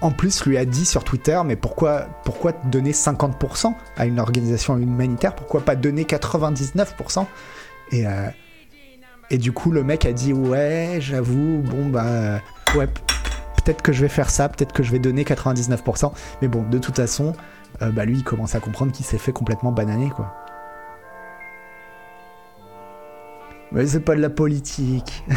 en 0.00 0.10
plus 0.10 0.44
lui 0.44 0.58
a 0.58 0.64
dit 0.64 0.84
sur 0.84 1.04
Twitter, 1.04 1.40
mais 1.44 1.56
pourquoi, 1.56 2.08
donner 2.64 2.92
50% 2.92 3.74
à 3.96 4.06
une 4.06 4.20
organisation 4.20 4.76
humanitaire? 4.76 5.34
Pourquoi 5.34 5.62
pas 5.62 5.76
donner 5.76 6.04
99% 6.04 7.26
et, 7.92 8.06
euh, 8.06 8.28
et 9.30 9.38
du 9.38 9.52
coup, 9.52 9.70
le 9.70 9.82
mec 9.82 10.04
a 10.04 10.12
dit 10.12 10.32
Ouais, 10.32 10.98
j'avoue, 11.00 11.62
bon, 11.62 11.86
bah, 11.88 12.40
ouais, 12.74 12.86
peut-être 12.86 13.82
que 13.82 13.92
je 13.92 14.02
vais 14.02 14.08
faire 14.08 14.30
ça, 14.30 14.48
peut-être 14.48 14.72
que 14.72 14.82
je 14.82 14.92
vais 14.92 14.98
donner 14.98 15.24
99%. 15.24 16.12
Mais 16.42 16.48
bon, 16.48 16.62
de 16.62 16.78
toute 16.78 16.96
façon, 16.96 17.34
euh, 17.82 17.90
bah, 17.90 18.04
lui, 18.04 18.18
il 18.18 18.24
commence 18.24 18.54
à 18.54 18.60
comprendre 18.60 18.92
qu'il 18.92 19.04
s'est 19.04 19.18
fait 19.18 19.32
complètement 19.32 19.72
bananer, 19.72 20.10
quoi. 20.10 20.34
Mais 23.72 23.86
c'est 23.86 24.00
pas 24.00 24.14
de 24.14 24.20
la 24.20 24.30
politique. 24.30 25.24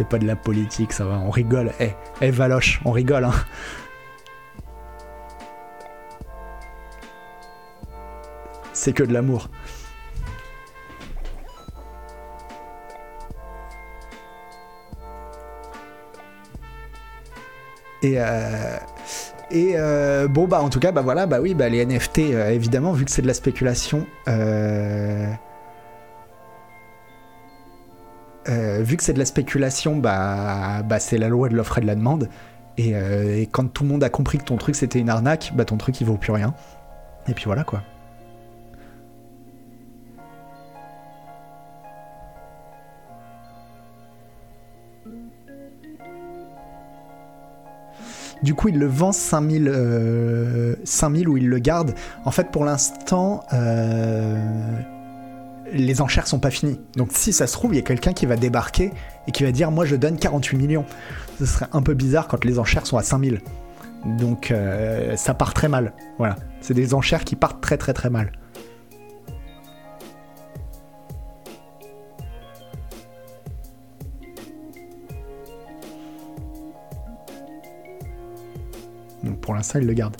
c'est 0.00 0.08
pas 0.08 0.18
de 0.18 0.26
la 0.26 0.34
politique, 0.34 0.94
ça 0.94 1.04
va, 1.04 1.18
on 1.18 1.28
rigole. 1.28 1.72
Eh, 1.78 1.90
eh, 2.22 2.30
Valoche, 2.30 2.80
on 2.86 2.90
rigole, 2.90 3.24
hein. 3.24 3.34
C'est 8.72 8.94
que 8.94 9.02
de 9.02 9.12
l'amour. 9.12 9.50
Et, 18.02 18.14
euh, 18.16 18.78
et 19.50 19.72
euh, 19.76 20.28
bon, 20.28 20.48
bah 20.48 20.62
en 20.62 20.70
tout 20.70 20.80
cas, 20.80 20.92
bah 20.92 21.02
voilà, 21.02 21.26
bah 21.26 21.40
oui, 21.42 21.52
bah 21.52 21.68
les 21.68 21.84
NFT, 21.84 22.20
euh, 22.20 22.48
évidemment, 22.48 22.92
vu 22.94 23.04
que 23.04 23.10
c'est 23.10 23.20
de 23.20 23.26
la 23.26 23.34
spéculation, 23.34 24.06
euh, 28.48 28.78
euh, 28.80 28.82
vu 28.82 28.96
que 28.96 29.02
c'est 29.02 29.12
de 29.12 29.18
la 29.18 29.24
spéculation, 29.26 29.96
bah, 29.96 30.82
bah 30.82 31.00
c'est 31.00 31.18
la 31.18 31.28
loi 31.28 31.48
de 31.48 31.56
l'offre 31.56 31.78
et 31.78 31.80
de 31.80 31.86
la 31.86 31.94
demande. 31.94 32.28
Et, 32.78 32.94
euh, 32.94 33.36
et 33.36 33.46
quand 33.46 33.66
tout 33.72 33.82
le 33.82 33.90
monde 33.90 34.04
a 34.04 34.08
compris 34.08 34.38
que 34.38 34.44
ton 34.44 34.56
truc 34.56 34.74
c'était 34.74 34.98
une 34.98 35.10
arnaque, 35.10 35.52
bah 35.54 35.64
ton 35.64 35.76
truc 35.76 36.00
il 36.00 36.06
vaut 36.06 36.16
plus 36.16 36.32
rien. 36.32 36.54
Et 37.28 37.34
puis 37.34 37.44
voilà 37.46 37.64
quoi. 37.64 37.82
Du 48.42 48.54
coup, 48.54 48.68
il 48.68 48.78
le 48.78 48.86
vend 48.86 49.12
5000, 49.12 49.68
euh, 49.68 50.74
5000 50.84 51.28
ou 51.28 51.36
il 51.36 51.48
le 51.48 51.58
garde. 51.58 51.94
En 52.24 52.30
fait, 52.30 52.50
pour 52.50 52.64
l'instant, 52.64 53.44
euh, 53.52 54.34
les 55.72 56.00
enchères 56.00 56.26
sont 56.26 56.38
pas 56.38 56.50
finies. 56.50 56.80
Donc, 56.96 57.10
si 57.12 57.32
ça 57.32 57.46
se 57.46 57.52
trouve, 57.52 57.74
il 57.74 57.76
y 57.76 57.80
a 57.80 57.84
quelqu'un 57.84 58.12
qui 58.12 58.26
va 58.26 58.36
débarquer 58.36 58.92
et 59.26 59.32
qui 59.32 59.44
va 59.44 59.52
dire 59.52 59.70
Moi, 59.70 59.84
je 59.84 59.96
donne 59.96 60.18
48 60.18 60.56
millions. 60.56 60.84
Ce 61.38 61.46
serait 61.46 61.66
un 61.72 61.82
peu 61.82 61.94
bizarre 61.94 62.28
quand 62.28 62.44
les 62.44 62.58
enchères 62.58 62.86
sont 62.86 62.96
à 62.96 63.02
5000. 63.02 63.40
Donc, 64.04 64.50
euh, 64.50 65.16
ça 65.16 65.34
part 65.34 65.54
très 65.54 65.68
mal. 65.68 65.92
Voilà. 66.18 66.36
C'est 66.60 66.74
des 66.74 66.94
enchères 66.94 67.24
qui 67.24 67.36
partent 67.36 67.60
très, 67.60 67.76
très, 67.76 67.92
très 67.92 68.10
mal. 68.10 68.32
Donc 79.22 79.38
pour 79.40 79.54
l'instant, 79.54 79.78
il 79.78 79.86
le 79.86 79.92
garde. 79.92 80.16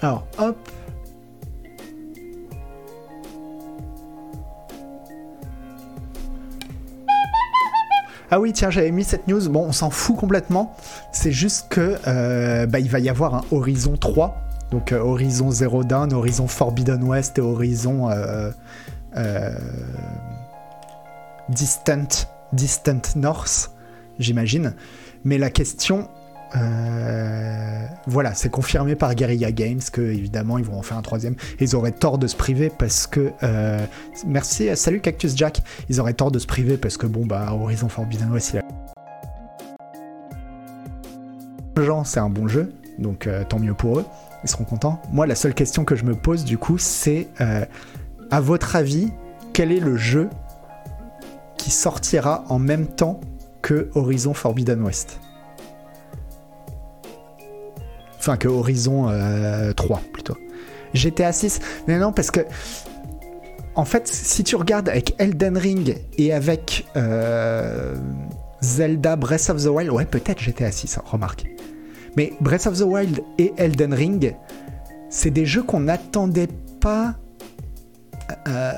Alors, 0.00 0.26
hop. 0.38 0.56
Ah 8.30 8.40
oui, 8.40 8.52
tiens, 8.52 8.70
j'avais 8.70 8.90
mis 8.90 9.04
cette 9.04 9.26
news. 9.26 9.48
Bon, 9.48 9.64
on 9.64 9.72
s'en 9.72 9.90
fout 9.90 10.16
complètement. 10.16 10.76
C'est 11.12 11.32
juste 11.32 11.68
que 11.70 11.96
euh, 12.06 12.66
bah, 12.66 12.78
il 12.78 12.90
va 12.90 12.98
y 12.98 13.08
avoir 13.08 13.34
un 13.34 13.44
Horizon 13.50 13.96
3. 13.96 14.36
Donc 14.70 14.92
euh, 14.92 14.98
Horizon 14.98 15.50
Zero 15.50 15.82
Dawn, 15.82 16.12
Horizon 16.12 16.46
Forbidden 16.46 17.02
West 17.04 17.38
et 17.38 17.40
Horizon 17.40 18.10
euh, 18.10 19.52
Distant, 21.48 22.28
Distant 22.52 23.00
North, 23.16 23.70
j'imagine. 24.18 24.74
Mais 25.24 25.38
la 25.38 25.50
question, 25.50 26.08
euh, 26.56 27.86
voilà, 28.06 28.34
c'est 28.34 28.48
confirmé 28.48 28.94
par 28.94 29.14
Guerrilla 29.14 29.52
Games 29.52 29.80
que 29.92 30.00
évidemment 30.00 30.58
ils 30.58 30.64
vont 30.64 30.78
en 30.78 30.82
faire 30.82 30.96
un 30.96 31.02
troisième. 31.02 31.34
Ils 31.60 31.76
auraient 31.76 31.92
tort 31.92 32.18
de 32.18 32.26
se 32.26 32.36
priver 32.36 32.70
parce 32.70 33.06
que 33.06 33.32
euh, 33.42 33.84
merci, 34.26 34.68
euh, 34.68 34.74
salut 34.76 35.00
Cactus 35.00 35.36
Jack. 35.36 35.62
Ils 35.88 36.00
auraient 36.00 36.14
tort 36.14 36.30
de 36.30 36.38
se 36.38 36.46
priver 36.46 36.76
parce 36.76 36.96
que 36.96 37.06
bon 37.06 37.26
bah 37.26 37.52
Horizon 37.52 37.88
Forbidden 37.88 38.30
West, 38.30 38.52
il 38.54 38.58
a... 38.58 38.62
C'est 42.04 42.18
un 42.18 42.28
bon 42.28 42.48
jeu, 42.48 42.72
donc 42.98 43.28
tant 43.48 43.60
mieux 43.60 43.72
pour 43.72 44.00
eux. 44.00 44.04
Ils 44.42 44.50
seront 44.50 44.64
contents. 44.64 45.00
Moi, 45.12 45.28
la 45.28 45.36
seule 45.36 45.54
question 45.54 45.84
que 45.84 45.94
je 45.94 46.04
me 46.04 46.16
pose 46.16 46.44
du 46.44 46.58
coup, 46.58 46.76
c'est 46.76 47.28
à 47.38 48.40
votre 48.40 48.74
avis, 48.74 49.12
quel 49.52 49.70
est 49.70 49.78
le 49.78 49.96
jeu 49.96 50.28
qui 51.56 51.70
sortira 51.70 52.44
en 52.48 52.58
même 52.58 52.86
temps 52.86 53.20
que 53.62 53.90
Horizon 53.94 54.34
Forbidden 54.34 54.82
West? 54.82 55.20
Enfin, 58.28 58.36
que 58.36 58.48
Horizon 58.48 59.08
euh, 59.08 59.72
3 59.72 60.02
plutôt. 60.12 60.36
GTA 60.92 61.32
6, 61.32 61.60
mais 61.86 61.98
non, 61.98 62.12
parce 62.12 62.30
que. 62.30 62.40
En 63.74 63.86
fait, 63.86 64.06
si 64.06 64.44
tu 64.44 64.54
regardes 64.54 64.90
avec 64.90 65.14
Elden 65.18 65.56
Ring 65.56 65.96
et 66.18 66.34
avec 66.34 66.86
euh, 66.96 67.94
Zelda 68.60 69.16
Breath 69.16 69.48
of 69.48 69.62
the 69.62 69.68
Wild, 69.68 69.90
ouais, 69.90 70.04
peut-être 70.04 70.40
GTA 70.42 70.70
6, 70.70 70.98
hein, 70.98 71.02
remarque. 71.06 71.46
Mais 72.18 72.34
Breath 72.40 72.66
of 72.66 72.76
the 72.78 72.82
Wild 72.82 73.22
et 73.38 73.54
Elden 73.56 73.94
Ring, 73.94 74.34
c'est 75.08 75.30
des 75.30 75.46
jeux 75.46 75.62
qu'on 75.62 75.80
n'attendait 75.80 76.48
pas. 76.80 77.14
euh, 78.46 78.72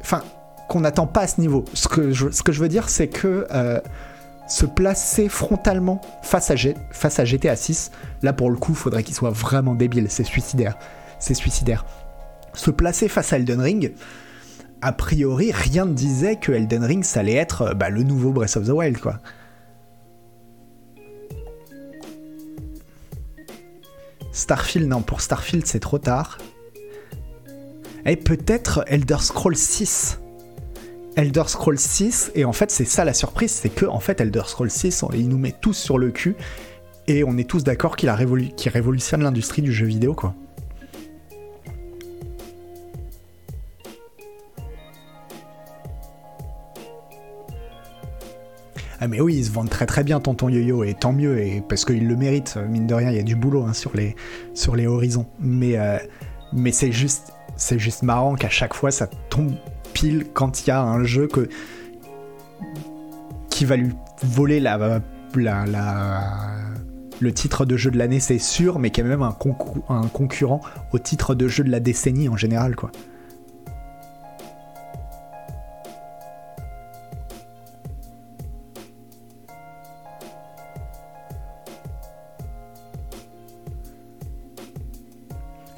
Enfin, 0.00 0.24
qu'on 0.68 0.80
n'attend 0.80 1.06
pas 1.06 1.20
à 1.20 1.26
ce 1.28 1.40
niveau. 1.40 1.64
Ce 1.72 1.86
que 1.86 2.10
je, 2.10 2.30
ce 2.30 2.42
que 2.42 2.50
je 2.50 2.60
veux 2.60 2.68
dire, 2.68 2.88
c'est 2.88 3.06
que. 3.06 3.46
euh, 3.52 3.80
se 4.48 4.64
placer 4.66 5.28
frontalement 5.28 6.00
face 6.22 6.50
à, 6.50 6.56
G- 6.56 6.74
face 6.90 7.18
à 7.20 7.24
GTA 7.24 7.54
6, 7.54 7.90
là 8.22 8.32
pour 8.32 8.50
le 8.50 8.56
coup, 8.56 8.74
faudrait 8.74 9.02
qu'il 9.04 9.14
soit 9.14 9.30
vraiment 9.30 9.74
débile, 9.74 10.06
c'est 10.08 10.24
suicidaire. 10.24 10.78
C'est 11.18 11.34
suicidaire. 11.34 11.84
Se 12.54 12.70
placer 12.70 13.08
face 13.08 13.32
à 13.32 13.36
Elden 13.36 13.60
Ring, 13.60 13.92
a 14.80 14.92
priori, 14.92 15.52
rien 15.52 15.84
ne 15.84 15.92
disait 15.92 16.36
que 16.36 16.52
Elden 16.52 16.84
Ring, 16.84 17.04
ça 17.04 17.20
allait 17.20 17.34
être 17.34 17.62
euh, 17.62 17.74
bah, 17.74 17.90
le 17.90 18.02
nouveau 18.04 18.30
Breath 18.32 18.56
of 18.56 18.66
the 18.66 18.70
Wild, 18.70 18.98
quoi. 18.98 19.18
Starfield, 24.32 24.88
non, 24.88 25.02
pour 25.02 25.20
Starfield, 25.20 25.66
c'est 25.66 25.80
trop 25.80 25.98
tard. 25.98 26.38
Et 28.06 28.16
peut-être 28.16 28.84
Elder 28.86 29.16
Scrolls 29.20 29.56
6. 29.56 30.20
Elder 31.18 31.42
Scrolls 31.48 31.80
6, 31.80 32.30
et 32.36 32.44
en 32.44 32.52
fait, 32.52 32.70
c'est 32.70 32.84
ça 32.84 33.04
la 33.04 33.12
surprise, 33.12 33.50
c'est 33.50 33.70
que, 33.70 33.86
en 33.86 33.98
fait, 33.98 34.20
Elder 34.20 34.42
Scrolls 34.46 34.70
6, 34.70 35.02
on- 35.02 35.10
il 35.12 35.28
nous 35.28 35.36
met 35.36 35.52
tous 35.60 35.72
sur 35.74 35.98
le 35.98 36.12
cul, 36.12 36.36
et 37.08 37.24
on 37.24 37.36
est 37.36 37.48
tous 37.48 37.64
d'accord 37.64 37.96
qu'il 37.96 38.08
révolutionne 38.10 39.22
l'industrie 39.24 39.62
du 39.62 39.72
jeu 39.72 39.86
vidéo, 39.86 40.14
quoi. 40.14 40.36
Ah 49.00 49.06
mais 49.06 49.20
oui, 49.20 49.36
ils 49.36 49.44
se 49.44 49.50
vendent 49.52 49.70
très 49.70 49.86
très 49.86 50.02
bien 50.02 50.18
Tonton 50.20 50.48
Yo-Yo 50.48 50.82
et 50.82 50.94
tant 50.94 51.12
mieux 51.12 51.38
et 51.40 51.62
parce 51.68 51.84
qu'ils 51.84 52.08
le 52.08 52.16
méritent, 52.16 52.56
mine 52.68 52.86
de 52.86 52.94
rien, 52.94 53.10
il 53.10 53.16
y 53.16 53.20
a 53.20 53.22
du 53.22 53.36
boulot 53.36 53.62
hein, 53.64 53.72
sur 53.72 53.94
les 53.96 54.16
sur 54.54 54.74
les 54.74 54.86
horizons. 54.88 55.26
Mais 55.38 55.78
euh, 55.78 55.98
mais 56.52 56.72
c'est 56.72 56.90
juste 56.90 57.32
c'est 57.56 57.78
juste 57.78 58.02
marrant 58.02 58.34
qu'à 58.34 58.48
chaque 58.48 58.74
fois 58.74 58.90
ça 58.90 59.06
tombe 59.30 59.54
pile 59.92 60.26
quand 60.32 60.66
il 60.66 60.68
y 60.68 60.70
a 60.70 60.82
un 60.82 61.04
jeu 61.04 61.26
que 61.26 61.48
qui 63.50 63.64
va 63.64 63.76
lui 63.76 63.92
voler 64.22 64.60
la 64.60 65.00
la, 65.34 65.64
le 67.20 67.32
titre 67.32 67.64
de 67.64 67.76
jeu 67.76 67.90
de 67.90 67.98
l'année, 67.98 68.20
c'est 68.20 68.38
sûr, 68.38 68.78
mais 68.78 68.90
qui 68.90 69.00
est 69.00 69.04
même 69.04 69.22
un 69.22 69.32
concurrent 69.32 70.60
au 70.92 70.98
titre 70.98 71.34
de 71.34 71.48
jeu 71.48 71.64
de 71.64 71.70
la 71.70 71.80
décennie 71.80 72.28
en 72.28 72.36
général, 72.36 72.76
quoi. 72.76 72.90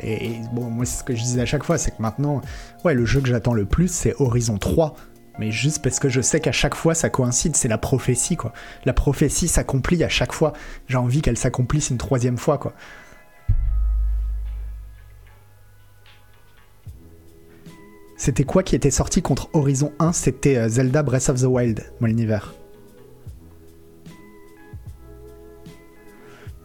Et, 0.02 0.40
bon, 0.52 0.70
moi, 0.70 0.84
c'est 0.84 0.98
ce 1.00 1.04
que 1.04 1.14
je 1.14 1.22
disais 1.22 1.40
à 1.40 1.46
chaque 1.46 1.64
fois, 1.64 1.78
c'est 1.78 1.90
que 1.92 2.02
maintenant, 2.02 2.40
ouais, 2.84 2.94
le 2.94 3.04
jeu 3.04 3.20
que 3.20 3.28
j'attends 3.28 3.54
le 3.54 3.64
plus, 3.66 3.88
c'est 3.88 4.14
Horizon 4.18 4.58
3. 4.58 4.94
Mais 5.38 5.50
juste 5.50 5.82
parce 5.82 5.98
que 5.98 6.08
je 6.08 6.20
sais 6.20 6.40
qu'à 6.40 6.52
chaque 6.52 6.74
fois, 6.74 6.94
ça 6.94 7.08
coïncide, 7.08 7.56
c'est 7.56 7.68
la 7.68 7.78
prophétie, 7.78 8.36
quoi. 8.36 8.52
La 8.84 8.92
prophétie 8.92 9.48
s'accomplit 9.48 10.02
à 10.04 10.08
chaque 10.08 10.32
fois. 10.32 10.52
J'ai 10.86 10.98
envie 10.98 11.22
qu'elle 11.22 11.38
s'accomplisse 11.38 11.90
une 11.90 11.98
troisième 11.98 12.36
fois, 12.36 12.58
quoi. 12.58 12.74
C'était 18.20 18.44
quoi 18.44 18.62
qui 18.62 18.76
était 18.76 18.90
sorti 18.90 19.22
contre 19.22 19.48
Horizon 19.54 19.92
1 19.98 20.12
C'était 20.12 20.58
euh, 20.58 20.68
Zelda 20.68 21.02
Breath 21.02 21.30
of 21.30 21.40
the 21.40 21.46
Wild, 21.46 21.90
mon 22.00 22.06
univers. 22.06 22.52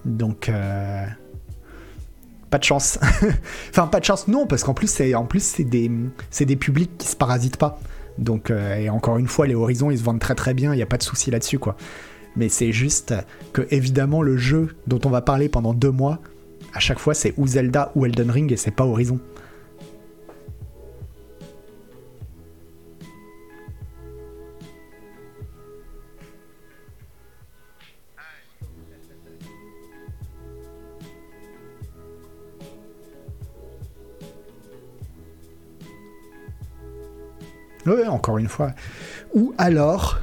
Donc, 0.04 0.50
euh, 0.50 1.06
pas 2.56 2.60
de 2.60 2.64
chance. 2.64 2.98
enfin, 3.70 3.88
pas 3.88 4.00
de 4.00 4.06
chance, 4.06 4.30
non, 4.30 4.48
parce 4.48 4.64
qu'en 4.64 4.74
plus, 4.74 4.90
c'est 4.90 5.14
en 5.14 5.26
plus 5.26 5.44
c'est 5.44 5.66
des, 5.66 5.92
c'est 6.30 6.46
des 6.46 6.56
publics 6.56 6.98
qui 6.98 7.06
se 7.06 7.18
parasitent 7.18 7.58
pas. 7.58 7.82
Donc, 8.18 8.50
euh, 8.50 8.78
et 8.78 8.90
encore 8.90 9.18
une 9.18 9.28
fois, 9.28 9.46
les 9.46 9.56
Horizons, 9.56 9.92
ils 9.92 9.98
se 9.98 10.04
vendent 10.04 10.22
très 10.22 10.36
très 10.36 10.54
bien, 10.54 10.74
il 10.74 10.78
n'y 10.78 10.82
a 10.82 10.86
pas 10.86 10.96
de 10.96 11.04
souci 11.04 11.32
là-dessus, 11.32 11.60
quoi. 11.60 11.76
Mais 12.38 12.48
c'est 12.48 12.72
juste 12.72 13.14
que, 13.52 13.68
évidemment, 13.72 14.22
le 14.22 14.38
jeu 14.38 14.74
dont 14.88 15.02
on 15.04 15.10
va 15.10 15.20
parler 15.20 15.50
pendant 15.50 15.74
deux 15.74 15.92
mois, 15.92 16.20
à 16.74 16.80
chaque 16.80 17.00
fois, 17.00 17.14
c'est 17.14 17.34
ou 17.36 17.46
Zelda 17.46 17.92
ou 17.94 18.06
Elden 18.06 18.32
Ring 18.32 18.50
et 18.54 18.58
c'est 18.58 18.72
pas 18.72 18.86
Horizon. 18.86 19.20
Ouais, 37.86 38.08
encore 38.08 38.38
une 38.38 38.48
fois. 38.50 38.72
Ou 39.34 39.54
alors, 39.58 40.20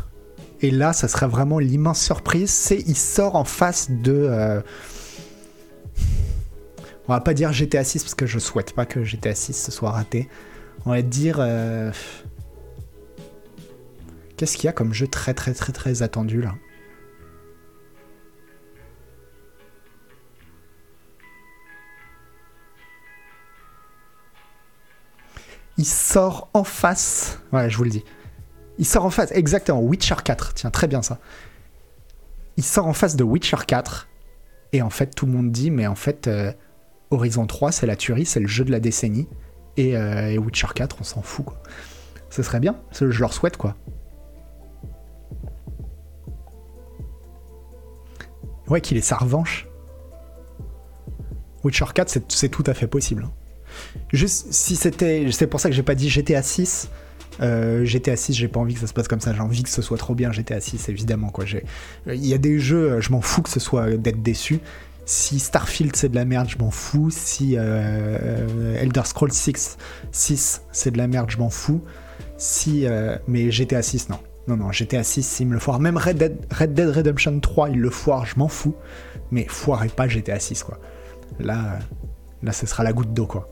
et 0.61 0.71
là, 0.71 0.93
ça 0.93 1.09
serait 1.09 1.29
vraiment 1.29 1.59
l'immense 1.59 2.01
surprise, 2.01 2.51
c'est 2.51 2.79
il 2.87 2.97
sort 2.97 3.37
en 3.37 3.45
face 3.45 3.91
de. 3.91 4.13
euh, 4.13 4.61
On 7.09 7.13
va 7.13 7.21
pas 7.21 7.35
dire 7.35 7.53
GTA 7.53 7.85
6 7.85 8.03
parce 8.03 8.15
que 8.15 8.27
je 8.27 8.39
souhaite 8.39 8.73
pas 8.75 8.87
que 8.87 9.05
GTA 9.05 9.35
6 9.35 9.53
se 9.55 9.71
soit 9.73 9.91
raté. 9.91 10.29
On 10.87 10.91
va 10.91 11.03
dire. 11.03 11.37
euh, 11.41 11.91
Qu'est-ce 14.37 14.57
qu'il 14.57 14.65
y 14.65 14.69
a 14.69 14.73
comme 14.73 14.93
jeu 14.93 15.07
très 15.07 15.35
très 15.35 15.55
très 15.55 15.73
très 15.73 16.03
attendu 16.03 16.43
là? 16.43 16.55
Il 25.78 25.86
sort 25.86 26.49
en 26.55 26.65
face. 26.65 27.40
Ouais, 27.53 27.69
je 27.70 27.77
vous 27.77 27.85
le 27.85 27.90
dis. 27.90 28.05
Il 28.78 28.86
sort 28.86 29.05
en 29.05 29.11
face, 29.11 29.31
exactement. 29.32 29.81
Witcher 29.81 30.16
4, 30.24 30.55
tiens, 30.55 30.70
très 30.70 30.89
bien 30.89 31.03
ça. 31.03 31.19
Il 32.57 32.65
sort 32.65 32.86
en 32.86 32.93
face 32.93 33.16
de 33.16 33.24
Witcher 33.24 33.57
4. 33.66 34.09
Et 34.73 34.82
en 34.82 34.90
fait, 34.90 35.15
tout 35.15 35.27
le 35.27 35.32
monde 35.32 35.51
dit, 35.53 35.70
mais 35.70 35.86
en 35.86 35.94
fait, 35.94 36.27
euh, 36.28 36.53
Horizon 37.11 37.47
3, 37.47 37.73
c'est 37.73 37.86
la 37.86 37.97
tuerie, 37.97 38.24
c'est 38.27 38.40
le 38.40 38.47
jeu 38.49 38.65
de 38.65 38.70
la 38.70 38.81
décennie. 38.81 39.28
Et, 39.77 39.97
euh, 39.97 40.31
et 40.31 40.39
Witcher 40.39 40.69
4, 40.74 40.97
on 41.01 41.05
s'en 41.05 41.23
fout, 41.23 41.44
quoi. 41.44 41.62
Ce 42.31 42.43
serait 42.43 42.61
bien, 42.61 42.81
je 42.99 43.05
leur 43.20 43.32
souhaite, 43.35 43.57
quoi. 43.59 43.77
Ouais, 48.69 48.81
qu'il 48.81 48.97
ait 48.97 49.01
sa 49.03 49.16
revanche. 49.16 49.69
Witcher 51.65 51.85
4, 51.94 52.09
c'est- 52.09 52.32
c'est 52.32 52.49
tout 52.49 52.65
à 52.66 52.74
fait 52.74 52.86
possible. 52.86 53.24
hein. 53.24 53.32
Juste, 54.13 54.53
si 54.53 54.77
c'était. 54.77 55.27
C'est 55.31 55.47
pour 55.47 55.61
ça 55.61 55.69
que 55.69 55.75
j'ai 55.75 55.83
pas 55.83 55.95
dit 55.95 56.09
GTA 56.09 56.43
6. 56.43 56.89
Euh, 57.41 57.85
GTA 57.85 58.17
6, 58.17 58.35
j'ai 58.35 58.49
pas 58.49 58.61
envie 58.61 58.75
que 58.75 58.81
ça 58.81 58.87
se 58.87 58.93
passe 58.93 59.09
comme 59.09 59.21
ça. 59.21 59.33
J'ai 59.33 59.41
envie 59.41 59.63
que 59.63 59.71
ce 59.71 59.83
soit 59.83 59.99
trop 59.99 60.15
bien 60.15 60.33
GTA 60.33 60.61
6, 60.61 60.89
évidemment. 60.89 61.31
quoi. 61.31 61.45
Il 62.07 62.27
y 62.27 62.35
a 62.35 62.39
des 62.39 62.59
jeux, 62.59 63.01
je 63.01 63.11
m'en 63.11 63.21
fous 63.21 63.43
que 63.43 63.51
ce 63.51 63.61
soit 63.61 63.97
d'être 63.97 64.23
déçu. 64.23 64.61
Si 65.05 65.41
Starfield 65.41 65.97
c'est 65.97 66.11
de 66.11 66.15
la 66.15 66.25
merde, 66.25 66.49
je 66.49 66.59
m'en 66.59 66.71
fous. 66.71 67.11
Si 67.11 67.55
euh, 67.57 68.77
Elder 68.81 69.03
Scrolls 69.05 69.33
6, 69.33 69.77
6 70.13 70.63
c'est 70.71 70.91
de 70.93 70.99
la 70.99 71.09
merde, 71.09 71.31
je 71.31 71.39
m'en 71.39 71.51
fous. 71.51 71.83
Si, 72.39 72.87
euh, 72.87 73.17
mais 73.29 73.51
GTA 73.51 73.83
6, 73.83 74.09
non. 74.09 74.19
Non, 74.49 74.57
non, 74.57 74.73
GTA 74.73 75.05
6, 75.05 75.23
s'il 75.23 75.47
me 75.47 75.55
le 75.55 75.61
foire. 75.61 75.79
Même 75.79 75.97
Red 75.97 76.19
Dead, 76.19 76.37
Red 76.51 76.75
Dead 76.75 76.89
Redemption 76.89 77.39
3, 77.39 77.71
il 77.71 77.79
le 77.79 77.91
foire, 77.91 78.27
je 78.27 78.37
m'en 78.37 78.49
fous. 78.49 78.75
Mais 79.31 79.47
foirez 79.49 79.89
pas 79.89 80.09
GTA 80.09 80.41
6, 80.41 80.65
quoi. 80.65 80.79
Là, 81.39 81.59
euh, 81.59 81.79
là, 82.43 82.53
ce 82.53 82.67
sera 82.67 82.83
la 82.83 82.93
goutte 82.93 83.15
d'eau, 83.15 83.27
quoi. 83.27 83.49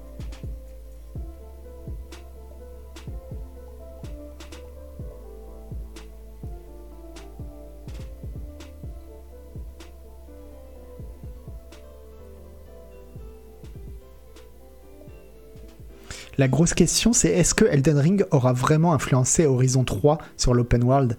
La 16.40 16.48
grosse 16.48 16.72
question, 16.72 17.12
c'est 17.12 17.28
est-ce 17.28 17.52
que 17.52 17.66
Elden 17.66 17.98
Ring 17.98 18.24
aura 18.30 18.54
vraiment 18.54 18.94
influencé 18.94 19.44
Horizon 19.44 19.84
3 19.84 20.16
sur 20.38 20.54
l'open 20.54 20.82
world? 20.82 21.18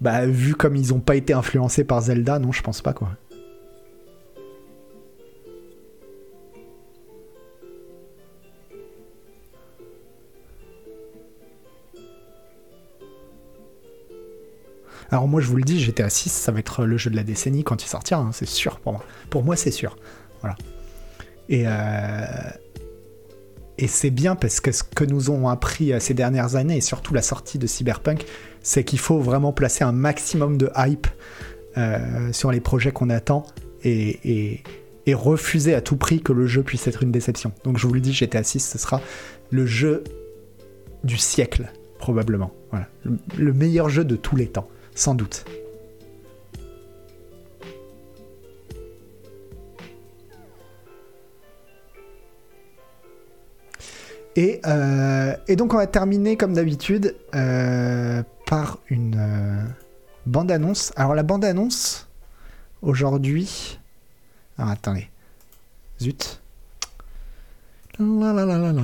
Bah, 0.00 0.24
vu 0.24 0.54
comme 0.54 0.76
ils 0.76 0.90
n'ont 0.90 1.00
pas 1.00 1.16
été 1.16 1.32
influencés 1.32 1.82
par 1.82 2.00
Zelda, 2.00 2.38
non, 2.38 2.52
je 2.52 2.62
pense 2.62 2.80
pas, 2.80 2.92
quoi. 2.92 3.08
Alors 15.10 15.26
moi 15.26 15.40
je 15.40 15.48
vous 15.48 15.56
le 15.56 15.64
dis, 15.64 15.80
GTA 15.80 16.08
6, 16.08 16.30
ça 16.30 16.52
va 16.52 16.60
être 16.60 16.86
le 16.86 16.96
jeu 16.96 17.10
de 17.10 17.16
la 17.16 17.24
décennie 17.24 17.64
quand 17.64 17.82
il 17.82 17.88
sortira, 17.88 18.20
hein, 18.20 18.30
c'est 18.32 18.46
sûr 18.46 18.78
pour 18.78 18.92
moi. 18.92 19.04
Pour 19.28 19.42
moi 19.42 19.56
c'est 19.56 19.72
sûr. 19.72 19.96
Voilà. 20.40 20.54
Et, 21.48 21.64
euh, 21.66 21.72
et 23.78 23.86
c'est 23.86 24.10
bien 24.10 24.36
parce 24.36 24.60
que 24.60 24.72
ce 24.72 24.82
que 24.82 25.04
nous 25.04 25.30
ont 25.30 25.48
appris 25.48 25.92
euh, 25.92 26.00
ces 26.00 26.14
dernières 26.14 26.56
années, 26.56 26.76
et 26.76 26.80
surtout 26.80 27.14
la 27.14 27.22
sortie 27.22 27.58
de 27.58 27.66
Cyberpunk, 27.66 28.24
c'est 28.62 28.84
qu'il 28.84 28.98
faut 28.98 29.18
vraiment 29.18 29.52
placer 29.52 29.84
un 29.84 29.92
maximum 29.92 30.58
de 30.58 30.70
hype 30.76 31.06
euh, 31.78 32.32
sur 32.32 32.52
les 32.52 32.60
projets 32.60 32.92
qu'on 32.92 33.10
attend 33.10 33.46
et, 33.84 34.62
refuser 35.14 35.74
à 35.74 35.80
tout 35.80 35.96
prix 35.96 36.22
que 36.22 36.32
le 36.32 36.46
jeu 36.46 36.62
puisse 36.62 36.86
être 36.86 37.02
une 37.02 37.10
déception. 37.10 37.52
Donc 37.64 37.78
je 37.78 37.86
vous 37.86 37.94
le 37.94 38.00
dis, 38.00 38.12
GTA 38.12 38.42
6, 38.42 38.60
ce 38.60 38.78
sera 38.78 39.00
le 39.50 39.66
jeu 39.66 40.04
du 41.02 41.16
siècle, 41.16 41.72
probablement. 41.98 42.52
Le 43.36 43.52
meilleur 43.52 43.88
jeu 43.88 44.04
de 44.04 44.16
tous 44.16 44.36
les 44.36 44.46
temps, 44.46 44.68
sans 44.94 45.14
doute. 45.14 45.44
Et, 54.34 54.60
euh, 54.66 55.36
et 55.46 55.56
donc 55.56 55.74
on 55.74 55.76
va 55.76 55.86
terminer 55.86 56.36
comme 56.36 56.54
d'habitude 56.54 57.16
euh, 57.34 58.22
par 58.46 58.78
une 58.88 59.16
euh, 59.18 59.64
bande-annonce. 60.26 60.92
Alors 60.96 61.14
la 61.14 61.22
bande-annonce, 61.22 62.08
aujourd'hui... 62.80 63.78
Alors 64.58 64.70
attendez. 64.70 65.08
Zut. 66.00 66.40
La 67.98 68.32
la 68.32 68.44
la 68.44 68.58
la 68.58 68.72
la. 68.72 68.82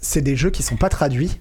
C'est 0.00 0.22
des 0.22 0.36
jeux 0.36 0.50
qui 0.50 0.62
sont 0.62 0.76
pas 0.76 0.88
traduits. 0.88 1.40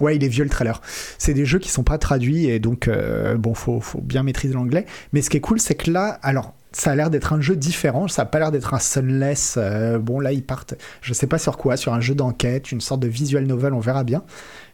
Ouais, 0.00 0.16
il 0.16 0.24
est 0.24 0.28
vieux 0.28 0.42
le 0.42 0.50
trailer. 0.50 0.80
C'est 1.18 1.34
des 1.34 1.46
jeux 1.46 1.60
qui 1.60 1.70
sont 1.70 1.84
pas 1.84 1.98
traduits 1.98 2.46
et 2.46 2.58
donc 2.58 2.88
euh, 2.88 3.36
bon, 3.36 3.54
faut, 3.54 3.80
faut 3.80 4.00
bien 4.00 4.24
maîtriser 4.24 4.54
l'anglais. 4.54 4.86
Mais 5.12 5.22
ce 5.22 5.30
qui 5.30 5.36
est 5.36 5.40
cool, 5.40 5.60
c'est 5.60 5.76
que 5.76 5.90
là, 5.90 6.18
alors 6.22 6.54
ça 6.72 6.90
a 6.90 6.96
l'air 6.96 7.10
d'être 7.10 7.32
un 7.32 7.40
jeu 7.40 7.54
différent. 7.54 8.08
Ça 8.08 8.22
a 8.22 8.24
pas 8.24 8.40
l'air 8.40 8.50
d'être 8.50 8.74
un 8.74 8.80
Sunless. 8.80 9.54
euh, 9.56 9.98
bon, 10.00 10.18
là, 10.18 10.32
ils 10.32 10.44
partent. 10.44 10.74
Je 11.00 11.14
sais 11.14 11.28
pas 11.28 11.38
sur 11.38 11.56
quoi, 11.56 11.76
sur 11.76 11.94
un 11.94 12.00
jeu 12.00 12.16
d'enquête, 12.16 12.72
une 12.72 12.80
sorte 12.80 13.00
de 13.00 13.08
visual 13.08 13.46
novel. 13.46 13.72
On 13.72 13.78
verra 13.80 14.02
bien. 14.02 14.24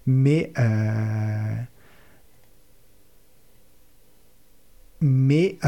Mais 0.07 0.53
euh, 0.59 1.55
mais 5.03 5.59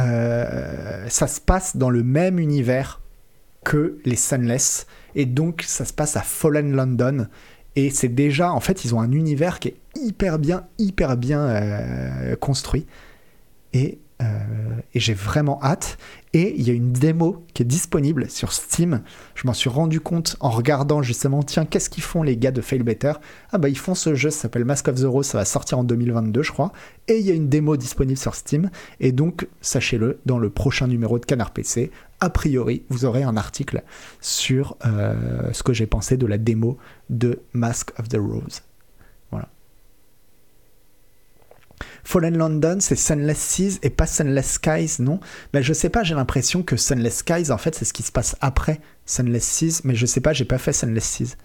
ça 1.09 1.27
se 1.27 1.41
passe 1.41 1.77
dans 1.77 1.91
le 1.91 2.03
même 2.03 2.39
univers 2.39 3.02
que 3.65 3.99
les 4.05 4.17
Sunless. 4.17 4.87
Et 5.15 5.27
donc 5.27 5.63
ça 5.67 5.85
se 5.85 5.93
passe 5.93 6.17
à 6.17 6.23
Fallen 6.23 6.73
London. 6.73 7.27
Et 7.75 7.91
c'est 7.91 8.09
déjà 8.09 8.53
en 8.53 8.61
fait 8.61 8.85
ils 8.85 8.95
ont 8.95 9.01
un 9.01 9.13
univers 9.13 9.59
qui 9.59 9.69
est 9.69 9.77
hyper 9.97 10.39
bien 10.39 10.67
hyper 10.79 11.17
bien 11.17 11.41
euh, 11.41 12.37
construit. 12.37 12.87
Et, 13.73 13.99
et 14.95 15.01
j'ai 15.01 15.15
vraiment 15.15 15.59
hâte. 15.63 15.99
Et 16.35 16.55
il 16.57 16.67
y 16.67 16.71
a 16.71 16.73
une 16.73 16.93
démo 16.93 17.45
qui 17.53 17.63
est 17.63 17.67
disponible 17.67 18.31
sur 18.31 18.53
Steam. 18.53 19.03
Je 19.35 19.47
m'en 19.47 19.53
suis 19.53 19.69
rendu 19.69 20.01
compte 20.01 20.37
en 20.41 20.49
regardant 20.49 21.03
justement 21.03 21.43
tiens 21.43 21.67
qu'est-ce 21.67 21.91
qu'ils 21.91 22.03
font 22.03 22.23
les 22.23 22.39
gars 22.39 22.51
de 22.51 22.63
Fail 22.63 22.83
Better? 22.83 23.13
Ah 23.53 23.59
bah 23.59 23.69
ils 23.69 23.77
font 23.77 23.95
ce 23.95 24.15
jeu 24.15 24.31
ça 24.31 24.43
s'appelle 24.43 24.65
Mask 24.65 24.89
of 24.89 24.95
the 25.01 25.05
Rose 25.05 25.27
ça 25.27 25.39
va 25.39 25.45
sortir 25.45 25.79
en 25.79 25.85
2022 25.85 26.43
je 26.43 26.53
crois. 26.53 26.73
Et 27.09 27.19
il 27.19 27.27
y 27.27 27.31
a 27.31 27.35
une 27.35 27.49
démo 27.49 27.77
disponible 27.77 28.19
sur 28.19 28.35
Steam. 28.35 28.71
Et 29.01 29.13
donc 29.13 29.47
sachez-le 29.61 30.21
dans 30.25 30.39
le 30.39 30.49
prochain 30.49 30.87
numéro 30.87 31.19
de 31.19 31.27
Canard 31.27 31.51
PC 31.51 31.91
a 32.23 32.31
priori, 32.31 32.85
vous 32.89 33.05
aurez 33.05 33.25
un 33.25 33.37
article 33.37 33.83
sur 34.21 34.77
euh, 34.87 35.53
ce 35.53 35.65
que 35.65 35.73
j'ai 35.73 35.89
pensé 35.89 36.17
de 36.17 36.25
la 36.25 36.39
démo 36.39 36.79
de 37.11 37.41
Mask 37.53 37.99
of 37.99 38.09
the 38.09 38.17
Rose. 38.17 38.63
Voilà. 39.33 39.49
Fallen 42.05 42.37
London, 42.37 42.79
c'est 42.81 42.97
Sunless 42.97 43.39
Seas 43.39 43.79
et 43.83 43.91
pas 43.91 44.07
Sunless 44.07 44.53
Skies, 44.53 44.97
non? 45.01 45.21
Ben, 45.53 45.63
Je 45.63 45.73
sais 45.73 45.89
pas, 45.89 46.03
j'ai 46.03 46.15
l'impression 46.15 46.63
que 46.63 46.77
Sunless 46.77 47.19
Skies, 47.19 47.51
en 47.51 47.59
fait, 47.59 47.75
c'est 47.75 47.85
ce 47.85 47.93
qui 47.93 48.03
se 48.03 48.13
passe 48.13 48.37
après 48.41 48.81
Sunless 49.07 49.45
Seas, 49.45 49.81
mais 49.85 49.95
je 49.95 50.07
sais 50.07 50.21
pas, 50.21 50.33
j'ai 50.33 50.45
pas 50.45 50.59
fait 50.59 50.73
Sunless 50.73 51.05
Seas. 51.05 51.37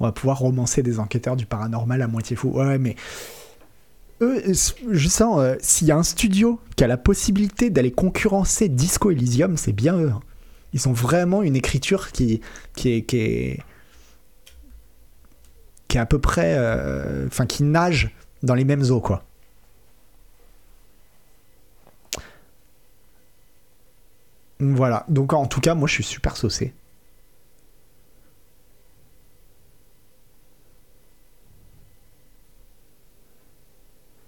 on 0.00 0.04
va 0.04 0.12
pouvoir 0.12 0.38
romancer 0.38 0.82
des 0.82 1.00
enquêteurs 1.00 1.36
du 1.36 1.46
paranormal 1.46 2.02
à 2.02 2.08
moitié 2.08 2.36
fou. 2.36 2.50
Ouais, 2.50 2.78
mais 2.78 2.96
eux, 4.20 4.42
je 4.90 5.08
sens, 5.08 5.38
euh, 5.40 5.54
s'il 5.60 5.86
y 5.88 5.92
a 5.92 5.96
un 5.96 6.02
studio 6.02 6.60
qui 6.76 6.84
a 6.84 6.86
la 6.86 6.96
possibilité 6.96 7.70
d'aller 7.70 7.92
concurrencer 7.92 8.68
Disco 8.68 9.10
Elysium, 9.10 9.56
c'est 9.56 9.72
bien 9.72 9.96
eux. 9.98 10.10
hein. 10.10 10.20
Ils 10.74 10.88
ont 10.88 10.92
vraiment 10.92 11.42
une 11.42 11.56
écriture 11.56 12.12
qui, 12.12 12.40
qui, 12.76 12.90
est, 12.90 13.02
qui, 13.02 13.16
est, 13.18 13.60
qui 15.88 15.96
est 15.96 16.00
à 16.00 16.06
peu 16.06 16.18
près. 16.18 16.54
euh, 16.58 17.26
Enfin, 17.26 17.46
qui 17.46 17.62
nage 17.64 18.14
dans 18.42 18.54
les 18.54 18.64
mêmes 18.64 18.84
eaux, 18.90 19.00
quoi. 19.00 19.24
Voilà, 24.60 25.04
donc 25.08 25.32
en 25.32 25.46
tout 25.46 25.60
cas, 25.60 25.74
moi 25.74 25.86
je 25.88 25.94
suis 25.94 26.04
super 26.04 26.36
saucé. 26.36 26.72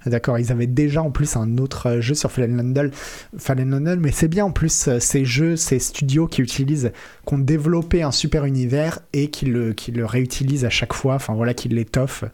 D'accord, 0.07 0.39
ils 0.39 0.51
avaient 0.51 0.67
déjà 0.67 1.03
en 1.03 1.11
plus 1.11 1.37
un 1.37 1.59
autre 1.59 2.01
jeu 2.01 2.15
sur 2.15 2.33
Fallen 2.33 2.57
London, 2.57 2.91
Fallen 3.37 3.99
mais 4.01 4.13
c'est 4.13 4.29
bien 4.29 4.47
en 4.47 4.51
plus 4.51 4.89
euh, 4.89 4.99
ces 4.99 5.27
jeux, 5.27 5.57
ces 5.57 5.79
studios 5.79 6.27
qui 6.27 6.41
utilisent, 6.41 6.91
qui 7.27 7.35
ont 7.35 7.39
développé 7.39 8.03
un 8.03 8.11
super 8.11 8.47
univers 8.47 9.01
et 9.13 9.29
qui 9.29 9.45
le, 9.45 9.75
réutilisent 9.99 10.65
à 10.65 10.71
chaque 10.71 10.95
fois, 10.95 11.17
enfin 11.17 11.35
voilà, 11.35 11.53
qui 11.53 11.69
l'étoffent. 11.69 12.25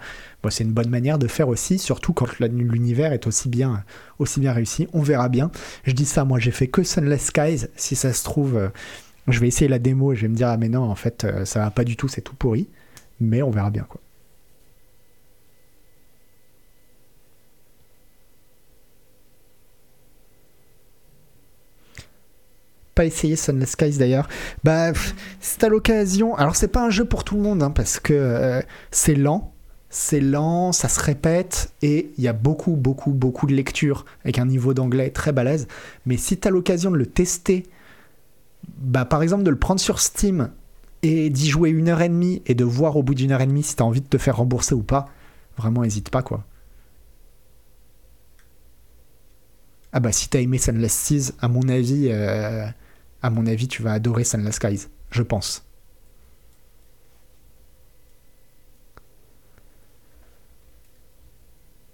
Bon, 0.45 0.51
c'est 0.51 0.63
une 0.63 0.73
bonne 0.73 0.91
manière 0.91 1.19
de 1.19 1.27
faire 1.27 1.49
aussi, 1.49 1.81
surtout 1.81 2.13
quand 2.13 2.39
l'univers 2.39 3.13
est 3.13 3.27
aussi 3.27 3.49
bien, 3.49 3.83
aussi 4.21 4.39
bien 4.39 4.53
réussi. 4.53 4.87
On 4.93 5.03
verra 5.03 5.29
bien. 5.29 5.51
Je 5.85 5.93
dis 5.93 6.05
ça, 6.05 6.25
moi 6.25 6.39
j'ai 6.39 6.53
fait 6.53 6.69
que 6.69 6.85
Sunless 6.85 7.27
Skies, 7.27 7.67
si 7.75 7.97
ça 7.97 8.13
se 8.13 8.23
trouve, 8.23 8.57
euh, 8.57 8.69
je 9.27 9.41
vais 9.41 9.49
essayer 9.49 9.67
la 9.67 9.81
démo 9.81 10.13
et 10.13 10.17
je 10.17 10.23
vais 10.23 10.29
me 10.29 10.37
dire, 10.37 10.49
ah 10.49 10.57
mais 10.57 10.69
non, 10.69 10.83
en 10.83 10.95
fait, 10.95 11.25
euh, 11.25 11.45
ça 11.45 11.61
va 11.61 11.73
pas 11.73 11.83
du 11.83 11.97
tout, 11.97 12.07
c'est 12.07 12.21
tout 12.21 12.37
pourri. 12.37 12.69
Mais 13.19 13.43
on 13.43 13.51
verra 13.51 13.71
bien 13.71 13.87
quoi. 13.89 14.01
Pas 22.97 23.05
essayé 23.05 23.37
Sunless 23.37 23.71
Skies 23.71 23.99
d'ailleurs. 23.99 24.27
Bah, 24.65 24.93
c'est 25.41 25.63
à 25.63 25.69
l'occasion. 25.69 26.35
Alors, 26.35 26.57
c'est 26.57 26.69
pas 26.69 26.85
un 26.85 26.91
jeu 26.91 27.05
pour 27.05 27.23
tout 27.23 27.37
le 27.37 27.43
monde 27.43 27.63
hein, 27.63 27.71
parce 27.71 28.01
que 28.01 28.13
euh, 28.13 28.61
c'est 28.91 29.15
lent. 29.15 29.53
C'est 29.89 30.21
lent, 30.21 30.73
ça 30.73 30.89
se 30.89 31.01
répète 31.01 31.73
et 31.81 32.11
il 32.19 32.25
y 32.25 32.29
a 32.29 32.33
beaucoup, 32.33 32.73
beaucoup, 32.73 33.13
beaucoup 33.13 33.47
de 33.47 33.55
lectures 33.55 34.05
avec 34.25 34.39
un 34.39 34.45
niveau 34.45 34.75
d'anglais 34.75 35.11
très 35.11 35.33
balèze. 35.33 35.69
Mais 36.07 36.17
si 36.17 36.37
tu 36.37 36.49
as 36.49 36.51
l'occasion 36.51 36.91
de 36.91 36.97
le 36.97 37.07
tester, 37.07 37.63
bah, 38.79 39.05
par 39.05 39.23
exemple 39.23 39.45
de 39.45 39.51
le 39.51 39.59
prendre 39.59 39.81
sur 39.81 40.01
Steam 40.01 40.51
et 41.03 41.31
d'y 41.31 41.49
jouer 41.49 41.71
une 41.71 41.89
heure 41.89 42.03
et 42.03 42.09
demie 42.09 42.43
et 42.47 42.55
de 42.55 42.65
voir 42.65 42.97
au 42.97 43.03
bout 43.03 43.15
d'une 43.15 43.31
heure 43.31 43.41
et 43.41 43.47
demie 43.47 43.63
si 43.63 43.77
tu 43.77 43.83
as 43.83 43.87
envie 43.87 44.01
de 44.01 44.09
te 44.09 44.19
faire 44.19 44.39
rembourser 44.39 44.75
ou 44.75 44.83
pas, 44.83 45.09
vraiment 45.57 45.85
hésite 45.85 46.11
pas 46.11 46.23
quoi. 46.23 46.45
Ah 49.93 50.01
bah 50.01 50.13
si 50.13 50.29
t'as 50.29 50.41
aimé 50.41 50.59
Sunless 50.59 50.93
Seas, 50.93 51.33
à 51.41 51.49
mon 51.49 51.69
avis, 51.69 52.09
euh, 52.11 52.67
à 53.27 53.31
mon 53.31 53.45
avis, 53.47 53.67
tu 53.67 53.83
vas 53.83 53.93
adorer 53.93 54.23
Sunless 54.23 54.55
Skies, 54.55 54.87
je 55.11 55.23
pense. 55.23 55.67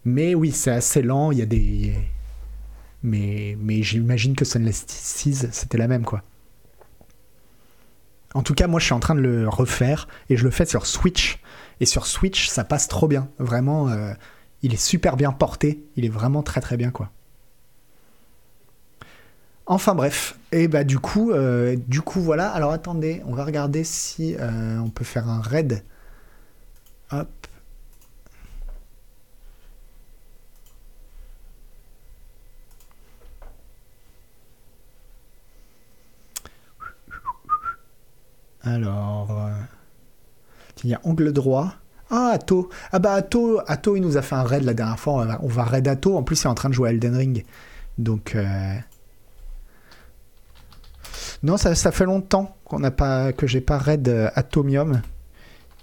Mais 0.05 0.35
oui, 0.35 0.53
c'est 0.53 0.71
assez 0.71 1.01
lent, 1.01 1.33
il 1.33 1.39
y 1.39 1.43
a 1.43 1.47
des... 1.47 1.95
Mais, 3.03 3.57
mais 3.59 3.83
j'imagine 3.83 4.37
que 4.37 4.45
Sunless 4.45 4.85
Seas, 4.87 5.49
c'était 5.53 5.79
la 5.79 5.89
même, 5.89 6.05
quoi. 6.05 6.23
En 8.35 8.43
tout 8.43 8.55
cas, 8.55 8.67
moi, 8.67 8.79
je 8.79 8.85
suis 8.85 8.95
en 8.95 9.01
train 9.01 9.15
de 9.15 9.21
le 9.21 9.49
refaire 9.49 10.09
et 10.29 10.37
je 10.37 10.45
le 10.45 10.51
fais 10.51 10.67
sur 10.67 10.85
Switch. 10.85 11.39
Et 11.81 11.87
sur 11.87 12.07
Switch, 12.07 12.49
ça 12.49 12.65
passe 12.65 12.89
trop 12.89 13.09
bien. 13.09 13.29
Vraiment, 13.39 13.89
euh, 13.89 14.13
il 14.61 14.75
est 14.75 14.83
super 14.83 15.17
bien 15.17 15.33
porté. 15.33 15.83
Il 15.97 16.05
est 16.05 16.11
vraiment 16.11 16.43
très 16.43 16.61
très 16.61 16.77
bien, 16.77 16.91
quoi. 16.91 17.11
Enfin 19.67 19.95
bref, 19.95 20.37
et 20.51 20.67
bah 20.69 20.85
du 20.85 20.99
coup, 20.99 21.31
euh, 21.31 21.77
du 21.87 22.01
coup 22.03 22.21
voilà. 22.21 22.51
Alors 22.51 22.73
attendez, 22.73 23.23
on 23.27 23.35
va 23.35 23.45
regarder 23.45 23.85
si 23.85 24.37
euh, 24.39 24.79
on 24.79 24.91
peut 24.91 25.05
faire 25.05 25.29
un 25.29 25.41
raid. 25.41 25.85
Hop. 27.13 27.29
Alors, 38.65 39.31
euh, 39.31 39.51
il 40.85 40.91
y 40.91 40.95
a 40.95 41.01
angle 41.05 41.33
droit. 41.33 41.75
Ah, 42.11 42.31
Atto. 42.35 42.69
Ah 42.93 42.99
bah 42.99 43.15
Atto, 43.15 43.61
Atto, 43.67 43.97
il 43.97 44.03
nous 44.03 44.17
a 44.17 44.23
fait 44.23 44.35
un 44.35 44.43
raid 44.43 44.65
la 44.65 44.75
dernière 44.75 44.99
fois. 44.99 45.15
On 45.15 45.25
va, 45.25 45.41
on 45.43 45.71
raid 45.71 45.87
Atto. 45.89 46.17
En 46.17 46.23
plus, 46.23 46.43
il 46.43 46.47
est 46.47 46.51
en 46.51 46.55
train 46.55 46.69
de 46.69 46.75
jouer 46.75 46.91
à 46.91 46.93
Elden 46.93 47.17
Ring. 47.17 47.45
Donc, 47.99 48.37
non, 51.43 51.57
ça, 51.57 51.75
fait 51.75 52.05
longtemps 52.05 52.57
qu'on 52.65 52.79
n'a 52.79 52.93
pas, 52.93 53.33
que 53.33 53.47
j'ai 53.47 53.61
pas 53.61 53.79
raid 53.79 54.09
euh, 54.09 54.31
Atomium. 54.35 55.03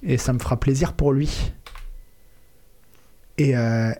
Et 0.03 0.17
ça 0.17 0.31
me 0.31 0.39
fera 0.39 0.57
plaisir 0.57 0.93
pour 0.93 1.11
lui. 1.11 1.51
Et, 3.37 3.57
euh, 3.57 3.91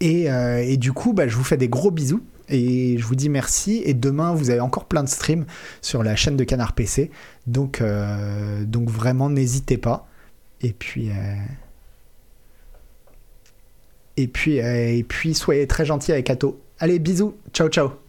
et, 0.00 0.30
euh, 0.30 0.58
et 0.58 0.76
du 0.76 0.92
coup, 0.92 1.12
bah, 1.12 1.28
je 1.28 1.36
vous 1.36 1.44
fais 1.44 1.56
des 1.56 1.68
gros 1.68 1.92
bisous. 1.92 2.24
Et 2.48 2.98
je 2.98 3.04
vous 3.04 3.14
dis 3.14 3.28
merci. 3.28 3.82
Et 3.84 3.94
demain, 3.94 4.34
vous 4.34 4.50
avez 4.50 4.60
encore 4.60 4.86
plein 4.86 5.04
de 5.04 5.08
streams 5.08 5.46
sur 5.82 6.02
la 6.02 6.16
chaîne 6.16 6.36
de 6.36 6.44
Canard 6.44 6.72
PC. 6.72 7.12
Donc, 7.46 7.80
vraiment, 7.80 9.30
n'hésitez 9.30 9.78
pas. 9.78 10.08
Et 10.60 10.72
puis. 10.72 11.10
Et 14.16 14.26
puis, 14.26 15.34
soyez 15.34 15.66
très 15.68 15.84
gentils 15.84 16.10
avec 16.10 16.30
Atto. 16.30 16.60
Allez, 16.78 16.98
bisous. 16.98 17.34
Ciao, 17.52 17.68
ciao. 17.68 18.05